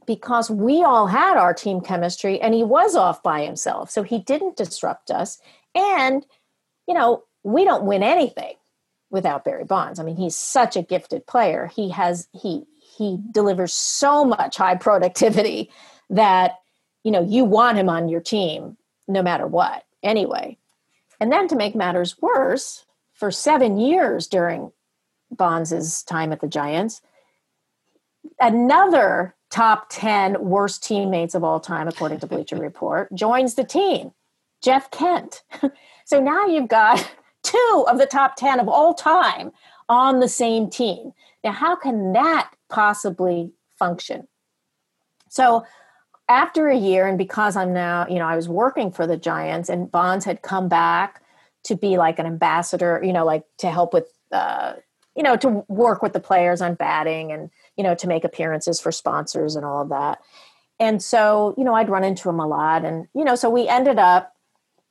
because 0.07 0.49
we 0.49 0.81
all 0.81 1.07
had 1.07 1.35
our 1.35 1.53
team 1.53 1.81
chemistry 1.81 2.39
and 2.39 2.53
he 2.53 2.63
was 2.63 2.95
off 2.95 3.21
by 3.21 3.43
himself. 3.43 3.91
So 3.91 4.01
he 4.01 4.19
didn't 4.19 4.55
disrupt 4.55 5.11
us. 5.11 5.39
And, 5.75 6.25
you 6.87 6.93
know, 6.93 7.25
we 7.43 7.65
don't 7.65 7.83
win 7.83 8.01
anything 8.01 8.53
without 9.09 9.43
Barry 9.43 9.65
Bonds. 9.65 9.99
I 9.99 10.03
mean, 10.03 10.15
he's 10.15 10.37
such 10.37 10.77
a 10.77 10.83
gifted 10.83 11.27
player. 11.27 11.69
He 11.75 11.89
has, 11.89 12.29
he, 12.31 12.63
he 12.77 13.19
delivers 13.29 13.73
so 13.73 14.23
much 14.23 14.55
high 14.55 14.75
productivity 14.75 15.69
that, 16.09 16.59
you 17.03 17.11
know, 17.11 17.25
you 17.25 17.43
want 17.43 17.77
him 17.77 17.89
on 17.89 18.07
your 18.07 18.21
team 18.21 18.77
no 19.05 19.21
matter 19.21 19.47
what 19.47 19.83
anyway. 20.01 20.57
And 21.19 21.29
then 21.29 21.49
to 21.49 21.57
make 21.57 21.75
matters 21.75 22.15
worse, 22.21 22.85
for 23.23 23.31
seven 23.31 23.79
years 23.79 24.27
during 24.27 24.69
Bonds' 25.31 26.03
time 26.03 26.33
at 26.33 26.41
the 26.41 26.47
Giants, 26.49 26.99
another 28.37 29.33
top 29.49 29.87
10 29.91 30.43
worst 30.43 30.83
teammates 30.83 31.33
of 31.33 31.41
all 31.41 31.61
time, 31.61 31.87
according 31.87 32.19
to 32.19 32.27
Bleacher 32.27 32.57
Report, 32.59 33.07
joins 33.15 33.55
the 33.55 33.63
team, 33.63 34.11
Jeff 34.61 34.91
Kent. 34.91 35.41
so 36.05 36.19
now 36.19 36.47
you've 36.47 36.67
got 36.67 37.13
two 37.43 37.85
of 37.87 37.97
the 37.97 38.05
top 38.05 38.35
10 38.35 38.59
of 38.59 38.67
all 38.67 38.93
time 38.93 39.53
on 39.87 40.19
the 40.19 40.27
same 40.27 40.69
team. 40.69 41.13
Now, 41.45 41.53
how 41.53 41.77
can 41.77 42.11
that 42.11 42.51
possibly 42.67 43.53
function? 43.79 44.27
So, 45.29 45.65
after 46.27 46.67
a 46.67 46.77
year, 46.77 47.07
and 47.07 47.17
because 47.17 47.55
I'm 47.55 47.71
now, 47.71 48.05
you 48.05 48.19
know, 48.19 48.27
I 48.27 48.35
was 48.35 48.49
working 48.49 48.91
for 48.91 49.07
the 49.07 49.15
Giants 49.15 49.69
and 49.69 49.89
Bonds 49.89 50.25
had 50.25 50.41
come 50.41 50.67
back 50.67 51.22
to 51.63 51.75
be 51.75 51.97
like 51.97 52.19
an 52.19 52.25
ambassador, 52.25 53.01
you 53.03 53.13
know, 53.13 53.25
like 53.25 53.43
to 53.57 53.69
help 53.69 53.93
with, 53.93 54.07
uh, 54.31 54.73
you 55.15 55.23
know, 55.23 55.35
to 55.37 55.63
work 55.67 56.01
with 56.01 56.13
the 56.13 56.19
players 56.19 56.61
on 56.61 56.75
batting 56.75 57.31
and, 57.31 57.49
you 57.77 57.83
know, 57.83 57.95
to 57.95 58.07
make 58.07 58.23
appearances 58.23 58.79
for 58.79 58.91
sponsors 58.91 59.55
and 59.55 59.65
all 59.65 59.81
of 59.81 59.89
that. 59.89 60.19
And 60.79 61.01
so, 61.01 61.53
you 61.57 61.63
know, 61.63 61.75
I'd 61.75 61.89
run 61.89 62.03
into 62.03 62.29
him 62.29 62.39
a 62.39 62.47
lot. 62.47 62.83
And, 62.83 63.07
you 63.13 63.23
know, 63.23 63.35
so 63.35 63.49
we 63.49 63.67
ended 63.67 63.99
up 63.99 64.35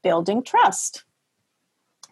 building 0.02 0.42
trust 0.42 1.04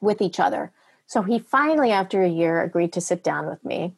with 0.01 0.21
each 0.21 0.41
other. 0.41 0.73
So 1.07 1.23
he 1.23 1.39
finally, 1.39 1.91
after 1.91 2.23
a 2.23 2.29
year, 2.29 2.63
agreed 2.63 2.93
to 2.95 3.01
sit 3.01 3.25
down 3.25 3.47
with 3.47 3.65
me. 3.65 3.95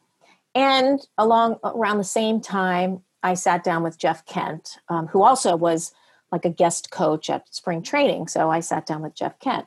And 0.55 0.99
along 1.17 1.59
around 1.63 1.97
the 1.97 2.03
same 2.03 2.39
time, 2.39 3.01
I 3.23 3.33
sat 3.33 3.63
down 3.63 3.83
with 3.83 3.97
Jeff 3.97 4.25
Kent, 4.25 4.77
um, 4.89 5.07
who 5.07 5.23
also 5.23 5.55
was 5.55 5.93
like 6.31 6.45
a 6.45 6.49
guest 6.49 6.91
coach 6.91 7.29
at 7.29 7.53
spring 7.53 7.81
training. 7.81 8.27
So 8.27 8.49
I 8.49 8.59
sat 8.59 8.85
down 8.85 9.01
with 9.01 9.15
Jeff 9.15 9.39
Kent. 9.39 9.65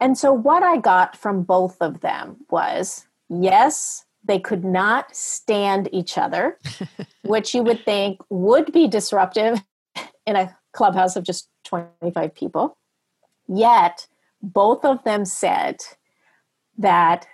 And 0.00 0.16
so, 0.16 0.32
what 0.32 0.62
I 0.62 0.76
got 0.76 1.16
from 1.16 1.42
both 1.42 1.76
of 1.80 2.00
them 2.00 2.36
was 2.50 3.06
yes, 3.28 4.04
they 4.24 4.38
could 4.38 4.64
not 4.64 5.14
stand 5.14 5.88
each 5.92 6.18
other, 6.18 6.58
which 7.24 7.54
you 7.54 7.62
would 7.62 7.84
think 7.84 8.20
would 8.30 8.72
be 8.72 8.86
disruptive 8.86 9.60
in 10.26 10.36
a 10.36 10.56
clubhouse 10.72 11.16
of 11.16 11.24
just 11.24 11.48
25 11.64 12.34
people. 12.34 12.76
Yet, 13.48 14.06
both 14.42 14.84
of 14.84 15.02
them 15.04 15.24
said 15.24 15.78
that 16.76 17.26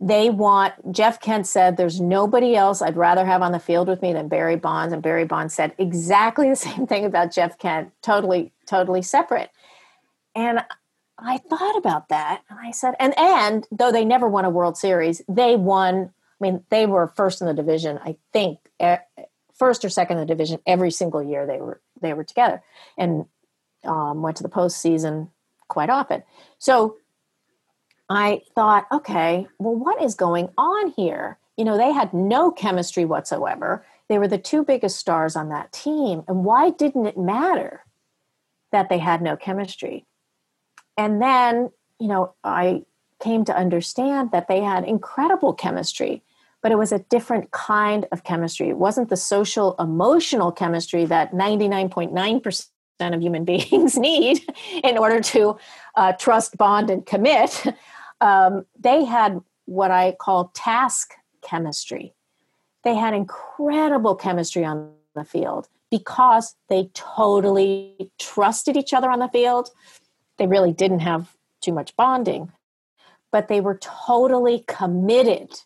they 0.00 0.28
want, 0.28 0.92
Jeff 0.92 1.20
Kent 1.20 1.46
said, 1.46 1.76
there's 1.76 2.00
nobody 2.00 2.54
else 2.54 2.82
I'd 2.82 2.96
rather 2.96 3.24
have 3.24 3.42
on 3.42 3.52
the 3.52 3.58
field 3.58 3.88
with 3.88 4.02
me 4.02 4.12
than 4.12 4.28
Barry 4.28 4.56
Bonds. 4.56 4.92
And 4.92 5.02
Barry 5.02 5.24
Bonds 5.24 5.54
said 5.54 5.74
exactly 5.78 6.48
the 6.50 6.56
same 6.56 6.86
thing 6.86 7.04
about 7.04 7.32
Jeff 7.32 7.58
Kent, 7.58 7.92
totally, 8.02 8.52
totally 8.66 9.02
separate. 9.02 9.50
And 10.34 10.60
I 11.18 11.38
thought 11.38 11.76
about 11.76 12.08
that 12.10 12.42
and 12.50 12.58
I 12.58 12.70
said, 12.72 12.94
and 13.00 13.16
and 13.18 13.66
though 13.70 13.92
they 13.92 14.04
never 14.04 14.28
won 14.28 14.44
a 14.44 14.50
World 14.50 14.76
Series, 14.76 15.22
they 15.28 15.56
won. 15.56 16.12
I 16.40 16.44
mean, 16.44 16.64
they 16.68 16.84
were 16.84 17.08
first 17.16 17.40
in 17.40 17.46
the 17.46 17.54
division. 17.54 17.98
I 18.04 18.16
think 18.32 18.58
first 19.54 19.84
or 19.84 19.88
second 19.88 20.18
in 20.18 20.26
the 20.26 20.26
division 20.26 20.60
every 20.66 20.90
single 20.90 21.22
year 21.22 21.46
they 21.46 21.58
were 21.58 21.80
they 22.00 22.12
were 22.12 22.24
together, 22.24 22.62
and 22.98 23.24
um, 23.84 24.22
went 24.22 24.36
to 24.36 24.42
the 24.42 24.48
postseason 24.48 25.30
quite 25.68 25.90
often. 25.90 26.22
So 26.58 26.98
I 28.08 28.42
thought, 28.54 28.86
okay, 28.92 29.46
well, 29.58 29.74
what 29.74 30.02
is 30.02 30.14
going 30.14 30.50
on 30.56 30.90
here? 30.90 31.38
You 31.56 31.64
know, 31.64 31.76
they 31.76 31.92
had 31.92 32.12
no 32.12 32.50
chemistry 32.50 33.04
whatsoever. 33.04 33.84
They 34.08 34.18
were 34.18 34.28
the 34.28 34.38
two 34.38 34.62
biggest 34.62 34.98
stars 34.98 35.34
on 35.34 35.48
that 35.48 35.72
team, 35.72 36.22
and 36.28 36.44
why 36.44 36.70
didn't 36.70 37.06
it 37.06 37.18
matter 37.18 37.84
that 38.70 38.88
they 38.88 38.98
had 38.98 39.22
no 39.22 39.36
chemistry? 39.36 40.04
And 40.96 41.20
then, 41.20 41.70
you 41.98 42.08
know, 42.08 42.34
I 42.44 42.82
came 43.20 43.44
to 43.46 43.56
understand 43.56 44.30
that 44.32 44.48
they 44.48 44.60
had 44.60 44.84
incredible 44.84 45.52
chemistry, 45.52 46.22
but 46.62 46.72
it 46.72 46.76
was 46.76 46.92
a 46.92 46.98
different 46.98 47.50
kind 47.50 48.06
of 48.12 48.24
chemistry. 48.24 48.68
It 48.68 48.78
wasn't 48.78 49.08
the 49.08 49.16
social 49.16 49.74
emotional 49.78 50.52
chemistry 50.52 51.04
that 51.06 51.32
99.9% 51.32 53.14
of 53.14 53.20
human 53.20 53.44
beings 53.52 53.96
need 53.96 54.40
in 54.82 54.98
order 54.98 55.20
to 55.20 55.56
uh, 55.94 56.12
trust, 56.12 56.56
bond, 56.56 56.90
and 56.90 57.04
commit. 57.04 57.64
Um, 58.22 58.64
they 58.80 59.04
had 59.04 59.42
what 59.66 59.90
I 59.90 60.16
call 60.18 60.50
task 60.54 61.12
chemistry. 61.42 62.14
They 62.82 62.94
had 62.94 63.12
incredible 63.12 64.14
chemistry 64.14 64.64
on 64.64 64.94
the 65.14 65.22
field 65.22 65.68
because 65.90 66.54
they 66.68 66.90
totally 66.94 68.10
trusted 68.18 68.76
each 68.76 68.94
other 68.94 69.10
on 69.10 69.18
the 69.18 69.28
field 69.28 69.68
they 70.38 70.46
really 70.46 70.72
didn't 70.72 71.00
have 71.00 71.36
too 71.60 71.72
much 71.72 71.96
bonding, 71.96 72.52
but 73.32 73.48
they 73.48 73.60
were 73.60 73.78
totally 73.78 74.64
committed 74.66 75.60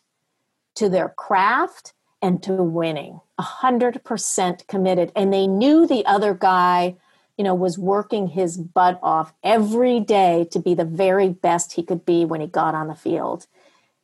to 0.75 0.89
their 0.89 1.09
craft 1.09 1.93
and 2.21 2.41
to 2.43 2.53
winning. 2.53 3.19
A 3.37 3.43
hundred 3.43 4.03
percent 4.03 4.67
committed. 4.67 5.11
And 5.15 5.33
they 5.33 5.47
knew 5.47 5.87
the 5.87 6.05
other 6.05 6.33
guy, 6.33 6.95
you 7.37 7.43
know, 7.43 7.55
was 7.55 7.77
working 7.77 8.27
his 8.27 8.57
butt 8.57 8.99
off 9.01 9.33
every 9.43 9.99
day 9.99 10.47
to 10.51 10.59
be 10.59 10.73
the 10.73 10.85
very 10.85 11.29
best 11.29 11.73
he 11.73 11.83
could 11.83 12.05
be 12.05 12.25
when 12.25 12.41
he 12.41 12.47
got 12.47 12.75
on 12.75 12.87
the 12.87 12.95
field. 12.95 13.47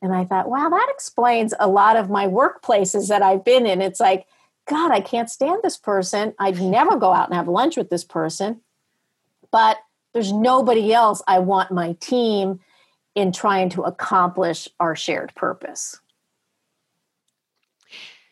And 0.01 0.13
I 0.13 0.25
thought, 0.25 0.49
wow, 0.49 0.69
that 0.69 0.87
explains 0.89 1.53
a 1.59 1.67
lot 1.67 1.95
of 1.95 2.09
my 2.09 2.27
workplaces 2.27 3.07
that 3.09 3.21
I've 3.21 3.43
been 3.43 3.65
in. 3.65 3.81
It's 3.81 3.99
like, 3.99 4.27
God, 4.67 4.91
I 4.91 4.99
can't 4.99 5.29
stand 5.29 5.61
this 5.63 5.77
person. 5.77 6.33
I'd 6.37 6.61
never 6.61 6.97
go 6.97 7.13
out 7.13 7.29
and 7.29 7.35
have 7.35 7.47
lunch 7.47 7.77
with 7.77 7.89
this 7.89 8.03
person. 8.03 8.61
But 9.51 9.77
there's 10.17 10.33
nobody 10.33 10.93
else 10.93 11.21
I 11.27 11.37
want 11.37 11.71
my 11.71 11.93
team 11.99 12.59
in 13.13 13.31
trying 13.31 13.69
to 13.69 13.83
accomplish 13.83 14.67
our 14.79 14.95
shared 14.95 15.31
purpose. 15.35 15.99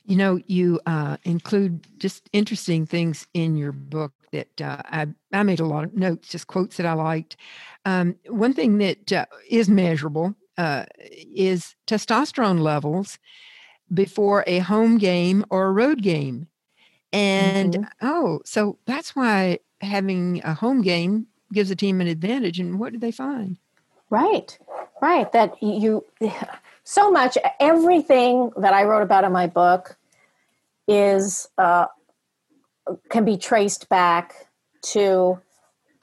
You 0.03 0.15
know, 0.15 0.39
you 0.47 0.79
uh, 0.87 1.17
include 1.25 1.85
just 1.99 2.27
interesting 2.33 2.87
things 2.87 3.27
in 3.35 3.55
your 3.55 3.71
book 3.71 4.13
that 4.31 4.59
uh, 4.59 4.81
I, 4.85 5.07
I 5.31 5.43
made 5.43 5.59
a 5.59 5.67
lot 5.67 5.83
of 5.83 5.93
notes, 5.93 6.29
just 6.29 6.47
quotes 6.47 6.77
that 6.77 6.87
I 6.87 6.93
liked. 6.93 7.37
Um, 7.85 8.15
one 8.29 8.55
thing 8.55 8.79
that 8.79 9.13
uh, 9.13 9.25
is 9.47 9.69
measurable 9.69 10.33
uh, 10.57 10.85
is 10.97 11.75
testosterone 11.85 12.61
levels 12.61 13.19
before 13.93 14.43
a 14.47 14.57
home 14.57 14.97
game 14.97 15.45
or 15.51 15.67
a 15.67 15.71
road 15.71 16.01
game. 16.01 16.47
And 17.13 17.73
mm-hmm. 17.75 18.07
oh, 18.07 18.39
so 18.43 18.79
that's 18.87 19.15
why 19.15 19.59
having 19.81 20.41
a 20.43 20.55
home 20.55 20.81
game 20.81 21.27
gives 21.55 21.71
a 21.71 21.75
team 21.75 22.01
an 22.01 22.07
advantage. 22.07 22.59
And 22.59 22.77
what 22.77 22.91
did 22.91 23.01
they 23.01 23.11
find? 23.11 23.57
Right, 24.11 24.57
right. 25.01 25.31
That 25.31 25.61
you 25.63 26.05
so 26.83 27.09
much 27.09 27.37
everything 27.59 28.51
that 28.57 28.73
I 28.73 28.83
wrote 28.83 29.01
about 29.01 29.23
in 29.23 29.31
my 29.31 29.47
book 29.47 29.97
is 30.87 31.47
uh, 31.57 31.87
can 33.09 33.25
be 33.25 33.37
traced 33.37 33.89
back 33.89 34.35
to 34.93 35.39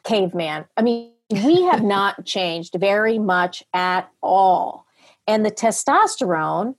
caveman. 0.02 0.64
I 0.76 0.82
mean, 0.82 1.12
we 1.30 1.62
have 1.70 1.84
not 1.84 2.24
changed 2.26 2.74
very 2.78 3.18
much 3.20 3.62
at 3.72 4.10
all, 4.20 4.86
and 5.28 5.46
the 5.46 5.52
testosterone, 5.52 6.74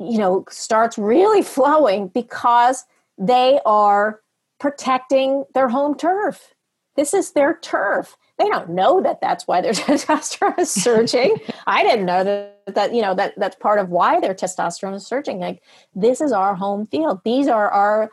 you 0.00 0.18
know, 0.18 0.44
starts 0.50 0.98
really 0.98 1.42
flowing 1.56 2.08
because 2.08 2.84
they 3.16 3.60
are 3.64 4.20
protecting 4.58 5.44
their 5.54 5.68
home 5.68 5.94
turf. 5.94 6.54
This 6.96 7.14
is 7.14 7.32
their 7.32 7.58
turf 7.60 8.16
they 8.38 8.48
don't 8.48 8.70
know 8.70 9.00
that 9.00 9.20
that's 9.20 9.46
why 9.46 9.60
their 9.60 9.72
testosterone 9.72 10.58
is 10.58 10.70
surging. 10.70 11.36
I 11.66 11.82
didn't 11.82 12.06
know 12.06 12.24
that, 12.24 12.74
that 12.74 12.94
you 12.94 13.02
know 13.02 13.14
that 13.14 13.34
that's 13.36 13.56
part 13.56 13.78
of 13.78 13.88
why 13.88 14.20
their 14.20 14.34
testosterone 14.34 14.94
is 14.94 15.06
surging. 15.06 15.38
Like 15.38 15.62
this 15.94 16.20
is 16.20 16.32
our 16.32 16.54
home 16.54 16.86
field. 16.86 17.20
These 17.24 17.48
are 17.48 17.70
our 17.70 18.10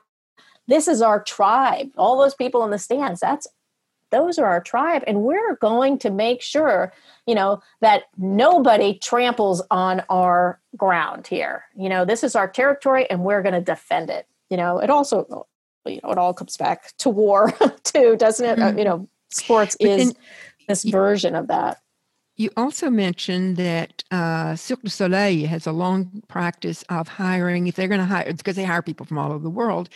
this 0.67 0.87
is 0.87 1.01
our 1.01 1.21
tribe. 1.21 1.89
All 1.97 2.17
those 2.17 2.35
people 2.35 2.63
in 2.63 2.71
the 2.71 2.79
stands, 2.79 3.19
that's 3.19 3.47
those 4.11 4.37
are 4.37 4.45
our 4.45 4.61
tribe 4.61 5.03
and 5.07 5.23
we're 5.23 5.55
going 5.55 5.97
to 5.97 6.11
make 6.11 6.39
sure, 6.41 6.93
you 7.25 7.33
know, 7.33 7.61
that 7.81 8.03
nobody 8.15 8.97
tramples 8.99 9.61
on 9.71 10.03
our 10.07 10.59
ground 10.77 11.25
here. 11.25 11.63
You 11.75 11.89
know, 11.89 12.05
this 12.05 12.23
is 12.23 12.35
our 12.35 12.47
territory 12.47 13.09
and 13.09 13.23
we're 13.23 13.41
going 13.41 13.55
to 13.55 13.61
defend 13.61 14.11
it. 14.11 14.27
You 14.51 14.57
know, 14.57 14.77
it 14.77 14.91
also 14.91 15.47
you 15.85 15.99
know, 16.03 16.11
it 16.11 16.17
all 16.17 16.33
comes 16.33 16.57
back 16.57 16.95
to 16.97 17.09
war 17.09 17.53
too, 17.83 18.15
doesn't 18.17 18.45
it? 18.45 18.59
Mm-hmm. 18.59 18.75
Uh, 18.75 18.79
you 18.79 18.85
know, 18.85 19.09
sports 19.29 19.75
is 19.79 20.13
this 20.67 20.83
version 20.83 21.35
of 21.35 21.47
that. 21.47 21.79
You 22.35 22.49
also 22.57 22.89
mentioned 22.89 23.57
that 23.57 24.03
uh, 24.09 24.55
Cirque 24.55 24.81
du 24.81 24.89
Soleil 24.89 25.47
has 25.47 25.67
a 25.67 25.71
long 25.71 26.23
practice 26.27 26.83
of 26.89 27.07
hiring. 27.07 27.67
If 27.67 27.75
they're 27.75 27.87
going 27.87 27.99
to 27.99 28.05
hire, 28.05 28.33
because 28.33 28.55
they 28.55 28.63
hire 28.63 28.81
people 28.81 29.05
from 29.05 29.19
all 29.19 29.31
over 29.31 29.43
the 29.43 29.51
world, 29.51 29.89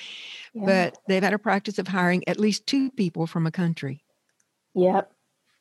yeah. 0.54 0.66
but 0.66 0.98
they've 1.08 1.24
had 1.24 1.34
a 1.34 1.40
practice 1.40 1.80
of 1.80 1.88
hiring 1.88 2.24
at 2.28 2.40
least 2.40 2.68
two 2.68 2.92
people 2.92 3.26
from 3.26 3.48
a 3.48 3.52
country. 3.52 4.04
Yep, 4.76 5.12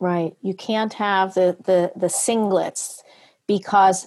right. 0.01 0.37
You 0.43 0.53
can't 0.53 0.93
have 0.93 1.33
the 1.33 1.57
the 1.65 1.93
the 1.97 2.09
singlets 2.09 3.03
because 3.47 4.07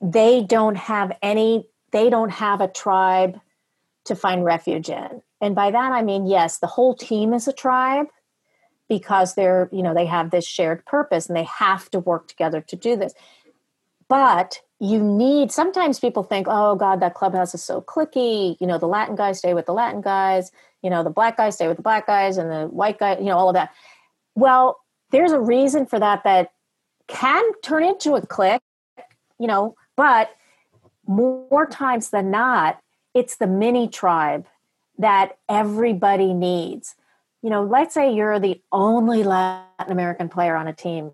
they 0.00 0.42
don't 0.42 0.76
have 0.76 1.16
any. 1.22 1.68
They 1.92 2.10
don't 2.10 2.30
have 2.30 2.60
a 2.60 2.68
tribe 2.68 3.40
to 4.08 4.16
find 4.16 4.44
refuge 4.44 4.88
in, 4.90 5.22
and 5.40 5.54
by 5.54 5.70
that 5.70 5.92
I 5.92 6.02
mean 6.02 6.26
yes, 6.26 6.58
the 6.58 6.66
whole 6.66 6.94
team 6.94 7.32
is 7.32 7.48
a 7.48 7.52
tribe, 7.52 8.06
because 8.88 9.34
they're 9.34 9.68
you 9.70 9.82
know 9.82 9.94
they 9.94 10.06
have 10.06 10.30
this 10.30 10.46
shared 10.46 10.84
purpose 10.86 11.28
and 11.28 11.36
they 11.36 11.44
have 11.44 11.90
to 11.90 12.00
work 12.00 12.26
together 12.26 12.60
to 12.62 12.76
do 12.76 12.96
this. 12.96 13.14
But 14.08 14.60
you 14.80 15.02
need 15.02 15.52
sometimes 15.52 16.00
people 16.00 16.22
think 16.22 16.46
oh 16.48 16.74
god 16.74 17.00
that 17.00 17.14
clubhouse 17.14 17.54
is 17.54 17.62
so 17.62 17.80
cliquey. 17.80 18.56
You 18.60 18.66
know 18.66 18.78
the 18.78 18.88
latin 18.88 19.16
guys 19.16 19.38
stay 19.38 19.54
with 19.54 19.66
the 19.66 19.74
latin 19.74 20.00
guys. 20.00 20.50
You 20.82 20.90
know 20.90 21.04
the 21.04 21.10
black 21.10 21.36
guys 21.36 21.54
stay 21.54 21.68
with 21.68 21.76
the 21.76 21.82
black 21.82 22.06
guys 22.06 22.38
and 22.38 22.50
the 22.50 22.66
white 22.68 22.98
guy 22.98 23.18
you 23.18 23.26
know 23.26 23.36
all 23.36 23.48
of 23.48 23.54
that. 23.54 23.70
Well 24.34 24.78
there's 25.10 25.32
a 25.32 25.40
reason 25.40 25.86
for 25.86 25.98
that 25.98 26.24
that 26.24 26.52
can 27.06 27.44
turn 27.62 27.84
into 27.84 28.14
a 28.14 28.26
clique 28.26 28.60
you 29.38 29.46
know 29.46 29.74
but 29.96 30.30
more 31.06 31.66
times 31.66 32.10
than 32.10 32.30
not 32.30 32.78
it's 33.18 33.36
the 33.36 33.46
mini 33.46 33.88
tribe 33.88 34.46
that 34.98 35.38
everybody 35.48 36.32
needs 36.32 36.94
you 37.42 37.50
know, 37.50 37.62
let's 37.62 37.94
say 37.94 38.12
you're 38.12 38.40
the 38.40 38.60
only 38.72 39.22
Latin 39.22 39.92
American 39.92 40.28
player 40.28 40.56
on 40.56 40.66
a 40.66 40.72
team. 40.72 41.12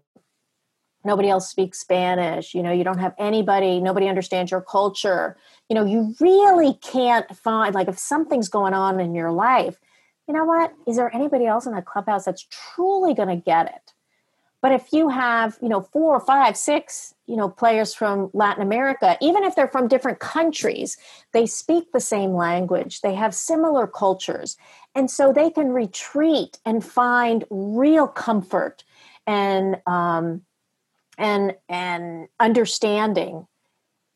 Nobody 1.04 1.28
else 1.28 1.50
speaks 1.50 1.80
Spanish. 1.80 2.54
You 2.54 2.62
know, 2.62 2.72
you 2.72 2.82
don't 2.82 2.98
have 2.98 3.14
anybody, 3.18 3.78
nobody 3.80 4.08
understands 4.08 4.50
your 4.50 4.62
culture. 4.62 5.36
You 5.68 5.74
know, 5.74 5.84
you 5.84 6.14
really 6.18 6.74
can't 6.74 7.36
find, 7.36 7.74
like, 7.74 7.88
if 7.88 7.98
something's 7.98 8.48
going 8.48 8.72
on 8.72 9.00
in 9.00 9.14
your 9.14 9.30
life, 9.30 9.78
you 10.26 10.32
know 10.32 10.44
what? 10.44 10.72
Is 10.88 10.96
there 10.96 11.14
anybody 11.14 11.44
else 11.44 11.66
in 11.66 11.74
that 11.74 11.84
clubhouse 11.84 12.24
that's 12.24 12.46
truly 12.50 13.12
going 13.12 13.28
to 13.28 13.36
get 13.36 13.66
it? 13.66 13.93
But 14.64 14.72
if 14.72 14.94
you 14.94 15.10
have, 15.10 15.58
you 15.60 15.68
know, 15.68 15.82
four 15.82 16.16
or 16.16 16.20
five, 16.20 16.56
six, 16.56 17.12
you 17.26 17.36
know, 17.36 17.50
players 17.50 17.92
from 17.92 18.30
Latin 18.32 18.62
America, 18.62 19.18
even 19.20 19.44
if 19.44 19.54
they're 19.54 19.68
from 19.68 19.88
different 19.88 20.20
countries, 20.20 20.96
they 21.34 21.44
speak 21.44 21.92
the 21.92 22.00
same 22.00 22.32
language, 22.32 23.02
they 23.02 23.14
have 23.14 23.34
similar 23.34 23.86
cultures. 23.86 24.56
And 24.94 25.10
so 25.10 25.34
they 25.34 25.50
can 25.50 25.74
retreat 25.74 26.60
and 26.64 26.82
find 26.82 27.44
real 27.50 28.06
comfort 28.08 28.84
and 29.26 29.82
um, 29.86 30.40
and 31.18 31.56
and 31.68 32.28
understanding 32.40 33.46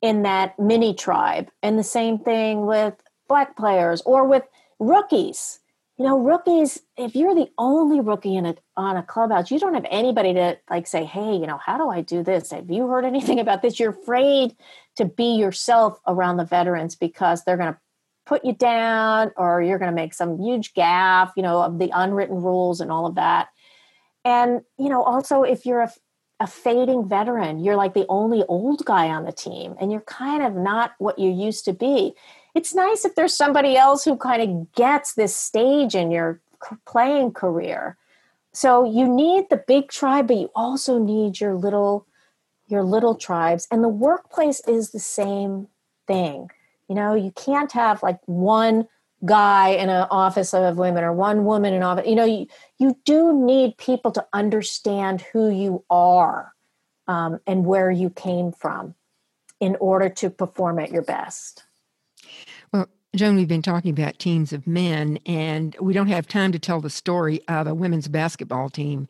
in 0.01 0.22
that 0.22 0.59
mini 0.59 0.94
tribe. 0.94 1.51
And 1.62 1.78
the 1.78 1.84
same 1.84 2.20
thing 2.20 2.64
with 2.64 2.94
black 3.28 3.55
players 3.55 4.01
or 4.07 4.24
with 4.24 4.44
rookies 4.78 5.61
you 5.99 6.05
know 6.05 6.18
rookies 6.18 6.80
if 6.96 7.16
you're 7.16 7.34
the 7.34 7.51
only 7.59 8.01
rookie 8.01 8.36
in 8.36 8.46
a 8.46 8.55
on 8.76 8.96
a 8.96 9.03
clubhouse 9.03 9.51
you 9.51 9.59
don't 9.59 9.74
have 9.74 9.86
anybody 9.90 10.32
to 10.32 10.57
like 10.70 10.86
say 10.86 11.05
hey 11.05 11.32
you 11.32 11.46
know 11.46 11.59
how 11.59 11.76
do 11.76 11.88
i 11.88 12.01
do 12.01 12.22
this? 12.22 12.53
Have 12.53 12.70
you 12.70 12.86
heard 12.86 13.05
anything 13.05 13.40
about 13.40 13.62
this? 13.62 13.78
You're 13.78 13.90
afraid 13.90 14.55
to 14.96 15.05
be 15.05 15.36
yourself 15.36 15.99
around 16.07 16.36
the 16.36 16.44
veterans 16.44 16.94
because 16.94 17.44
they're 17.44 17.57
going 17.57 17.72
to 17.72 17.78
put 18.26 18.44
you 18.44 18.53
down 18.53 19.32
or 19.36 19.62
you're 19.62 19.78
going 19.78 19.90
to 19.90 19.94
make 19.94 20.12
some 20.14 20.38
huge 20.38 20.74
gaffe 20.74 21.32
you 21.36 21.42
know 21.42 21.62
of 21.62 21.78
the 21.78 21.90
unwritten 21.94 22.36
rules 22.36 22.80
and 22.80 22.92
all 22.92 23.07
of 23.07 23.16
that. 23.16 23.49
And 24.24 24.62
you 24.78 24.88
know 24.88 25.03
also 25.03 25.42
if 25.42 25.66
you're 25.66 25.82
a, 25.82 25.92
a 26.38 26.46
fading 26.46 27.09
veteran 27.09 27.59
you're 27.59 27.76
like 27.76 27.94
the 27.94 28.07
only 28.09 28.44
old 28.49 28.84
guy 28.84 29.09
on 29.09 29.24
the 29.24 29.32
team 29.32 29.74
and 29.80 29.90
you're 29.90 30.03
kind 30.03 30.44
of 30.44 30.55
not 30.55 30.92
what 30.99 31.18
you 31.18 31.30
used 31.30 31.64
to 31.64 31.72
be 31.72 32.14
it's 32.55 32.74
nice 32.74 33.05
if 33.05 33.14
there's 33.14 33.34
somebody 33.34 33.76
else 33.76 34.05
who 34.05 34.16
kind 34.16 34.42
of 34.42 34.72
gets 34.72 35.14
this 35.14 35.34
stage 35.34 35.94
in 35.94 36.11
your 36.11 36.40
playing 36.86 37.32
career. 37.32 37.96
So 38.53 38.84
you 38.84 39.09
need 39.09 39.51
the 39.51 39.62
big 39.68 39.88
tribe, 39.88 40.28
but 40.28 40.36
you 40.36 40.51
also 40.55 40.99
need 40.99 41.40
your 41.40 41.55
little 41.55 42.07
your 42.66 42.82
little 42.82 43.14
tribes. 43.14 43.66
And 43.70 43.82
the 43.82 43.88
workplace 43.88 44.61
is 44.68 44.90
the 44.90 45.01
same 45.01 45.68
thing. 46.07 46.51
You 46.88 46.94
know, 46.94 47.14
you 47.14 47.32
can't 47.32 47.72
have 47.72 48.03
like 48.03 48.18
one 48.26 48.86
guy 49.24 49.70
in 49.70 49.88
an 49.88 50.07
office 50.11 50.55
of 50.55 50.76
women 50.76 51.03
or 51.03 51.12
one 51.12 51.44
woman 51.44 51.74
in 51.74 51.82
office. 51.82 52.07
You 52.07 52.14
know, 52.14 52.24
you, 52.24 52.46
you 52.78 52.96
do 53.05 53.32
need 53.32 53.76
people 53.78 54.12
to 54.12 54.26
understand 54.32 55.22
who 55.22 55.51
you 55.51 55.84
are 55.90 56.53
um, 57.07 57.40
and 57.46 57.64
where 57.64 57.90
you 57.90 58.11
came 58.11 58.53
from 58.53 58.94
in 59.61 59.76
order 59.80 60.09
to 60.09 60.30
perform 60.30 60.78
at 60.78 60.90
your 60.90 61.03
best. 61.03 61.64
Joan, 63.17 63.37
we've 63.37 63.49
been 63.49 63.63
talking 63.63 63.91
about 63.91 64.19
teams 64.19 64.53
of 64.53 64.67
men, 64.67 65.19
and 65.25 65.75
we 65.81 65.95
don't 65.95 66.09
have 66.09 66.29
time 66.29 66.53
to 66.53 66.59
tell 66.59 66.81
the 66.81 66.91
story 66.91 67.41
of 67.49 67.67
a 67.67 67.75
women's 67.75 68.07
basketball 68.07 68.69
team. 68.69 69.09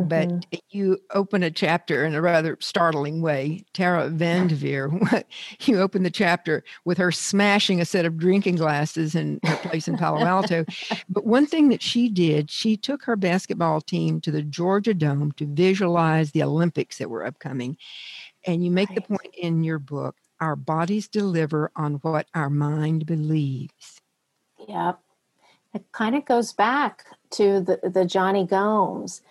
Mm-hmm. 0.00 0.08
But 0.08 0.62
you 0.70 0.98
open 1.14 1.44
a 1.44 1.50
chapter 1.50 2.04
in 2.04 2.14
a 2.14 2.20
rather 2.20 2.56
startling 2.60 3.22
way. 3.22 3.64
Tara 3.72 4.08
Vanderveer, 4.08 4.90
you 5.60 5.80
open 5.80 6.02
the 6.02 6.10
chapter 6.10 6.64
with 6.84 6.98
her 6.98 7.12
smashing 7.12 7.80
a 7.80 7.84
set 7.84 8.04
of 8.04 8.18
drinking 8.18 8.56
glasses 8.56 9.14
in 9.14 9.38
her 9.44 9.56
place 9.56 9.86
in 9.86 9.96
Palo 9.96 10.24
Alto. 10.24 10.64
but 11.08 11.24
one 11.24 11.46
thing 11.46 11.68
that 11.68 11.82
she 11.82 12.08
did, 12.08 12.50
she 12.50 12.76
took 12.76 13.04
her 13.04 13.16
basketball 13.16 13.80
team 13.80 14.20
to 14.22 14.32
the 14.32 14.42
Georgia 14.42 14.94
Dome 14.94 15.30
to 15.32 15.46
visualize 15.46 16.32
the 16.32 16.42
Olympics 16.42 16.98
that 16.98 17.10
were 17.10 17.24
upcoming. 17.24 17.76
And 18.44 18.64
you 18.64 18.72
make 18.72 18.88
right. 18.88 18.96
the 18.96 19.16
point 19.16 19.34
in 19.36 19.62
your 19.62 19.78
book 19.78 20.16
our 20.40 20.56
bodies 20.56 21.08
deliver 21.08 21.70
on 21.76 21.94
what 21.96 22.26
our 22.34 22.50
mind 22.50 23.06
believes. 23.06 24.00
Yep. 24.68 25.00
It 25.74 25.84
kind 25.92 26.16
of 26.16 26.24
goes 26.24 26.52
back 26.52 27.04
to 27.32 27.60
the, 27.60 27.88
the 27.88 28.04
Jonny 28.04 28.46
Gomes. 28.46 29.22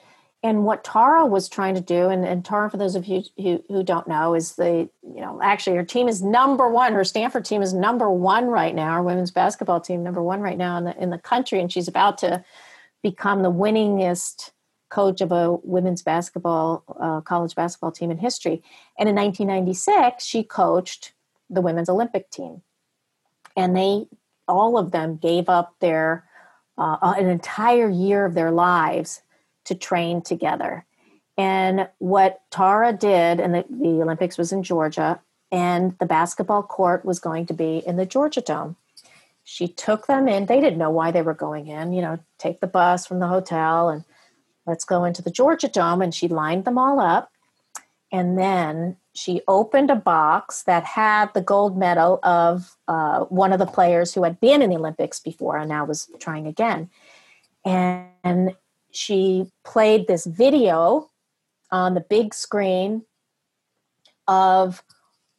And 0.41 0.63
what 0.63 0.85
Tara 0.85 1.25
was 1.25 1.49
trying 1.49 1.75
to 1.75 1.81
do, 1.81 2.07
and, 2.07 2.23
and 2.23 2.45
Tara, 2.45 2.69
for 2.69 2.77
those 2.77 2.95
of 2.95 3.05
you 3.07 3.23
who, 3.35 3.61
who 3.67 3.83
don't 3.83 4.07
know, 4.07 4.35
is 4.35 4.55
the, 4.55 4.89
you 5.03 5.19
know, 5.19 5.41
actually 5.43 5.75
her 5.75 5.83
team 5.83 6.07
is 6.07 6.21
number 6.21 6.69
one. 6.69 6.93
Her 6.93 7.03
Stanford 7.03 7.43
team 7.43 7.61
is 7.61 7.73
number 7.73 8.09
one 8.09 8.45
right 8.45 8.73
now, 8.73 8.91
our 8.91 9.03
women's 9.03 9.31
basketball 9.31 9.81
team, 9.81 10.01
number 10.01 10.23
one 10.23 10.39
right 10.39 10.57
now 10.57 10.77
in 10.77 10.85
the, 10.85 10.97
in 10.97 11.09
the 11.09 11.17
country. 11.17 11.59
And 11.59 11.69
she's 11.69 11.89
about 11.89 12.17
to 12.19 12.45
become 13.03 13.43
the 13.43 13.51
winningest 13.51 14.51
coach 14.89 15.21
of 15.21 15.31
a 15.31 15.53
women's 15.63 16.01
basketball, 16.01 16.83
uh, 16.99 17.21
college 17.21 17.55
basketball 17.55 17.91
team 17.91 18.11
in 18.11 18.17
history. 18.17 18.63
And 18.97 19.07
in 19.07 19.15
1996, 19.15 20.25
she 20.25 20.43
coached 20.43 21.13
the 21.49 21.61
women's 21.61 21.89
Olympic 21.89 22.29
team. 22.29 22.61
and 23.55 23.75
they 23.75 24.07
all 24.47 24.77
of 24.77 24.91
them 24.91 25.15
gave 25.15 25.47
up 25.47 25.75
their 25.79 26.25
uh, 26.77 26.97
an 27.01 27.27
entire 27.27 27.89
year 27.89 28.25
of 28.25 28.33
their 28.33 28.51
lives 28.51 29.21
to 29.65 29.75
train 29.75 30.21
together. 30.21 30.85
And 31.37 31.87
what 31.99 32.41
Tara 32.49 32.91
did, 32.93 33.39
and 33.39 33.53
the, 33.53 33.65
the 33.69 34.01
Olympics 34.01 34.37
was 34.37 34.51
in 34.51 34.63
Georgia, 34.63 35.21
and 35.51 35.97
the 35.99 36.05
basketball 36.05 36.63
court 36.63 37.05
was 37.05 37.19
going 37.19 37.45
to 37.47 37.53
be 37.53 37.83
in 37.85 37.95
the 37.95 38.05
Georgia 38.05 38.41
Dome. 38.41 38.75
She 39.43 39.67
took 39.67 40.07
them 40.07 40.27
in. 40.27 40.45
They 40.45 40.59
didn't 40.59 40.79
know 40.79 40.89
why 40.89 41.11
they 41.11 41.21
were 41.21 41.33
going 41.33 41.67
in. 41.67 41.93
You 41.93 42.01
know, 42.01 42.19
take 42.37 42.59
the 42.59 42.67
bus 42.67 43.05
from 43.05 43.19
the 43.19 43.27
hotel 43.27 43.89
and 43.89 44.03
let's 44.69 44.85
go 44.85 45.03
into 45.03 45.21
the 45.21 45.31
Georgia 45.31 45.67
Dome. 45.67 46.01
And 46.01 46.13
she 46.13 46.27
lined 46.27 46.65
them 46.65 46.77
all 46.77 46.99
up. 46.99 47.31
And 48.11 48.37
then 48.37 48.97
she 49.13 49.41
opened 49.47 49.91
a 49.91 49.95
box 49.95 50.63
that 50.63 50.83
had 50.83 51.33
the 51.33 51.41
gold 51.41 51.77
medal 51.77 52.19
of 52.23 52.77
uh, 52.87 53.25
one 53.25 53.51
of 53.51 53.59
the 53.59 53.65
players 53.65 54.13
who 54.13 54.23
had 54.23 54.39
been 54.39 54.61
in 54.61 54.69
the 54.69 54.77
Olympics 54.77 55.19
before 55.19 55.57
and 55.57 55.69
now 55.69 55.85
was 55.85 56.09
trying 56.19 56.47
again. 56.47 56.89
And 57.65 58.55
she 58.91 59.51
played 59.63 60.07
this 60.07 60.25
video 60.25 61.09
on 61.71 61.93
the 61.93 62.01
big 62.01 62.33
screen 62.33 63.03
of 64.27 64.83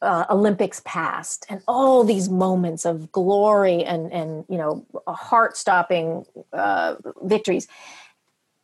uh, 0.01 0.25
Olympics 0.29 0.81
past 0.85 1.45
and 1.49 1.61
all 1.67 2.03
these 2.03 2.29
moments 2.29 2.85
of 2.85 3.11
glory 3.11 3.83
and 3.83 4.11
and 4.11 4.45
you 4.49 4.57
know 4.57 4.85
heart 5.07 5.55
stopping 5.55 6.25
uh, 6.53 6.95
victories, 7.21 7.67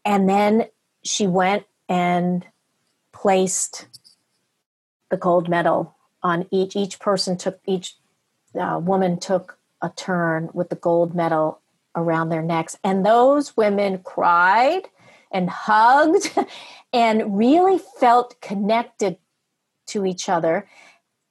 and 0.08 0.30
then 0.30 0.68
she 1.04 1.28
went 1.28 1.66
and 1.90 2.46
placed 3.12 3.88
the 5.12 5.18
gold 5.18 5.50
medal 5.50 5.96
on 6.24 6.48
each 6.50 6.76
each 6.76 7.00
person 7.00 7.38
took 7.38 7.60
each 7.66 7.96
uh, 8.60 8.80
woman 8.82 9.20
took 9.20 9.60
a 9.82 9.90
turn 9.90 10.50
with 10.54 10.70
the 10.70 10.76
gold 10.76 11.14
medal 11.14 11.60
around 11.96 12.30
their 12.30 12.42
necks. 12.42 12.78
And 12.84 13.06
those 13.06 13.56
women 13.58 14.00
cried 14.00 14.84
and 15.32 15.50
hugged 15.50 16.32
and 16.94 17.38
really 17.38 17.78
felt 18.00 18.40
connected 18.40 19.18
to 19.88 20.06
each 20.06 20.30
other. 20.30 20.68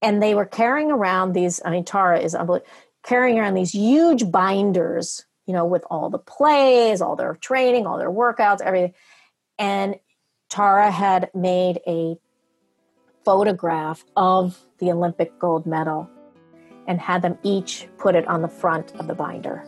And 0.02 0.22
they 0.22 0.34
were 0.34 0.44
carrying 0.44 0.90
around 0.90 1.32
these 1.32 1.60
i 1.64 1.70
mean 1.70 1.84
tara 1.84 2.20
is 2.20 2.34
unbelievable 2.34 2.70
carrying 3.02 3.38
around 3.38 3.54
these 3.54 3.72
huge 3.72 4.30
binders 4.30 5.24
you 5.46 5.52
know 5.52 5.64
with 5.64 5.84
all 5.90 6.10
the 6.10 6.18
plays 6.18 7.00
all 7.00 7.16
their 7.16 7.34
training 7.36 7.86
all 7.86 7.98
their 7.98 8.10
workouts 8.10 8.60
everything. 8.60 8.94
And 9.58 9.96
tara 10.48 10.90
had 10.90 11.30
made 11.34 11.80
a 11.86 12.16
photograph 13.24 14.04
of 14.16 14.64
the 14.78 14.90
olympic 14.90 15.38
gold 15.38 15.66
medal 15.66 16.08
and 16.86 17.00
had 17.00 17.22
them 17.22 17.38
each 17.42 17.88
put 17.98 18.14
it 18.14 18.26
on 18.28 18.42
the 18.42 18.48
front 18.48 18.94
of 18.96 19.08
the 19.08 19.14
binder. 19.14 19.64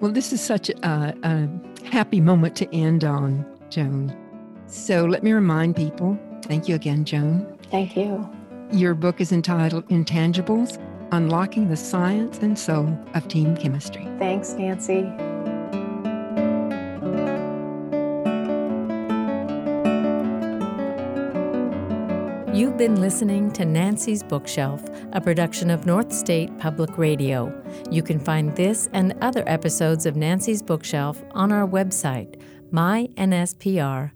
Well 0.00 0.12
this 0.12 0.32
is 0.32 0.40
such 0.40 0.70
a, 0.70 1.14
a 1.22 1.48
happy 1.86 2.20
moment 2.20 2.56
to 2.56 2.74
end 2.74 3.04
on 3.04 3.44
joan. 3.68 4.16
So 4.66 5.04
let 5.04 5.22
me 5.22 5.32
remind 5.32 5.76
people 5.76 6.18
thank 6.42 6.68
you 6.68 6.74
again 6.74 7.04
joan. 7.04 7.58
Thank 7.70 7.96
you. 7.96 8.28
Your 8.70 8.94
book 8.94 9.20
is 9.20 9.32
entitled 9.32 9.88
Intangibles 9.88 10.78
Unlocking 11.10 11.68
the 11.68 11.76
Science 11.76 12.38
and 12.38 12.58
Soul 12.58 12.98
of 13.14 13.26
Team 13.28 13.56
Chemistry. 13.56 14.06
Thanks, 14.18 14.52
Nancy. 14.52 15.10
You've 22.58 22.76
been 22.76 23.00
listening 23.00 23.52
to 23.52 23.64
Nancy's 23.64 24.22
Bookshelf, 24.22 24.84
a 25.12 25.20
production 25.20 25.70
of 25.70 25.86
North 25.86 26.12
State 26.12 26.58
Public 26.58 26.98
Radio. 26.98 27.52
You 27.90 28.02
can 28.02 28.18
find 28.18 28.54
this 28.56 28.88
and 28.92 29.14
other 29.20 29.44
episodes 29.46 30.06
of 30.06 30.16
Nancy's 30.16 30.60
Bookshelf 30.60 31.22
on 31.30 31.52
our 31.52 31.66
website, 31.66 32.42
mynspr.org. 32.72 34.10